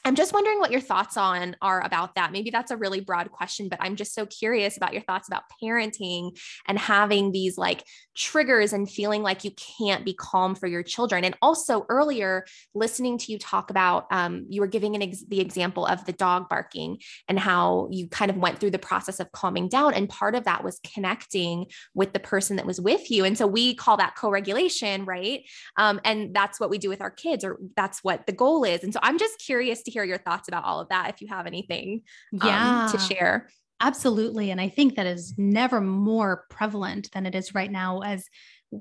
I'm 0.05 0.15
just 0.15 0.33
wondering 0.33 0.59
what 0.59 0.71
your 0.71 0.81
thoughts 0.81 1.17
on 1.17 1.57
are 1.61 1.85
about 1.85 2.15
that. 2.15 2.33
Maybe 2.33 2.51
that's 2.51 2.71
a 2.71 2.77
really 2.77 3.01
broad 3.01 3.31
question, 3.31 3.69
but 3.69 3.79
I'm 3.83 3.97
just 3.97 4.15
so 4.15 4.27
curious 4.27 4.77
about 4.77 4.93
your 4.93 5.03
thoughts 5.03 5.29
about 5.29 5.43
parenting 5.63 6.39
and 6.67 6.79
having 6.79 7.33
these 7.33 7.59
like 7.59 7.85
triggers 8.17 8.73
and 8.73 8.91
feeling 8.91 9.23
like 9.23 9.45
you 9.45 9.51
can't 9.79 10.05
be 10.05 10.15
calm 10.15 10.55
for 10.55 10.67
your 10.67 10.83
children. 10.83 11.25
And 11.25 11.37
also 11.43 11.87
earlier, 11.89 12.45
listening 12.75 13.19
to 13.19 13.33
you 13.33 13.39
talk 13.39 13.71
about, 13.71 14.07
um, 14.11 14.47
you 14.49 14.61
were 14.61 14.67
giving 14.67 14.95
an 14.95 15.03
ex- 15.03 15.25
the 15.29 15.41
example 15.41 15.87
of 15.87 16.05
the 16.05 16.13
dog 16.13 16.49
barking 16.49 16.99
and 17.29 17.39
how 17.39 17.89
you 17.91 18.09
kind 18.09 18.31
of 18.31 18.37
went 18.37 18.59
through 18.59 18.71
the 18.71 18.79
process 18.79 19.21
of 19.21 19.33
calming 19.33 19.69
down. 19.69 19.95
And 19.95 20.09
part 20.09 20.35
of 20.35 20.45
that 20.45 20.65
was 20.65 20.81
connecting 20.95 21.67
with 21.95 22.13
the 22.13 22.21
person 22.21 22.57
that 22.57 22.67
was 22.67 22.81
with 22.81 23.11
you. 23.11 23.25
And 23.25 23.37
so 23.37 23.47
we 23.47 23.75
call 23.75 23.97
that 23.99 24.17
co-regulation, 24.17 25.05
right? 25.05 25.43
Um, 25.77 26.01
and 26.05 26.35
that's 26.35 26.59
what 26.59 26.71
we 26.71 26.79
do 26.79 26.89
with 26.89 27.01
our 27.01 27.11
kids, 27.11 27.45
or 27.45 27.59
that's 27.77 28.03
what 28.03 28.27
the 28.27 28.33
goal 28.33 28.65
is. 28.65 28.83
And 28.83 28.93
so 28.93 29.01
I'm 29.03 29.19
just 29.19 29.39
curious 29.39 29.83
to 29.91 29.93
hear 29.93 30.05
your 30.05 30.19
thoughts 30.19 30.49
about 30.49 30.65
all 30.65 30.81
of 30.81 30.89
that 30.89 31.11
if 31.11 31.21
you 31.21 31.29
have 31.29 31.47
anything 31.47 32.03
yeah. 32.33 32.87
Um, 32.87 32.93
to 32.93 32.99
share. 32.99 33.49
Absolutely. 33.81 34.51
And 34.51 34.61
I 34.61 34.69
think 34.69 34.97
that 34.97 35.07
is 35.07 35.35
never 35.39 35.81
more 35.81 36.45
prevalent 36.51 37.11
than 37.13 37.25
it 37.25 37.35
is 37.35 37.55
right 37.55 37.71
now 37.71 38.01
as 38.01 38.27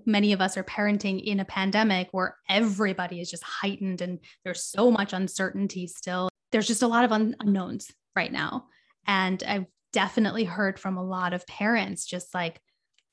many 0.05 0.33
of 0.33 0.41
us 0.41 0.57
are 0.57 0.63
parenting 0.63 1.23
in 1.23 1.39
a 1.39 1.45
pandemic 1.45 2.09
where 2.11 2.37
everybody 2.49 3.21
is 3.21 3.31
just 3.31 3.43
heightened 3.43 4.01
and 4.01 4.19
there's 4.43 4.63
so 4.63 4.91
much 4.91 5.13
uncertainty 5.13 5.87
still. 5.87 6.29
There's 6.51 6.67
just 6.67 6.83
a 6.83 6.87
lot 6.87 7.05
of 7.05 7.11
un- 7.11 7.35
unknowns 7.39 7.91
right 8.15 8.31
now. 8.31 8.65
And 9.07 9.41
I've 9.47 9.65
definitely 9.93 10.43
heard 10.43 10.77
from 10.77 10.97
a 10.97 11.03
lot 11.03 11.33
of 11.33 11.47
parents 11.47 12.05
just 12.05 12.33
like, 12.33 12.59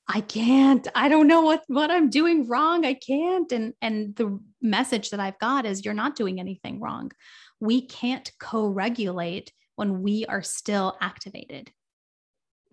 I 0.09 0.21
can't. 0.21 0.87
I 0.95 1.09
don't 1.09 1.27
know 1.27 1.41
what 1.41 1.63
what 1.67 1.91
I'm 1.91 2.09
doing 2.09 2.47
wrong. 2.47 2.85
I 2.85 2.93
can't. 2.93 3.51
And 3.51 3.73
and 3.81 4.15
the 4.15 4.39
message 4.61 5.09
that 5.09 5.19
I've 5.19 5.37
got 5.39 5.65
is 5.65 5.83
you're 5.83 5.93
not 5.93 6.15
doing 6.15 6.39
anything 6.39 6.79
wrong 6.79 7.11
we 7.59 7.85
can't 7.85 8.31
co 8.39 8.67
regulate 8.67 9.51
when 9.75 10.01
we 10.01 10.25
are 10.25 10.41
still 10.41 10.97
activated. 11.01 11.71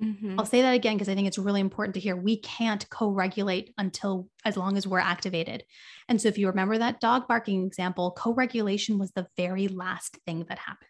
Mm-hmm. 0.03 0.39
I'll 0.39 0.47
say 0.47 0.63
that 0.63 0.75
again 0.75 0.97
because 0.97 1.09
I 1.09 1.15
think 1.15 1.29
it's 1.29 1.39
really 1.39 1.61
important 1.61 1.95
to 1.95 2.01
hear. 2.01 2.17
We 2.17 2.39
can't 2.39 2.89
co 2.91 3.11
regulate 3.11 3.73
until 3.79 4.29
as 4.45 4.57
long 4.57 4.77
as 4.77 4.87
we're 4.87 4.99
activated. 4.99 5.65
And 6.09 6.21
so, 6.21 6.29
if 6.29 6.39
you 6.39 6.49
remember 6.49 6.79
that 6.79 7.01
dog 7.01 7.29
barking 7.29 7.65
example, 7.65 8.11
co 8.17 8.35
regulation 8.35 8.99
was 8.99 9.13
the 9.13 9.27
very 9.37 9.69
last 9.69 10.19
thing 10.27 10.45
that 10.49 10.59
happened. 10.59 10.89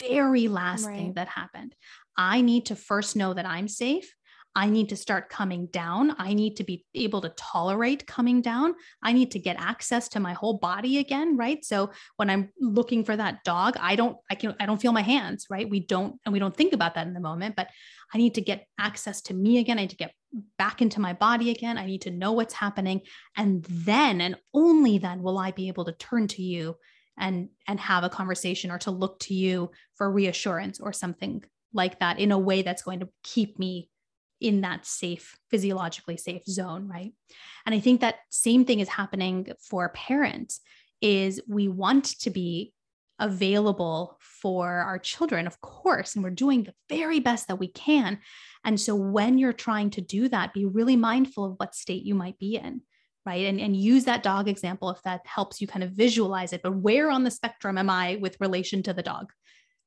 Very 0.00 0.48
last 0.48 0.86
right. 0.86 0.96
thing 0.96 1.12
that 1.14 1.28
happened. 1.28 1.74
I 2.16 2.40
need 2.40 2.66
to 2.66 2.76
first 2.76 3.16
know 3.16 3.34
that 3.34 3.46
I'm 3.46 3.68
safe. 3.68 4.14
I 4.56 4.70
need 4.70 4.88
to 4.88 4.96
start 4.96 5.28
coming 5.28 5.66
down. 5.66 6.16
I 6.18 6.32
need 6.32 6.56
to 6.56 6.64
be 6.64 6.86
able 6.94 7.20
to 7.20 7.28
tolerate 7.36 8.06
coming 8.06 8.40
down. 8.40 8.74
I 9.02 9.12
need 9.12 9.32
to 9.32 9.38
get 9.38 9.60
access 9.60 10.08
to 10.08 10.20
my 10.20 10.32
whole 10.32 10.56
body 10.56 10.96
again, 10.96 11.36
right? 11.36 11.62
So 11.62 11.90
when 12.16 12.30
I'm 12.30 12.48
looking 12.58 13.04
for 13.04 13.14
that 13.14 13.44
dog, 13.44 13.76
I 13.78 13.96
don't 13.96 14.16
I 14.30 14.34
can 14.34 14.54
I 14.58 14.64
don't 14.64 14.80
feel 14.80 14.92
my 14.92 15.02
hands, 15.02 15.46
right? 15.50 15.68
We 15.68 15.80
don't 15.80 16.18
and 16.24 16.32
we 16.32 16.38
don't 16.38 16.56
think 16.56 16.72
about 16.72 16.94
that 16.94 17.06
in 17.06 17.12
the 17.12 17.20
moment, 17.20 17.54
but 17.54 17.68
I 18.14 18.16
need 18.16 18.34
to 18.36 18.40
get 18.40 18.66
access 18.80 19.20
to 19.22 19.34
me 19.34 19.58
again. 19.58 19.78
I 19.78 19.82
need 19.82 19.90
to 19.90 19.96
get 19.96 20.14
back 20.56 20.80
into 20.80 21.00
my 21.00 21.12
body 21.12 21.50
again. 21.50 21.76
I 21.76 21.84
need 21.84 22.02
to 22.02 22.10
know 22.10 22.32
what's 22.32 22.54
happening 22.54 23.02
and 23.36 23.62
then 23.68 24.22
and 24.22 24.36
only 24.54 24.96
then 24.96 25.22
will 25.22 25.38
I 25.38 25.50
be 25.50 25.68
able 25.68 25.84
to 25.84 25.92
turn 25.92 26.28
to 26.28 26.42
you 26.42 26.76
and 27.18 27.50
and 27.68 27.78
have 27.78 28.04
a 28.04 28.08
conversation 28.08 28.70
or 28.70 28.78
to 28.78 28.90
look 28.90 29.18
to 29.20 29.34
you 29.34 29.70
for 29.96 30.10
reassurance 30.10 30.80
or 30.80 30.94
something 30.94 31.44
like 31.74 32.00
that 32.00 32.18
in 32.18 32.32
a 32.32 32.38
way 32.38 32.62
that's 32.62 32.82
going 32.82 33.00
to 33.00 33.08
keep 33.22 33.58
me 33.58 33.90
in 34.40 34.60
that 34.60 34.84
safe, 34.84 35.38
physiologically 35.50 36.16
safe 36.16 36.44
zone, 36.44 36.88
right? 36.88 37.12
And 37.64 37.74
I 37.74 37.80
think 37.80 38.00
that 38.00 38.16
same 38.30 38.64
thing 38.64 38.80
is 38.80 38.88
happening 38.88 39.48
for 39.60 39.88
parents 39.90 40.60
is 41.00 41.40
we 41.48 41.68
want 41.68 42.04
to 42.20 42.30
be 42.30 42.72
available 43.18 44.18
for 44.20 44.68
our 44.68 44.98
children, 44.98 45.46
of 45.46 45.60
course, 45.60 46.14
and 46.14 46.24
we're 46.24 46.30
doing 46.30 46.64
the 46.64 46.74
very 46.88 47.20
best 47.20 47.48
that 47.48 47.56
we 47.56 47.68
can. 47.68 48.18
And 48.64 48.78
so 48.78 48.94
when 48.94 49.38
you're 49.38 49.52
trying 49.52 49.90
to 49.90 50.00
do 50.00 50.28
that, 50.28 50.52
be 50.52 50.66
really 50.66 50.96
mindful 50.96 51.44
of 51.44 51.54
what 51.56 51.74
state 51.74 52.02
you 52.04 52.14
might 52.14 52.38
be 52.38 52.56
in. 52.56 52.82
Right. 53.24 53.46
And, 53.46 53.60
and 53.60 53.76
use 53.76 54.04
that 54.04 54.22
dog 54.22 54.48
example 54.48 54.88
if 54.90 55.02
that 55.02 55.22
helps 55.26 55.60
you 55.60 55.66
kind 55.66 55.82
of 55.82 55.90
visualize 55.90 56.52
it. 56.52 56.62
But 56.62 56.76
where 56.76 57.10
on 57.10 57.24
the 57.24 57.30
spectrum 57.32 57.76
am 57.76 57.90
I 57.90 58.18
with 58.20 58.36
relation 58.38 58.84
to 58.84 58.92
the 58.92 59.02
dog? 59.02 59.32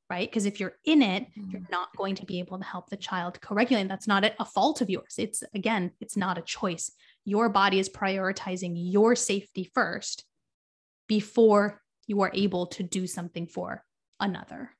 Right? 0.09 0.29
Because 0.29 0.45
if 0.45 0.59
you're 0.59 0.75
in 0.85 1.01
it, 1.01 1.27
you're 1.35 1.61
mm. 1.61 1.71
not 1.71 1.95
going 1.95 2.15
to 2.15 2.25
be 2.25 2.39
able 2.39 2.57
to 2.57 2.63
help 2.63 2.89
the 2.89 2.97
child 2.97 3.39
co 3.41 3.55
regulate. 3.55 3.87
That's 3.87 4.07
not 4.07 4.29
a 4.39 4.45
fault 4.45 4.81
of 4.81 4.89
yours. 4.89 5.15
It's 5.17 5.43
again, 5.53 5.91
it's 6.01 6.17
not 6.17 6.37
a 6.37 6.41
choice. 6.41 6.91
Your 7.25 7.49
body 7.49 7.79
is 7.79 7.89
prioritizing 7.89 8.73
your 8.75 9.15
safety 9.15 9.69
first 9.73 10.25
before 11.07 11.81
you 12.07 12.21
are 12.21 12.31
able 12.33 12.67
to 12.67 12.83
do 12.83 13.05
something 13.05 13.47
for 13.47 13.83
another. 14.19 14.71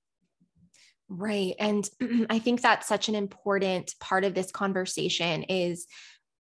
Right. 1.08 1.56
And 1.60 1.88
I 2.30 2.40
think 2.40 2.62
that's 2.62 2.88
such 2.88 3.10
an 3.10 3.16
important 3.16 3.94
part 4.00 4.24
of 4.24 4.34
this 4.34 4.52
conversation 4.52 5.44
is 5.44 5.86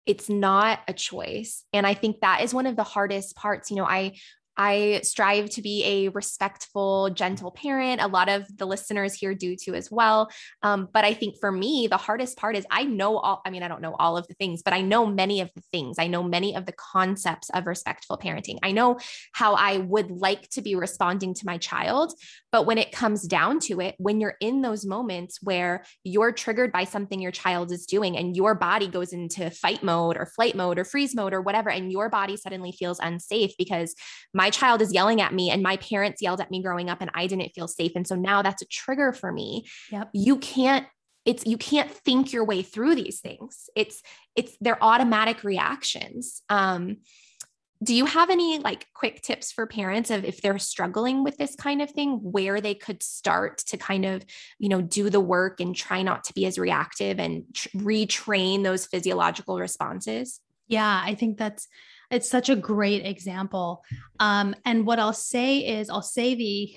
it's 0.06 0.30
not 0.30 0.80
a 0.88 0.94
choice 0.94 1.66
and 1.72 1.86
i 1.86 1.94
think 1.94 2.22
that 2.22 2.42
is 2.42 2.54
one 2.54 2.66
of 2.66 2.76
the 2.76 2.84
hardest 2.84 3.36
parts 3.36 3.70
you 3.70 3.78
know 3.78 3.86
i 3.86 4.14
I 4.60 5.00
strive 5.04 5.50
to 5.52 5.62
be 5.62 5.86
a 5.86 6.10
respectful, 6.10 7.10
gentle 7.12 7.50
parent. 7.50 8.02
A 8.02 8.08
lot 8.08 8.28
of 8.28 8.46
the 8.58 8.66
listeners 8.66 9.14
here 9.14 9.34
do 9.34 9.56
too 9.56 9.74
as 9.74 9.90
well. 9.90 10.30
Um, 10.64 10.90
but 10.94 11.06
I 11.06 11.14
think 11.14 11.38
for 11.40 11.50
me, 11.50 11.88
the 11.90 11.96
hardest 11.96 12.38
part 12.38 12.58
is 12.58 12.66
I 12.70 12.84
know 12.84 13.18
all, 13.18 13.42
I 13.46 13.52
mean, 13.52 13.64
I 13.64 13.70
don't 13.70 13.82
know 13.82 13.96
all 13.98 14.18
of 14.18 14.28
the 14.28 14.34
things, 14.34 14.62
but 14.62 14.74
I 14.74 14.82
know 14.82 15.06
many 15.06 15.40
of 15.40 15.50
the 15.56 15.62
things. 15.72 15.96
I 15.98 16.08
know 16.08 16.22
many 16.24 16.58
of 16.58 16.66
the 16.66 16.74
concepts 16.74 17.50
of 17.52 17.68
respectful 17.68 18.18
parenting. 18.18 18.58
I 18.62 18.74
know 18.74 19.00
how 19.32 19.54
I 19.54 19.78
would 19.78 20.12
like 20.12 20.50
to 20.50 20.62
be 20.62 20.76
responding 20.76 21.34
to 21.36 21.46
my 21.46 21.58
child. 21.58 22.14
But 22.52 22.66
when 22.66 22.78
it 22.78 22.92
comes 22.92 23.28
down 23.28 23.60
to 23.62 23.80
it, 23.80 23.96
when 23.98 24.20
you're 24.20 24.36
in 24.42 24.62
those 24.62 24.86
moments 24.86 25.40
where 25.42 25.86
you're 26.04 26.34
triggered 26.34 26.74
by 26.74 26.84
something 26.84 27.22
your 27.22 27.32
child 27.32 27.72
is 27.72 27.86
doing 27.86 28.18
and 28.18 28.36
your 28.36 28.56
body 28.56 28.90
goes 28.90 29.14
into 29.14 29.50
fight 29.52 29.84
mode 29.84 30.18
or 30.18 30.26
flight 30.26 30.56
mode 30.56 30.80
or 30.80 30.84
freeze 30.84 31.16
mode 31.16 31.34
or 31.34 31.42
whatever, 31.42 31.70
and 31.70 31.94
your 31.94 32.10
body 32.10 32.36
suddenly 32.36 32.74
feels 32.74 33.00
unsafe 33.00 33.54
because 33.58 33.96
my 34.34 34.49
my 34.50 34.52
child 34.52 34.82
is 34.82 34.92
yelling 34.92 35.22
at 35.22 35.32
me 35.32 35.52
and 35.52 35.62
my 35.62 35.78
parents 35.78 36.24
yelled 36.24 36.42
at 36.42 36.50
me 36.50 36.64
growing 36.64 36.90
up 36.90 37.02
and 37.02 37.12
I 37.14 37.28
didn't 37.28 37.54
feel 37.54 37.68
safe. 37.68 37.92
And 37.96 38.08
so 38.08 38.16
now 38.16 38.42
that's 38.42 38.64
a 38.64 38.66
trigger 38.66 39.14
for 39.14 39.32
me. 39.32 39.68
Yep. 39.92 40.10
You 40.14 40.38
can't 40.38 40.88
it's 41.24 41.46
you 41.46 41.58
can't 41.58 41.92
think 41.92 42.34
your 42.34 42.44
way 42.44 42.64
through 42.64 42.96
these 42.96 43.20
things. 43.20 43.70
It's 43.76 44.02
it's 44.36 44.58
they're 44.60 44.84
automatic 44.84 45.44
reactions. 45.44 46.42
Um 46.50 46.98
do 47.84 47.94
you 47.94 48.08
have 48.08 48.32
any 48.32 48.58
like 48.58 48.88
quick 48.96 49.22
tips 49.22 49.52
for 49.52 49.68
parents 49.68 50.10
of 50.10 50.26
if 50.26 50.42
they're 50.42 50.58
struggling 50.58 51.24
with 51.24 51.38
this 51.38 51.56
kind 51.56 51.80
of 51.82 51.92
thing 51.92 52.18
where 52.24 52.60
they 52.60 52.74
could 52.74 53.04
start 53.04 53.60
to 53.60 53.78
kind 53.78 54.04
of 54.04 54.26
you 54.58 54.68
know 54.68 54.82
do 54.82 55.12
the 55.12 55.20
work 55.20 55.60
and 55.60 55.76
try 55.76 56.02
not 56.02 56.24
to 56.24 56.34
be 56.34 56.48
as 56.48 56.58
reactive 56.58 57.20
and 57.20 57.44
tr- 57.54 57.70
retrain 57.78 58.64
those 58.64 58.88
physiological 58.88 59.60
responses 59.60 60.42
yeah 60.68 61.02
i 61.06 61.16
think 61.16 61.38
that's 61.38 61.68
it's 62.12 62.30
such 62.30 62.50
a 62.50 62.56
great 62.56 63.06
example. 63.06 63.84
Um, 64.20 64.56
and 64.66 64.86
what 64.86 65.00
I'll 65.00 65.14
say 65.14 65.60
is, 65.60 65.90
I'll 65.90 66.02
say 66.02 66.36
the 66.36 66.76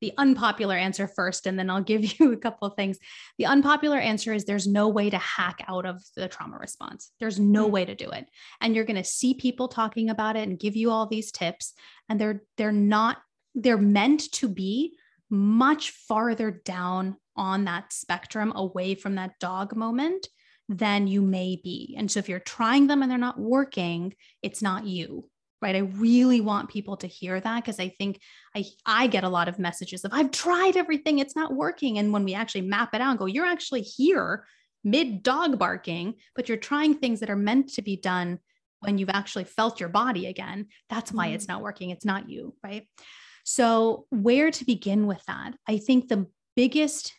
the 0.00 0.12
unpopular 0.16 0.76
answer 0.76 1.06
first, 1.06 1.46
and 1.46 1.58
then 1.58 1.68
I'll 1.68 1.82
give 1.92 2.18
you 2.18 2.32
a 2.32 2.36
couple 2.36 2.66
of 2.66 2.74
things. 2.74 2.98
The 3.38 3.46
unpopular 3.46 3.98
answer 3.98 4.32
is 4.32 4.44
there's 4.44 4.66
no 4.66 4.88
way 4.88 5.10
to 5.10 5.18
hack 5.18 5.62
out 5.68 5.84
of 5.84 6.02
the 6.16 6.28
trauma 6.28 6.56
response. 6.56 7.12
There's 7.20 7.38
no 7.38 7.68
mm. 7.68 7.70
way 7.70 7.84
to 7.84 7.94
do 7.94 8.10
it. 8.10 8.26
And 8.60 8.74
you're 8.74 8.86
going 8.86 8.96
to 8.96 9.04
see 9.04 9.34
people 9.34 9.68
talking 9.68 10.08
about 10.08 10.36
it 10.36 10.48
and 10.48 10.58
give 10.58 10.76
you 10.76 10.90
all 10.90 11.06
these 11.06 11.30
tips, 11.30 11.74
and 12.08 12.20
they're 12.20 12.42
they're 12.56 12.72
not 12.72 13.18
they're 13.54 13.76
meant 13.76 14.32
to 14.32 14.48
be 14.48 14.96
much 15.28 15.90
farther 15.90 16.50
down 16.50 17.16
on 17.36 17.64
that 17.64 17.92
spectrum 17.92 18.52
away 18.54 18.94
from 18.94 19.14
that 19.14 19.38
dog 19.38 19.74
moment 19.76 20.28
than 20.70 21.08
you 21.08 21.20
may 21.20 21.60
be. 21.62 21.96
And 21.98 22.10
so 22.10 22.20
if 22.20 22.28
you're 22.28 22.38
trying 22.38 22.86
them 22.86 23.02
and 23.02 23.10
they're 23.10 23.18
not 23.18 23.38
working, 23.38 24.14
it's 24.40 24.62
not 24.62 24.86
you. 24.86 25.28
right? 25.60 25.74
I 25.74 25.80
really 25.80 26.40
want 26.40 26.70
people 26.70 26.96
to 26.98 27.08
hear 27.08 27.38
that 27.40 27.56
because 27.56 27.80
I 27.80 27.88
think 27.88 28.20
I 28.54 28.64
I 28.86 29.08
get 29.08 29.24
a 29.24 29.28
lot 29.28 29.48
of 29.48 29.58
messages 29.58 30.04
of 30.04 30.12
I've 30.14 30.30
tried 30.30 30.76
everything, 30.76 31.18
it's 31.18 31.36
not 31.36 31.54
working. 31.54 31.98
And 31.98 32.12
when 32.12 32.24
we 32.24 32.34
actually 32.34 32.62
map 32.62 32.94
it 32.94 33.00
out 33.00 33.10
and 33.10 33.18
go, 33.18 33.26
you're 33.26 33.46
actually 33.46 33.82
here 33.82 34.46
mid 34.84 35.22
dog 35.22 35.58
barking, 35.58 36.14
but 36.34 36.48
you're 36.48 36.56
trying 36.56 36.94
things 36.94 37.20
that 37.20 37.30
are 37.30 37.36
meant 37.36 37.74
to 37.74 37.82
be 37.82 37.96
done 37.96 38.38
when 38.80 38.96
you've 38.96 39.10
actually 39.10 39.44
felt 39.44 39.80
your 39.80 39.90
body 39.90 40.26
again. 40.26 40.66
That's 40.88 41.12
why 41.12 41.26
mm-hmm. 41.26 41.34
it's 41.34 41.48
not 41.48 41.62
working. 41.62 41.90
It's 41.90 42.04
not 42.04 42.30
you, 42.30 42.54
right? 42.64 42.86
So, 43.44 44.06
where 44.10 44.50
to 44.50 44.64
begin 44.64 45.06
with 45.06 45.22
that? 45.26 45.54
I 45.66 45.78
think 45.78 46.08
the 46.08 46.26
biggest 46.56 47.12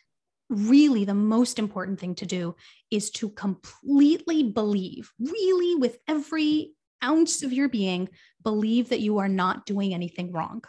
really 0.52 1.06
the 1.06 1.16
most 1.16 1.58
important 1.58 2.00
thing 2.00 2.14
to 2.16 2.26
do 2.26 2.56
is 2.92 3.10
to 3.12 3.30
completely 3.30 4.44
believe, 4.44 5.12
really 5.20 5.76
with 5.76 5.98
every 6.08 6.74
ounce 7.04 7.42
of 7.42 7.54
your 7.54 7.70
being, 7.70 8.10
believe 8.44 8.90
that 8.90 9.00
you 9.00 9.18
are 9.20 9.30
not 9.30 9.66
doing 9.66 9.94
anything 9.94 10.32
wrong. 10.32 10.64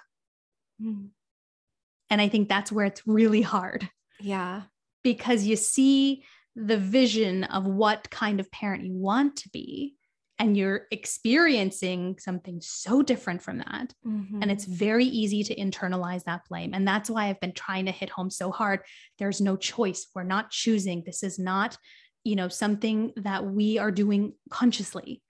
Mm. 0.80 1.08
And 2.08 2.20
I 2.20 2.28
think 2.28 2.48
that's 2.48 2.70
where 2.70 2.86
it's 2.86 3.06
really 3.06 3.42
hard. 3.42 3.88
Yeah. 4.20 4.62
Because 5.02 5.44
you 5.44 5.56
see 5.56 6.24
the 6.54 6.78
vision 6.78 7.44
of 7.44 7.66
what 7.66 8.08
kind 8.10 8.38
of 8.38 8.50
parent 8.52 8.84
you 8.84 8.94
want 8.94 9.36
to 9.36 9.48
be, 9.48 9.96
and 10.42 10.56
you're 10.56 10.88
experiencing 10.90 12.18
something 12.18 12.60
so 12.60 13.00
different 13.00 13.40
from 13.40 13.58
that. 13.58 13.94
Mm-hmm. 14.04 14.42
And 14.42 14.50
it's 14.50 14.64
mm-hmm. 14.64 14.74
very 14.74 15.04
easy 15.04 15.44
to 15.44 15.54
internalize 15.54 16.24
that 16.24 16.40
blame. 16.48 16.74
And 16.74 16.86
that's 16.86 17.08
why 17.08 17.26
I've 17.26 17.38
been 17.38 17.52
trying 17.52 17.86
to 17.86 17.92
hit 17.92 18.10
home 18.10 18.28
so 18.28 18.50
hard. 18.50 18.80
There's 19.20 19.40
no 19.40 19.54
choice. 19.56 20.08
We're 20.16 20.24
not 20.24 20.50
choosing. 20.50 21.04
This 21.06 21.22
is 21.22 21.38
not, 21.38 21.78
you 22.24 22.34
know, 22.34 22.48
something 22.48 23.12
that 23.18 23.44
we 23.44 23.78
are 23.78 23.92
doing 23.92 24.32
consciously. 24.50 25.22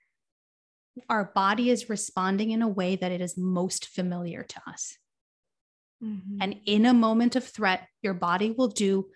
Our 1.10 1.30
body 1.34 1.68
is 1.68 1.90
responding 1.90 2.50
in 2.52 2.62
a 2.62 2.68
way 2.68 2.96
that 2.96 3.12
it 3.12 3.20
is 3.20 3.36
most 3.36 3.88
familiar 3.88 4.44
to 4.44 4.62
us. 4.66 4.96
Mm-hmm. 6.02 6.38
And 6.40 6.56
in 6.64 6.86
a 6.86 6.94
moment 6.94 7.36
of 7.36 7.44
threat, 7.44 7.86
your 8.00 8.14
body 8.14 8.54
will 8.56 8.68
do 8.68 9.08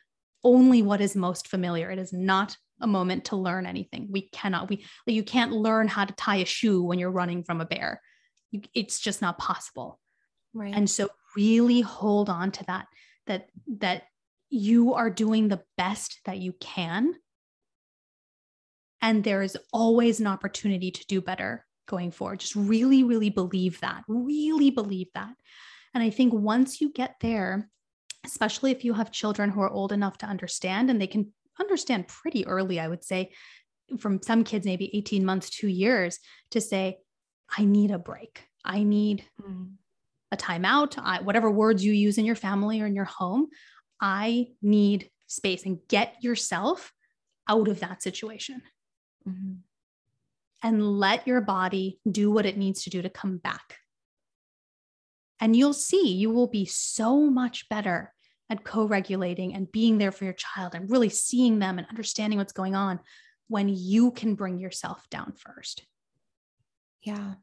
only 0.44 0.82
what 0.82 1.00
is 1.00 1.16
most 1.16 1.48
familiar. 1.48 1.90
It 1.90 1.98
is 1.98 2.12
not 2.12 2.58
a 2.80 2.86
moment 2.86 3.26
to 3.26 3.36
learn 3.36 3.66
anything. 3.66 4.08
We 4.10 4.28
cannot, 4.28 4.68
we, 4.68 4.84
you 5.06 5.22
can't 5.22 5.52
learn 5.52 5.88
how 5.88 6.04
to 6.04 6.14
tie 6.14 6.36
a 6.36 6.44
shoe 6.44 6.82
when 6.82 6.98
you're 6.98 7.10
running 7.10 7.42
from 7.44 7.60
a 7.60 7.66
bear. 7.66 8.00
You, 8.50 8.62
it's 8.74 9.00
just 9.00 9.22
not 9.22 9.38
possible. 9.38 9.98
Right. 10.52 10.74
And 10.74 10.88
so 10.88 11.08
really 11.36 11.80
hold 11.80 12.28
on 12.28 12.50
to 12.52 12.64
that, 12.64 12.86
that, 13.26 13.48
that 13.78 14.04
you 14.48 14.94
are 14.94 15.10
doing 15.10 15.48
the 15.48 15.62
best 15.76 16.20
that 16.24 16.38
you 16.38 16.54
can. 16.60 17.14
And 19.02 19.22
there 19.22 19.42
is 19.42 19.56
always 19.72 20.20
an 20.20 20.26
opportunity 20.26 20.90
to 20.90 21.06
do 21.06 21.20
better 21.20 21.64
going 21.86 22.10
forward. 22.10 22.40
Just 22.40 22.56
really, 22.56 23.04
really 23.04 23.30
believe 23.30 23.80
that, 23.80 24.02
really 24.08 24.70
believe 24.70 25.08
that. 25.14 25.34
And 25.94 26.02
I 26.02 26.10
think 26.10 26.32
once 26.32 26.80
you 26.80 26.92
get 26.92 27.16
there, 27.20 27.70
especially 28.24 28.70
if 28.70 28.84
you 28.84 28.94
have 28.94 29.12
children 29.12 29.50
who 29.50 29.60
are 29.60 29.70
old 29.70 29.92
enough 29.92 30.18
to 30.18 30.26
understand 30.26 30.90
and 30.90 31.00
they 31.00 31.06
can 31.06 31.32
understand 31.60 32.08
pretty 32.08 32.46
early, 32.46 32.80
I 32.80 32.88
would 32.88 33.04
say, 33.04 33.32
from 33.98 34.20
some 34.22 34.44
kids, 34.44 34.66
maybe 34.66 34.94
18 34.96 35.24
months, 35.24 35.50
two 35.50 35.68
years, 35.68 36.18
to 36.50 36.60
say, 36.60 36.98
I 37.56 37.64
need 37.64 37.90
a 37.90 37.98
break. 37.98 38.42
I 38.64 38.82
need 38.82 39.24
mm. 39.40 39.70
a 40.32 40.36
timeout, 40.36 40.98
I, 40.98 41.22
whatever 41.22 41.50
words 41.50 41.84
you 41.84 41.92
use 41.92 42.18
in 42.18 42.24
your 42.24 42.34
family 42.34 42.80
or 42.80 42.86
in 42.86 42.96
your 42.96 43.04
home. 43.04 43.48
I 44.00 44.48
need 44.60 45.10
space 45.26 45.64
and 45.64 45.78
get 45.88 46.16
yourself 46.20 46.92
out 47.48 47.68
of 47.68 47.80
that 47.80 48.02
situation. 48.02 48.62
Mm-hmm. 49.28 49.54
And 50.62 50.98
let 50.98 51.26
your 51.26 51.40
body 51.40 52.00
do 52.10 52.30
what 52.30 52.46
it 52.46 52.56
needs 52.56 52.84
to 52.84 52.90
do 52.90 53.02
to 53.02 53.10
come 53.10 53.36
back. 53.36 53.76
And 55.38 55.54
you'll 55.54 55.74
see 55.74 56.12
you 56.12 56.30
will 56.30 56.48
be 56.48 56.64
so 56.64 57.20
much 57.30 57.68
better 57.68 58.12
at 58.48 58.64
co-regulating 58.64 59.54
and 59.54 59.70
being 59.72 59.98
there 59.98 60.12
for 60.12 60.24
your 60.24 60.34
child 60.34 60.74
and 60.74 60.90
really 60.90 61.08
seeing 61.08 61.58
them 61.58 61.78
and 61.78 61.86
understanding 61.88 62.38
what's 62.38 62.52
going 62.52 62.74
on 62.74 63.00
when 63.48 63.68
you 63.68 64.10
can 64.10 64.34
bring 64.34 64.58
yourself 64.58 65.06
down 65.10 65.32
first. 65.36 65.84
Yeah. 67.02 67.34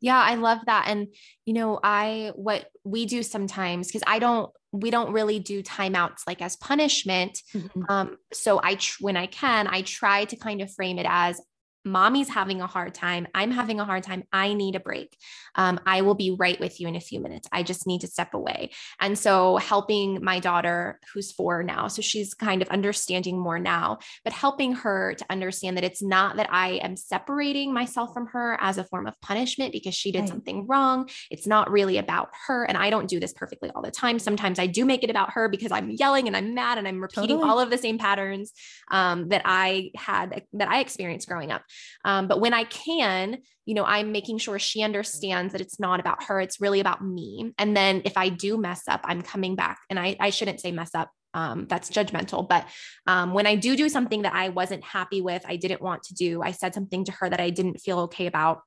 Yeah, 0.00 0.18
I 0.18 0.34
love 0.34 0.58
that. 0.66 0.86
And, 0.88 1.08
you 1.44 1.54
know, 1.54 1.78
I, 1.82 2.32
what 2.34 2.66
we 2.84 3.06
do 3.06 3.22
sometimes, 3.22 3.86
because 3.86 4.02
I 4.06 4.18
don't, 4.18 4.50
we 4.72 4.90
don't 4.90 5.12
really 5.12 5.38
do 5.38 5.62
timeouts 5.62 6.22
like 6.26 6.42
as 6.42 6.56
punishment. 6.56 7.40
Mm-hmm. 7.54 7.82
Um, 7.88 8.16
so 8.32 8.60
I, 8.62 8.74
tr- 8.74 8.98
when 9.00 9.16
I 9.16 9.26
can, 9.26 9.68
I 9.68 9.82
try 9.82 10.24
to 10.24 10.36
kind 10.36 10.60
of 10.60 10.72
frame 10.72 10.98
it 10.98 11.06
as 11.08 11.40
mommy's 11.84 12.28
having 12.28 12.60
a 12.60 12.66
hard 12.66 12.94
time. 12.94 13.26
I'm 13.34 13.50
having 13.50 13.80
a 13.80 13.84
hard 13.84 14.02
time. 14.02 14.24
I 14.32 14.54
need 14.54 14.76
a 14.76 14.80
break. 14.80 15.16
Um, 15.54 15.80
I 15.86 16.02
will 16.02 16.14
be 16.14 16.30
right 16.38 16.58
with 16.60 16.80
you 16.80 16.88
in 16.88 16.96
a 16.96 17.00
few 17.00 17.20
minutes. 17.20 17.48
I 17.52 17.62
just 17.62 17.86
need 17.86 18.00
to 18.02 18.06
step 18.06 18.34
away. 18.34 18.70
And 19.00 19.18
so, 19.18 19.56
helping 19.56 20.22
my 20.22 20.38
daughter, 20.38 21.00
who's 21.12 21.32
four 21.32 21.62
now, 21.62 21.88
so 21.88 22.02
she's 22.02 22.34
kind 22.34 22.62
of 22.62 22.68
understanding 22.68 23.38
more 23.38 23.58
now, 23.58 23.98
but 24.24 24.32
helping 24.32 24.72
her 24.72 25.14
to 25.14 25.24
understand 25.30 25.76
that 25.76 25.84
it's 25.84 26.02
not 26.02 26.36
that 26.36 26.48
I 26.52 26.80
am 26.82 26.96
separating 26.96 27.72
myself 27.72 28.12
from 28.12 28.26
her 28.28 28.56
as 28.60 28.78
a 28.78 28.84
form 28.84 29.06
of 29.06 29.20
punishment 29.20 29.72
because 29.72 29.94
she 29.94 30.12
did 30.12 30.20
right. 30.20 30.28
something 30.28 30.66
wrong. 30.66 31.08
It's 31.30 31.46
not 31.46 31.70
really 31.70 31.98
about 31.98 32.30
her. 32.46 32.64
And 32.64 32.76
I 32.76 32.90
don't 32.90 33.08
do 33.08 33.20
this 33.20 33.32
perfectly 33.32 33.70
all 33.74 33.82
the 33.82 33.90
time. 33.90 34.18
Sometimes 34.18 34.58
I 34.58 34.66
do 34.66 34.84
make 34.84 35.02
it 35.02 35.10
about 35.10 35.32
her 35.32 35.48
because 35.48 35.72
I'm 35.72 35.90
yelling 35.90 36.26
and 36.26 36.36
I'm 36.36 36.54
mad 36.54 36.78
and 36.78 36.86
I'm 36.86 37.00
repeating 37.00 37.36
totally. 37.36 37.50
all 37.50 37.60
of 37.60 37.70
the 37.70 37.78
same 37.78 37.98
patterns 37.98 38.52
um, 38.90 39.28
that 39.28 39.42
I 39.44 39.90
had, 39.96 40.42
that 40.54 40.68
I 40.68 40.80
experienced 40.80 41.28
growing 41.28 41.50
up. 41.50 41.62
Um, 42.04 42.28
but 42.28 42.40
when 42.40 42.54
I 42.54 42.64
can, 42.64 43.38
you 43.64 43.74
know, 43.74 43.84
I'm 43.84 44.12
making 44.12 44.38
sure 44.38 44.58
she 44.58 44.82
understands 44.82 45.52
that 45.52 45.60
it's 45.60 45.78
not 45.78 46.00
about 46.00 46.24
her, 46.24 46.40
it's 46.40 46.60
really 46.60 46.80
about 46.80 47.04
me. 47.04 47.52
And 47.58 47.76
then 47.76 48.02
if 48.04 48.16
I 48.16 48.28
do 48.28 48.58
mess 48.58 48.82
up, 48.88 49.00
I'm 49.04 49.22
coming 49.22 49.56
back. 49.56 49.78
And 49.88 49.98
I, 49.98 50.16
I 50.18 50.30
shouldn't 50.30 50.60
say 50.60 50.72
mess 50.72 50.94
up. 50.94 51.10
Um, 51.34 51.66
that's 51.66 51.90
judgmental. 51.90 52.46
But 52.46 52.66
um, 53.06 53.32
when 53.32 53.46
I 53.46 53.54
do 53.54 53.74
do 53.76 53.88
something 53.88 54.22
that 54.22 54.34
I 54.34 54.50
wasn't 54.50 54.84
happy 54.84 55.22
with, 55.22 55.42
I 55.46 55.56
didn't 55.56 55.80
want 55.80 56.02
to 56.04 56.14
do, 56.14 56.42
I 56.42 56.50
said 56.50 56.74
something 56.74 57.04
to 57.06 57.12
her 57.12 57.30
that 57.30 57.40
I 57.40 57.50
didn't 57.50 57.80
feel 57.80 58.00
okay 58.00 58.26
about. 58.26 58.60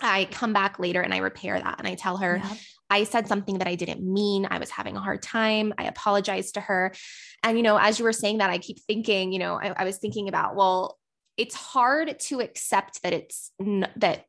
I 0.00 0.28
come 0.30 0.52
back 0.52 0.78
later 0.78 1.00
and 1.00 1.12
I 1.12 1.18
repair 1.18 1.58
that 1.58 1.76
and 1.78 1.88
I 1.88 1.94
tell 1.94 2.18
her, 2.18 2.40
yeah. 2.42 2.54
I 2.90 3.04
said 3.04 3.28
something 3.28 3.58
that 3.58 3.68
I 3.68 3.74
didn't 3.74 4.00
mean. 4.00 4.46
I 4.50 4.58
was 4.58 4.70
having 4.70 4.96
a 4.96 5.00
hard 5.00 5.22
time. 5.22 5.74
I 5.76 5.84
apologized 5.84 6.54
to 6.54 6.60
her. 6.60 6.94
And, 7.42 7.56
you 7.56 7.62
know, 7.62 7.76
as 7.76 7.98
you 7.98 8.04
were 8.04 8.12
saying 8.12 8.38
that, 8.38 8.50
I 8.50 8.58
keep 8.58 8.78
thinking, 8.86 9.32
you 9.32 9.38
know, 9.38 9.60
I, 9.60 9.74
I 9.76 9.84
was 9.84 9.98
thinking 9.98 10.28
about, 10.28 10.56
well, 10.56 10.97
it's 11.38 11.54
hard 11.54 12.18
to 12.18 12.40
accept 12.40 13.02
that 13.02 13.12
it's 13.12 13.52
n- 13.60 13.88
that 13.96 14.24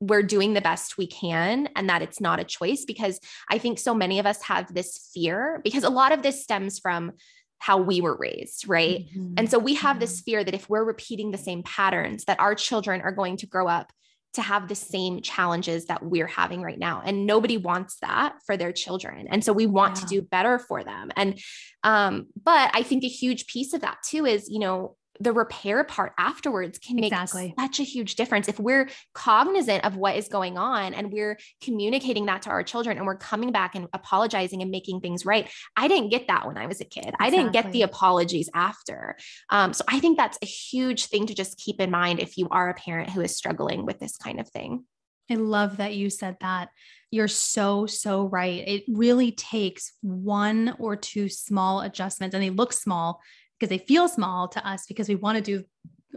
we're 0.00 0.22
doing 0.22 0.52
the 0.52 0.60
best 0.60 0.98
we 0.98 1.06
can 1.06 1.68
and 1.76 1.88
that 1.88 2.02
it's 2.02 2.20
not 2.20 2.40
a 2.40 2.44
choice 2.44 2.84
because 2.84 3.20
I 3.48 3.58
think 3.58 3.78
so 3.78 3.94
many 3.94 4.18
of 4.18 4.26
us 4.26 4.42
have 4.42 4.74
this 4.74 5.10
fear 5.14 5.60
because 5.62 5.84
a 5.84 5.90
lot 5.90 6.10
of 6.10 6.22
this 6.22 6.42
stems 6.42 6.80
from 6.80 7.12
how 7.60 7.78
we 7.78 8.00
were 8.00 8.16
raised, 8.16 8.66
right? 8.66 9.06
Mm-hmm. 9.06 9.34
And 9.36 9.48
so 9.48 9.60
we 9.60 9.74
have 9.74 10.00
this 10.00 10.20
fear 10.20 10.42
that 10.42 10.54
if 10.54 10.68
we're 10.68 10.84
repeating 10.84 11.30
the 11.30 11.38
same 11.38 11.62
patterns 11.62 12.24
that 12.24 12.40
our 12.40 12.56
children 12.56 13.00
are 13.02 13.12
going 13.12 13.36
to 13.36 13.46
grow 13.46 13.68
up 13.68 13.92
to 14.34 14.42
have 14.42 14.66
the 14.66 14.74
same 14.74 15.20
challenges 15.20 15.84
that 15.84 16.02
we're 16.02 16.26
having 16.26 16.62
right 16.62 16.78
now 16.78 17.02
and 17.04 17.26
nobody 17.26 17.56
wants 17.56 17.98
that 18.00 18.34
for 18.46 18.56
their 18.56 18.72
children 18.72 19.28
and 19.28 19.44
so 19.44 19.52
we 19.52 19.66
want 19.66 19.96
yeah. 19.96 20.00
to 20.00 20.06
do 20.06 20.22
better 20.22 20.58
for 20.58 20.82
them 20.82 21.10
and 21.16 21.38
um 21.84 22.26
but 22.42 22.70
i 22.72 22.82
think 22.82 23.04
a 23.04 23.08
huge 23.08 23.46
piece 23.46 23.74
of 23.74 23.82
that 23.82 23.98
too 24.08 24.24
is 24.24 24.48
you 24.48 24.58
know 24.58 24.96
the 25.22 25.32
repair 25.32 25.84
part 25.84 26.12
afterwards 26.18 26.78
can 26.78 26.96
make 26.96 27.12
exactly. 27.12 27.54
such 27.58 27.80
a 27.80 27.84
huge 27.84 28.16
difference. 28.16 28.48
If 28.48 28.58
we're 28.58 28.88
cognizant 29.14 29.84
of 29.84 29.96
what 29.96 30.16
is 30.16 30.28
going 30.28 30.58
on 30.58 30.94
and 30.94 31.12
we're 31.12 31.38
communicating 31.62 32.26
that 32.26 32.42
to 32.42 32.50
our 32.50 32.62
children 32.62 32.96
and 32.96 33.06
we're 33.06 33.16
coming 33.16 33.52
back 33.52 33.74
and 33.74 33.88
apologizing 33.92 34.62
and 34.62 34.70
making 34.70 35.00
things 35.00 35.24
right 35.24 35.50
i 35.76 35.88
didn't 35.88 36.10
get 36.10 36.26
that 36.28 36.46
when 36.46 36.56
i 36.56 36.66
was 36.66 36.80
a 36.80 36.84
kid. 36.84 37.04
Exactly. 37.04 37.26
i 37.26 37.30
didn't 37.30 37.52
get 37.52 37.72
the 37.72 37.82
apologies 37.82 38.48
after. 38.54 39.16
Um, 39.50 39.72
so 39.72 39.84
i 39.88 40.00
think 40.00 40.16
that's 40.16 40.38
a 40.42 40.46
huge 40.46 41.06
thing 41.06 41.26
to 41.26 41.34
just 41.34 41.58
keep 41.58 41.80
in 41.80 41.90
mind 41.90 42.20
if 42.20 42.36
you 42.36 42.48
are 42.50 42.70
a 42.70 42.74
parent 42.74 43.10
who 43.10 43.20
is 43.20 43.36
struggling 43.36 43.86
with 43.86 43.98
this 43.98 44.16
kind 44.16 44.40
of 44.40 44.48
thing. 44.48 44.84
I 45.30 45.34
love 45.36 45.78
that 45.78 45.94
you 45.94 46.10
said 46.10 46.36
that. 46.40 46.68
You're 47.10 47.28
so 47.28 47.86
so 47.86 48.24
right. 48.24 48.66
It 48.66 48.84
really 48.88 49.32
takes 49.32 49.92
one 50.00 50.74
or 50.78 50.96
two 50.96 51.28
small 51.28 51.80
adjustments 51.82 52.34
and 52.34 52.42
they 52.42 52.50
look 52.50 52.72
small 52.72 53.20
because 53.62 53.78
they 53.78 53.84
feel 53.86 54.08
small 54.08 54.48
to 54.48 54.68
us 54.68 54.86
because 54.86 55.08
we 55.08 55.14
want 55.14 55.36
to 55.36 55.42
do 55.42 55.64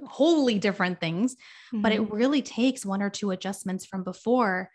wholly 0.07 0.57
different 0.57 0.99
things. 0.99 1.35
Mm-hmm. 1.35 1.81
But 1.83 1.91
it 1.91 2.01
mm-hmm. 2.01 2.15
really 2.15 2.41
takes 2.41 2.83
one 2.83 3.03
or 3.03 3.11
two 3.11 3.29
adjustments 3.29 3.85
from 3.85 4.03
before 4.03 4.71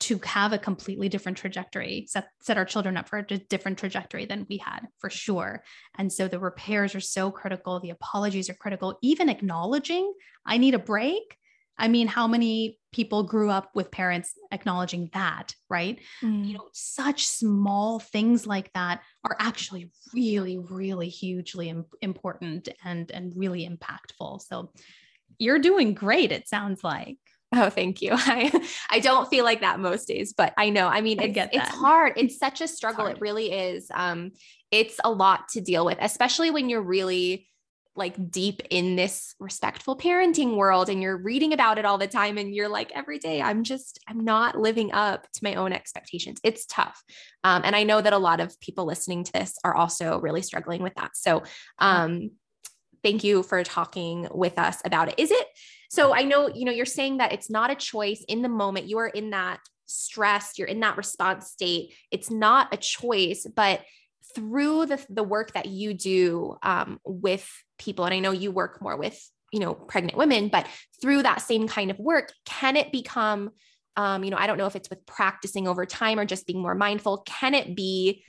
to 0.00 0.20
have 0.22 0.52
a 0.52 0.58
completely 0.58 1.08
different 1.08 1.38
trajectory, 1.38 2.04
set, 2.06 2.28
set 2.42 2.58
our 2.58 2.66
children 2.66 2.98
up 2.98 3.08
for 3.08 3.20
a 3.20 3.22
different 3.22 3.78
trajectory 3.78 4.26
than 4.26 4.44
we 4.50 4.58
had 4.58 4.80
for 4.98 5.08
sure. 5.08 5.64
And 5.96 6.12
so 6.12 6.28
the 6.28 6.38
repairs 6.38 6.94
are 6.94 7.00
so 7.00 7.30
critical. 7.30 7.80
The 7.80 7.88
apologies 7.88 8.50
are 8.50 8.54
critical. 8.54 8.98
Even 9.00 9.30
acknowledging 9.30 10.12
I 10.44 10.58
need 10.58 10.74
a 10.74 10.78
break 10.78 11.38
I 11.76 11.88
mean, 11.88 12.06
how 12.06 12.28
many 12.28 12.78
people 12.92 13.24
grew 13.24 13.50
up 13.50 13.70
with 13.74 13.90
parents 13.90 14.34
acknowledging 14.52 15.10
that, 15.12 15.54
right? 15.68 15.98
Mm. 16.22 16.46
You 16.46 16.54
know, 16.54 16.68
such 16.72 17.26
small 17.26 17.98
things 17.98 18.46
like 18.46 18.72
that 18.74 19.02
are 19.24 19.36
actually 19.40 19.90
really, 20.12 20.58
really 20.58 21.08
hugely 21.08 21.70
Im- 21.70 21.86
important 22.00 22.68
and 22.84 23.10
and 23.10 23.32
really 23.34 23.68
impactful. 23.68 24.42
So 24.42 24.70
you're 25.38 25.58
doing 25.58 25.94
great, 25.94 26.30
it 26.30 26.48
sounds 26.48 26.84
like. 26.84 27.18
Oh, 27.56 27.70
thank 27.70 28.02
you. 28.02 28.10
I 28.14 28.68
I 28.90 29.00
don't 29.00 29.28
feel 29.28 29.44
like 29.44 29.60
that 29.60 29.80
most 29.80 30.06
days, 30.06 30.32
but 30.32 30.54
I 30.56 30.70
know. 30.70 30.86
I 30.86 31.00
mean, 31.00 31.20
it's, 31.20 31.38
I 31.38 31.48
it's 31.52 31.68
hard. 31.70 32.14
It's 32.16 32.38
such 32.38 32.60
a 32.60 32.68
struggle. 32.68 33.06
It 33.06 33.20
really 33.20 33.52
is. 33.52 33.90
Um, 33.92 34.32
it's 34.70 34.98
a 35.04 35.10
lot 35.10 35.48
to 35.50 35.60
deal 35.60 35.84
with, 35.84 35.98
especially 36.00 36.50
when 36.50 36.68
you're 36.68 36.82
really 36.82 37.48
like 37.96 38.30
deep 38.30 38.60
in 38.70 38.96
this 38.96 39.34
respectful 39.38 39.96
parenting 39.96 40.56
world 40.56 40.88
and 40.88 41.00
you're 41.00 41.16
reading 41.16 41.52
about 41.52 41.78
it 41.78 41.84
all 41.84 41.98
the 41.98 42.06
time 42.06 42.38
and 42.38 42.54
you're 42.54 42.68
like 42.68 42.90
every 42.92 43.18
day 43.18 43.40
i'm 43.40 43.62
just 43.62 44.00
i'm 44.08 44.24
not 44.24 44.58
living 44.58 44.92
up 44.92 45.30
to 45.32 45.40
my 45.44 45.54
own 45.54 45.72
expectations. 45.72 46.40
It's 46.42 46.66
tough. 46.66 47.02
Um, 47.44 47.62
and 47.64 47.76
i 47.76 47.84
know 47.84 48.00
that 48.00 48.12
a 48.12 48.18
lot 48.18 48.40
of 48.40 48.58
people 48.60 48.84
listening 48.84 49.24
to 49.24 49.32
this 49.32 49.56
are 49.64 49.74
also 49.74 50.18
really 50.20 50.42
struggling 50.42 50.82
with 50.82 50.94
that. 50.94 51.16
So 51.16 51.42
um, 51.78 52.30
thank 53.02 53.22
you 53.22 53.42
for 53.42 53.62
talking 53.62 54.28
with 54.32 54.58
us 54.58 54.78
about 54.84 55.08
it. 55.08 55.14
Is 55.18 55.30
it 55.30 55.46
so 55.90 56.12
i 56.14 56.22
know 56.22 56.48
you 56.48 56.64
know 56.64 56.72
you're 56.72 56.86
saying 56.86 57.18
that 57.18 57.32
it's 57.32 57.50
not 57.50 57.70
a 57.70 57.76
choice 57.76 58.24
in 58.28 58.42
the 58.42 58.48
moment. 58.48 58.88
You 58.88 58.98
are 58.98 59.08
in 59.08 59.30
that 59.30 59.60
stress. 59.86 60.58
You're 60.58 60.68
in 60.68 60.80
that 60.80 60.96
response 60.96 61.50
state. 61.50 61.94
It's 62.10 62.30
not 62.30 62.72
a 62.72 62.76
choice 62.76 63.46
but 63.54 63.82
through 64.34 64.86
the, 64.86 65.04
the 65.08 65.22
work 65.22 65.52
that 65.52 65.66
you 65.66 65.94
do 65.94 66.56
um, 66.62 67.00
with 67.04 67.48
people, 67.78 68.04
and 68.04 68.14
I 68.14 68.20
know 68.20 68.32
you 68.32 68.50
work 68.50 68.82
more 68.82 68.96
with, 68.96 69.18
you 69.52 69.60
know, 69.60 69.74
pregnant 69.74 70.16
women, 70.16 70.48
but 70.48 70.68
through 71.00 71.22
that 71.22 71.40
same 71.40 71.68
kind 71.68 71.90
of 71.90 71.98
work, 71.98 72.32
can 72.44 72.76
it 72.76 72.92
become, 72.92 73.50
um, 73.96 74.24
you 74.24 74.30
know, 74.30 74.36
I 74.36 74.46
don't 74.46 74.58
know 74.58 74.66
if 74.66 74.76
it's 74.76 74.90
with 74.90 75.06
practicing 75.06 75.68
over 75.68 75.86
time 75.86 76.18
or 76.18 76.24
just 76.24 76.46
being 76.46 76.60
more 76.60 76.74
mindful, 76.74 77.18
can 77.26 77.54
it 77.54 77.76
be 77.76 78.24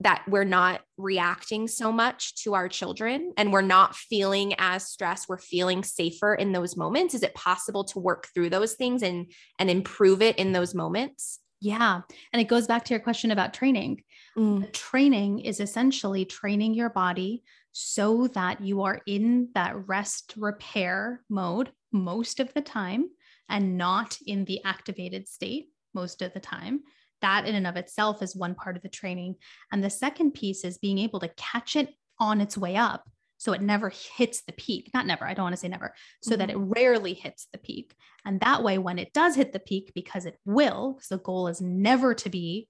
that 0.00 0.22
we're 0.28 0.44
not 0.44 0.82
reacting 0.98 1.66
so 1.66 1.90
much 1.90 2.34
to 2.42 2.54
our 2.54 2.68
children 2.68 3.32
and 3.38 3.52
we're 3.52 3.62
not 3.62 3.96
feeling 3.96 4.54
as 4.58 4.86
stressed 4.86 5.26
we're 5.28 5.38
feeling 5.38 5.82
safer 5.82 6.34
in 6.34 6.52
those 6.52 6.76
moments? 6.76 7.14
Is 7.14 7.22
it 7.22 7.34
possible 7.34 7.84
to 7.84 7.98
work 7.98 8.28
through 8.34 8.50
those 8.50 8.74
things 8.74 9.02
and 9.02 9.32
and 9.58 9.70
improve 9.70 10.20
it 10.20 10.38
in 10.38 10.52
those 10.52 10.74
moments? 10.74 11.40
Yeah. 11.60 12.02
And 12.32 12.42
it 12.42 12.48
goes 12.48 12.66
back 12.66 12.84
to 12.84 12.94
your 12.94 13.00
question 13.00 13.30
about 13.30 13.54
training 13.54 14.02
Mm. 14.36 14.70
Training 14.72 15.40
is 15.40 15.60
essentially 15.60 16.24
training 16.24 16.74
your 16.74 16.90
body 16.90 17.42
so 17.72 18.26
that 18.28 18.60
you 18.60 18.82
are 18.82 19.00
in 19.06 19.48
that 19.54 19.88
rest 19.88 20.34
repair 20.36 21.22
mode 21.28 21.70
most 21.92 22.40
of 22.40 22.52
the 22.54 22.62
time 22.62 23.08
and 23.48 23.78
not 23.78 24.18
in 24.26 24.44
the 24.44 24.62
activated 24.64 25.28
state 25.28 25.68
most 25.94 26.22
of 26.22 26.32
the 26.34 26.40
time. 26.40 26.80
That 27.22 27.46
in 27.46 27.54
and 27.54 27.66
of 27.66 27.76
itself 27.76 28.22
is 28.22 28.36
one 28.36 28.54
part 28.54 28.76
of 28.76 28.82
the 28.82 28.88
training. 28.88 29.36
And 29.72 29.82
the 29.82 29.90
second 29.90 30.32
piece 30.32 30.64
is 30.64 30.78
being 30.78 30.98
able 30.98 31.20
to 31.20 31.32
catch 31.36 31.76
it 31.76 31.94
on 32.18 32.40
its 32.40 32.58
way 32.58 32.76
up 32.76 33.04
so 33.38 33.52
it 33.52 33.60
never 33.60 33.92
hits 34.16 34.42
the 34.42 34.52
peak 34.52 34.90
not 34.94 35.06
never 35.06 35.24
i 35.24 35.34
don't 35.34 35.44
want 35.44 35.52
to 35.52 35.60
say 35.60 35.68
never 35.68 35.94
so 36.22 36.30
mm-hmm. 36.30 36.40
that 36.40 36.50
it 36.50 36.56
rarely 36.56 37.14
hits 37.14 37.48
the 37.52 37.58
peak 37.58 37.94
and 38.24 38.40
that 38.40 38.62
way 38.62 38.78
when 38.78 38.98
it 38.98 39.12
does 39.12 39.36
hit 39.36 39.52
the 39.52 39.60
peak 39.60 39.92
because 39.94 40.26
it 40.26 40.38
will 40.44 40.94
because 40.94 41.08
the 41.08 41.18
goal 41.18 41.48
is 41.48 41.60
never 41.60 42.14
to 42.14 42.28
be 42.28 42.68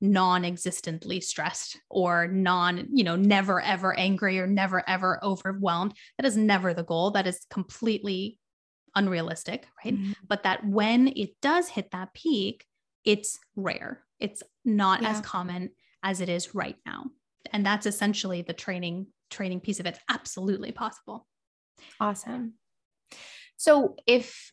non-existently 0.00 1.20
stressed 1.20 1.78
or 1.88 2.28
non 2.28 2.86
you 2.92 3.02
know 3.02 3.16
never 3.16 3.60
ever 3.62 3.98
angry 3.98 4.38
or 4.38 4.46
never 4.46 4.88
ever 4.88 5.22
overwhelmed. 5.22 5.94
That 6.18 6.26
is 6.26 6.36
never 6.36 6.74
the 6.74 6.84
goal. 6.84 7.12
That 7.12 7.26
is 7.26 7.46
completely 7.50 8.38
unrealistic 8.94 9.66
right? 9.84 9.94
Mm-hmm. 9.94 10.12
but 10.26 10.44
that 10.44 10.66
when 10.66 11.08
it 11.08 11.38
does 11.42 11.68
hit 11.68 11.90
that 11.90 12.14
peak 12.14 12.64
it's 13.06 13.38
rare. 13.54 14.02
It's 14.18 14.42
not 14.64 15.00
yeah. 15.00 15.10
as 15.10 15.20
common 15.22 15.70
as 16.02 16.20
it 16.20 16.28
is 16.28 16.54
right 16.54 16.76
now. 16.84 17.06
And 17.52 17.64
that's 17.64 17.86
essentially 17.86 18.42
the 18.42 18.52
training 18.52 19.06
training 19.30 19.60
piece 19.60 19.80
of 19.80 19.86
it. 19.86 19.98
Absolutely 20.10 20.72
possible. 20.72 21.26
Awesome. 22.00 22.54
So 23.56 23.96
if 24.06 24.52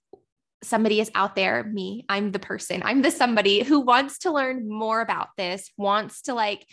somebody 0.63 0.99
is 0.99 1.11
out 1.13 1.35
there, 1.35 1.63
me, 1.63 2.05
I'm 2.09 2.31
the 2.31 2.39
person, 2.39 2.81
I'm 2.83 3.01
the 3.01 3.11
somebody 3.11 3.63
who 3.63 3.81
wants 3.81 4.19
to 4.19 4.31
learn 4.31 4.67
more 4.67 5.01
about 5.01 5.29
this, 5.37 5.69
wants 5.77 6.23
to 6.23 6.33
like 6.33 6.65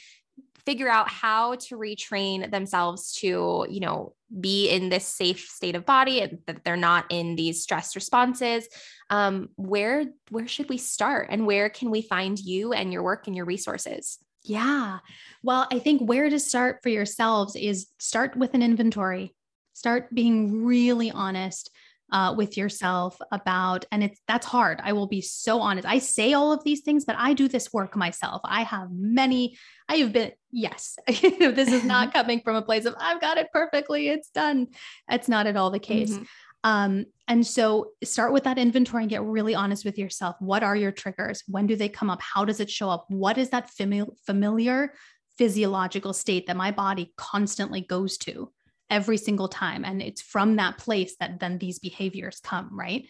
figure 0.64 0.88
out 0.88 1.08
how 1.08 1.54
to 1.56 1.76
retrain 1.76 2.50
themselves 2.50 3.12
to, 3.14 3.66
you 3.68 3.80
know, 3.80 4.14
be 4.40 4.68
in 4.68 4.88
this 4.88 5.06
safe 5.06 5.48
state 5.48 5.74
of 5.74 5.84
body 5.84 6.20
and 6.20 6.38
that 6.46 6.64
they're 6.64 6.76
not 6.76 7.06
in 7.10 7.34
these 7.36 7.62
stress 7.62 7.96
responses. 7.96 8.68
Um, 9.08 9.48
where 9.56 10.04
where 10.30 10.46
should 10.46 10.68
we 10.68 10.78
start 10.78 11.28
and 11.30 11.46
where 11.46 11.68
can 11.68 11.90
we 11.90 12.02
find 12.02 12.38
you 12.38 12.72
and 12.72 12.92
your 12.92 13.02
work 13.02 13.26
and 13.26 13.34
your 13.34 13.46
resources? 13.46 14.18
Yeah. 14.42 14.98
Well, 15.42 15.66
I 15.70 15.78
think 15.78 16.08
where 16.08 16.30
to 16.30 16.38
start 16.38 16.80
for 16.82 16.88
yourselves 16.88 17.56
is 17.56 17.88
start 17.98 18.36
with 18.36 18.54
an 18.54 18.62
inventory. 18.62 19.34
Start 19.72 20.14
being 20.14 20.64
really 20.64 21.10
honest 21.10 21.70
uh, 22.12 22.34
with 22.36 22.56
yourself 22.56 23.16
about 23.32 23.84
and 23.92 24.02
it's 24.02 24.20
that's 24.26 24.46
hard. 24.46 24.80
I 24.82 24.92
will 24.92 25.06
be 25.06 25.20
so 25.20 25.60
honest. 25.60 25.86
I 25.86 25.98
say 25.98 26.32
all 26.32 26.52
of 26.52 26.64
these 26.64 26.80
things 26.80 27.04
but 27.04 27.16
i 27.18 27.32
do 27.32 27.48
this 27.48 27.72
work 27.72 27.96
myself. 27.96 28.40
I 28.44 28.62
have 28.62 28.88
many 28.92 29.56
i 29.88 29.96
have 29.96 30.12
been 30.12 30.32
yes 30.50 30.96
this 31.06 31.72
is 31.72 31.84
not 31.84 32.12
coming 32.18 32.40
from 32.40 32.56
a 32.56 32.62
place 32.62 32.84
of 32.84 32.94
i've 32.98 33.20
got 33.20 33.38
it 33.38 33.48
perfectly 33.52 34.08
it's 34.08 34.30
done. 34.30 34.68
It's 35.10 35.28
not 35.28 35.46
at 35.46 35.56
all 35.56 35.70
the 35.70 35.78
case. 35.78 36.12
Mm-hmm. 36.12 36.24
um, 36.64 37.06
and 37.28 37.46
so 37.46 37.92
start 38.02 38.32
with 38.32 38.44
that 38.44 38.58
inventory 38.58 39.04
and 39.04 39.10
get 39.10 39.22
really 39.22 39.54
honest 39.54 39.84
with 39.84 39.96
yourself. 39.98 40.34
What 40.40 40.64
are 40.64 40.74
your 40.74 40.90
triggers? 40.90 41.44
When 41.46 41.66
do 41.66 41.76
they 41.76 41.88
come 41.88 42.10
up? 42.10 42.20
How 42.20 42.44
does 42.44 42.58
it 42.58 42.68
show 42.68 42.90
up? 42.90 43.06
What 43.08 43.38
is 43.38 43.50
that 43.50 43.70
fami- 43.70 44.10
familiar 44.26 44.92
physiological 45.38 46.12
state 46.12 46.46
that 46.46 46.56
my 46.56 46.70
body 46.70 47.14
constantly 47.16 47.80
goes 47.80 48.18
to 48.18 48.52
every 48.90 49.16
single 49.16 49.48
time. 49.48 49.84
And 49.84 50.02
it's 50.02 50.20
from 50.20 50.56
that 50.56 50.78
place 50.78 51.16
that 51.20 51.40
then 51.40 51.58
these 51.58 51.78
behaviors 51.78 52.40
come, 52.42 52.68
right? 52.76 53.06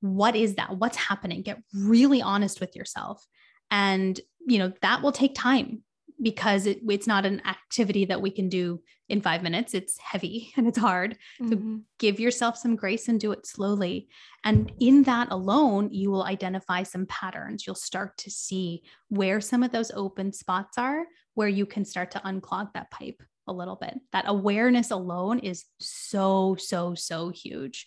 What 0.00 0.36
is 0.36 0.54
that? 0.54 0.78
What's 0.78 0.96
happening? 0.96 1.42
Get 1.42 1.62
really 1.74 2.22
honest 2.22 2.60
with 2.60 2.76
yourself. 2.76 3.26
And, 3.70 4.18
you 4.46 4.58
know, 4.58 4.72
that 4.82 5.02
will 5.02 5.12
take 5.12 5.34
time 5.34 5.82
because 6.22 6.66
it, 6.66 6.80
it's 6.88 7.06
not 7.06 7.26
an 7.26 7.42
activity 7.46 8.06
that 8.06 8.22
we 8.22 8.30
can 8.30 8.48
do 8.48 8.80
in 9.08 9.20
five 9.20 9.42
minutes. 9.42 9.74
It's 9.74 9.98
heavy 9.98 10.52
and 10.56 10.66
it's 10.66 10.78
hard. 10.78 11.18
Mm-hmm. 11.40 11.50
So 11.50 11.80
give 11.98 12.20
yourself 12.20 12.56
some 12.56 12.76
grace 12.76 13.08
and 13.08 13.20
do 13.20 13.32
it 13.32 13.46
slowly. 13.46 14.08
And 14.44 14.72
in 14.80 15.02
that 15.04 15.28
alone, 15.30 15.90
you 15.92 16.10
will 16.10 16.24
identify 16.24 16.82
some 16.84 17.06
patterns. 17.06 17.66
You'll 17.66 17.74
start 17.74 18.16
to 18.18 18.30
see 18.30 18.82
where 19.08 19.40
some 19.40 19.62
of 19.62 19.72
those 19.72 19.90
open 19.92 20.32
spots 20.32 20.78
are, 20.78 21.04
where 21.34 21.48
you 21.48 21.66
can 21.66 21.84
start 21.84 22.12
to 22.12 22.20
unclog 22.20 22.72
that 22.74 22.90
pipe 22.90 23.22
a 23.46 23.52
little 23.52 23.76
bit. 23.76 23.94
That 24.12 24.24
awareness 24.26 24.90
alone 24.90 25.40
is 25.40 25.64
so, 25.78 26.56
so, 26.58 26.94
so 26.94 27.30
huge. 27.30 27.86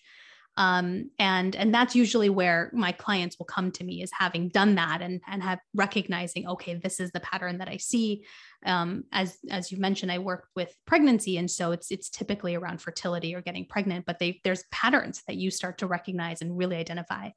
Um, 0.60 1.12
and 1.18 1.56
and 1.56 1.74
that's 1.74 1.96
usually 1.96 2.30
where 2.30 2.70
my 2.74 2.92
clients 2.92 3.40
will 3.40 3.46
come 3.46 3.72
to 3.72 3.84
me 3.86 4.04
is 4.04 4.12
having 4.14 4.50
done 4.50 4.76
that 4.76 5.02
and 5.02 5.22
and 5.26 5.42
have 5.42 5.60
recognizing 5.74 6.48
okay 6.50 6.74
this 6.74 7.00
is 7.00 7.12
the 7.12 7.22
pattern 7.22 7.60
that 7.60 7.70
I 7.70 7.78
see. 7.78 8.26
Um, 8.66 9.06
as 9.14 9.38
as 9.50 9.72
you 9.72 9.80
mentioned 9.80 10.12
I 10.12 10.18
work 10.18 10.48
with 10.58 10.76
pregnancy 10.86 11.38
and 11.38 11.50
so 11.50 11.72
it's 11.72 11.92
it's 11.92 12.10
typically 12.10 12.56
around 12.56 12.82
fertility 12.82 13.36
or 13.36 13.42
getting 13.42 13.68
pregnant 13.68 14.06
but 14.06 14.20
they 14.20 14.42
there's 14.44 14.66
patterns 14.70 15.24
that 15.28 15.38
you 15.38 15.50
start 15.50 15.78
to 15.78 15.88
recognize 15.88 16.42
and 16.42 16.58
really 16.58 16.76
identify. 16.76 17.30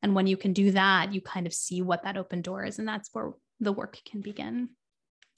And 0.00 0.14
when 0.14 0.28
you 0.28 0.36
can 0.36 0.52
do 0.52 0.70
that 0.70 1.12
you 1.12 1.20
kind 1.20 1.48
of 1.48 1.52
see 1.52 1.82
what 1.82 2.04
that 2.04 2.16
open 2.16 2.42
door 2.42 2.64
is 2.64 2.78
and 2.78 2.86
that's 2.86 3.10
where 3.12 3.32
the 3.58 3.72
work 3.72 3.98
can 4.08 4.20
begin. 4.20 4.68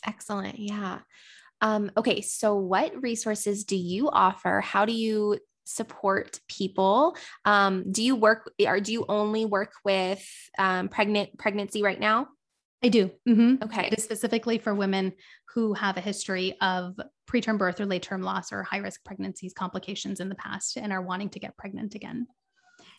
Excellent. 0.05 0.59
Yeah 0.59 0.99
um, 1.61 1.91
okay, 1.97 2.21
so 2.21 2.57
what 2.57 3.03
resources 3.03 3.65
do 3.65 3.77
you 3.77 4.09
offer? 4.11 4.61
How 4.61 4.85
do 4.85 4.93
you 4.93 5.39
support 5.65 6.41
people? 6.49 7.17
Um, 7.45 7.91
do 7.91 8.03
you 8.03 8.17
work 8.17 8.51
or 8.67 8.81
do 8.81 8.93
you 8.93 9.05
only 9.09 9.45
work 9.45 9.73
with 9.85 10.25
um, 10.59 10.89
pregnant 10.89 11.39
pregnancy 11.39 11.83
right 11.83 12.01
now? 12.01 12.29
I 12.83 12.89
do. 12.89 13.11
Mm-hmm. 13.29 13.63
Okay. 13.65 13.89
It 13.89 13.99
is 13.99 14.05
specifically 14.05 14.59
for 14.59 14.75
women 14.75 15.13
who 15.55 15.75
have 15.75 15.97
a 15.97 16.01
history 16.01 16.57
of 16.61 16.99
preterm 17.31 17.59
birth 17.59 17.81
or 17.81 17.87
late 17.87 18.03
term 18.03 18.23
loss 18.23 18.53
or 18.53 18.63
high 18.63 18.79
risk 18.79 19.05
pregnancies 19.05 19.53
complications 19.53 20.19
in 20.21 20.29
the 20.29 20.35
past 20.35 20.77
and 20.77 20.93
are 20.93 21.03
wanting 21.03 21.29
to 21.31 21.39
get 21.39 21.57
pregnant 21.59 21.95
again. 21.95 22.27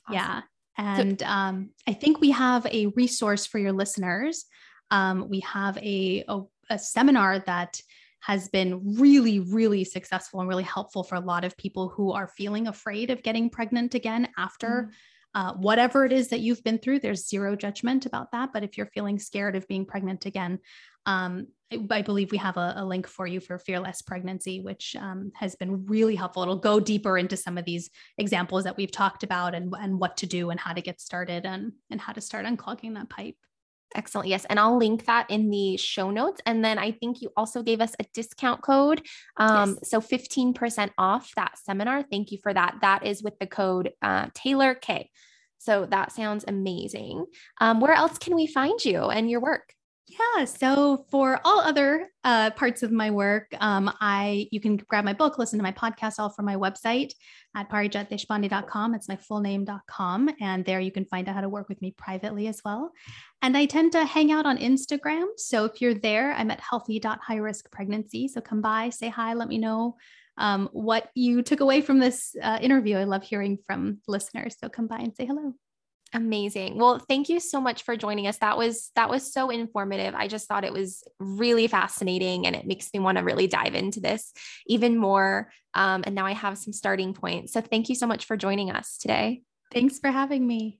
Awesome. 0.07 0.13
Yeah. 0.13 0.41
And 0.77 1.19
so- 1.19 1.25
um, 1.25 1.69
I 1.87 1.93
think 1.93 2.21
we 2.21 2.31
have 2.31 2.65
a 2.67 2.87
resource 2.87 3.45
for 3.45 3.57
your 3.57 3.73
listeners. 3.73 4.45
Um, 4.91 5.29
we 5.29 5.39
have 5.41 5.77
a, 5.77 6.23
a, 6.27 6.41
a 6.69 6.79
seminar 6.79 7.39
that 7.39 7.81
has 8.21 8.49
been 8.49 8.97
really, 8.99 9.39
really 9.39 9.83
successful 9.83 10.39
and 10.39 10.49
really 10.49 10.63
helpful 10.63 11.03
for 11.03 11.15
a 11.15 11.19
lot 11.19 11.43
of 11.43 11.57
people 11.57 11.89
who 11.89 12.11
are 12.11 12.27
feeling 12.27 12.67
afraid 12.67 13.09
of 13.09 13.23
getting 13.23 13.49
pregnant 13.49 13.95
again 13.95 14.29
after. 14.37 14.89
Mm. 14.89 14.93
Uh, 15.33 15.53
whatever 15.53 16.03
it 16.03 16.11
is 16.11 16.27
that 16.27 16.41
you've 16.41 16.63
been 16.63 16.77
through, 16.77 16.99
there's 16.99 17.27
zero 17.27 17.55
judgment 17.55 18.05
about 18.05 18.31
that. 18.31 18.51
But 18.53 18.63
if 18.63 18.77
you're 18.77 18.87
feeling 18.87 19.17
scared 19.17 19.55
of 19.55 19.67
being 19.67 19.85
pregnant 19.85 20.25
again, 20.25 20.59
um, 21.05 21.47
I, 21.71 21.79
I, 21.89 22.01
believe 22.01 22.31
we 22.31 22.37
have 22.37 22.57
a, 22.57 22.73
a, 22.77 22.85
link 22.85 23.07
for 23.07 23.25
you 23.25 23.39
for 23.39 23.57
Fearless 23.57 24.01
Pregnancy, 24.01 24.59
which 24.59 24.95
um, 24.99 25.31
has 25.35 25.55
been 25.55 25.85
really 25.85 26.15
helpful. 26.15 26.43
It'll 26.43 26.57
go 26.57 26.79
deeper 26.79 27.17
into 27.17 27.37
some 27.37 27.57
of 27.57 27.65
these 27.65 27.89
examples 28.17 28.65
that 28.65 28.77
we've 28.77 28.91
talked 28.91 29.23
about 29.23 29.55
and, 29.55 29.73
and 29.79 29.99
what 29.99 30.17
to 30.17 30.27
do 30.27 30.49
and 30.51 30.59
how 30.59 30.73
to 30.73 30.81
get 30.81 31.01
started 31.01 31.45
and, 31.45 31.71
and 31.89 31.99
how 31.99 32.13
to 32.13 32.21
start 32.21 32.45
unclogging 32.45 32.93
that 32.95 33.09
pipe. 33.09 33.37
Excellent. 33.95 34.27
Yes. 34.27 34.45
And 34.45 34.59
I'll 34.59 34.77
link 34.77 35.05
that 35.05 35.29
in 35.29 35.49
the 35.49 35.77
show 35.77 36.11
notes. 36.11 36.41
And 36.45 36.63
then 36.63 36.77
I 36.77 36.91
think 36.91 37.21
you 37.21 37.31
also 37.35 37.61
gave 37.61 37.81
us 37.81 37.93
a 37.99 38.05
discount 38.13 38.61
code. 38.61 39.05
Um, 39.37 39.77
yes. 39.81 39.89
So 39.89 40.01
15% 40.01 40.91
off 40.97 41.31
that 41.35 41.57
seminar. 41.57 42.03
Thank 42.03 42.31
you 42.31 42.37
for 42.41 42.53
that. 42.53 42.77
That 42.81 43.05
is 43.05 43.21
with 43.21 43.37
the 43.39 43.47
code 43.47 43.91
uh, 44.01 44.27
Taylor 44.33 44.75
K. 44.75 45.09
So 45.57 45.85
that 45.85 46.11
sounds 46.11 46.45
amazing. 46.47 47.25
Um, 47.59 47.79
where 47.79 47.93
else 47.93 48.17
can 48.17 48.35
we 48.35 48.47
find 48.47 48.83
you 48.83 49.03
and 49.03 49.29
your 49.29 49.41
work? 49.41 49.73
Yeah. 50.07 50.45
So 50.45 51.05
for 51.09 51.39
all 51.45 51.61
other 51.61 52.09
uh, 52.23 52.51
parts 52.51 52.83
of 52.83 52.91
my 52.91 53.11
work, 53.11 53.47
um, 53.59 53.91
I 54.01 54.47
you 54.51 54.59
can 54.59 54.77
grab 54.77 55.05
my 55.05 55.13
book, 55.13 55.37
listen 55.37 55.57
to 55.59 55.63
my 55.63 55.71
podcast, 55.71 56.15
all 56.19 56.29
from 56.29 56.45
my 56.45 56.55
website 56.55 57.11
at 57.55 57.69
parijatdeshpande.com. 57.69 58.95
It's 58.95 59.07
my 59.07 59.15
full 59.15 59.39
name.com. 59.39 60.29
And 60.41 60.65
there 60.65 60.79
you 60.79 60.91
can 60.91 61.05
find 61.05 61.29
out 61.29 61.35
how 61.35 61.41
to 61.41 61.49
work 61.49 61.69
with 61.69 61.81
me 61.81 61.93
privately 61.97 62.47
as 62.47 62.61
well. 62.65 62.91
And 63.41 63.55
I 63.55 63.65
tend 63.65 63.93
to 63.93 64.05
hang 64.05 64.31
out 64.31 64.45
on 64.45 64.57
Instagram. 64.57 65.27
So 65.37 65.65
if 65.65 65.81
you're 65.81 65.93
there, 65.93 66.33
I'm 66.33 66.51
at 66.51 66.59
healthy.highriskpregnancy. 66.59 68.29
So 68.29 68.41
come 68.41 68.61
by, 68.61 68.89
say 68.89 69.09
hi, 69.09 69.33
let 69.33 69.47
me 69.47 69.57
know 69.57 69.97
um, 70.37 70.69
what 70.71 71.09
you 71.15 71.41
took 71.41 71.59
away 71.59 71.81
from 71.81 71.99
this 71.99 72.35
uh, 72.41 72.59
interview. 72.61 72.97
I 72.97 73.03
love 73.03 73.23
hearing 73.23 73.59
from 73.65 73.99
listeners. 74.07 74.55
So 74.59 74.69
come 74.69 74.87
by 74.87 74.97
and 74.97 75.15
say 75.15 75.25
hello. 75.25 75.53
Amazing. 76.13 76.77
Well, 76.77 76.99
thank 76.99 77.29
you 77.29 77.39
so 77.39 77.61
much 77.61 77.83
for 77.83 77.95
joining 77.95 78.27
us. 78.27 78.37
That 78.39 78.57
was 78.57 78.91
that 78.95 79.09
was 79.09 79.31
so 79.31 79.49
informative. 79.49 80.13
I 80.13 80.27
just 80.27 80.47
thought 80.47 80.65
it 80.65 80.73
was 80.73 81.03
really 81.19 81.67
fascinating 81.67 82.45
and 82.45 82.55
it 82.55 82.67
makes 82.67 82.89
me 82.93 82.99
want 82.99 83.17
to 83.17 83.23
really 83.23 83.47
dive 83.47 83.75
into 83.75 84.01
this 84.01 84.33
even 84.67 84.97
more. 84.97 85.51
Um, 85.73 86.03
and 86.05 86.13
now 86.13 86.25
I 86.25 86.33
have 86.33 86.57
some 86.57 86.73
starting 86.73 87.13
points. 87.13 87.53
So 87.53 87.61
thank 87.61 87.87
you 87.87 87.95
so 87.95 88.07
much 88.07 88.25
for 88.25 88.35
joining 88.35 88.71
us 88.71 88.97
today. 88.97 89.41
Thanks 89.71 89.99
for 89.99 90.11
having 90.11 90.45
me. 90.45 90.79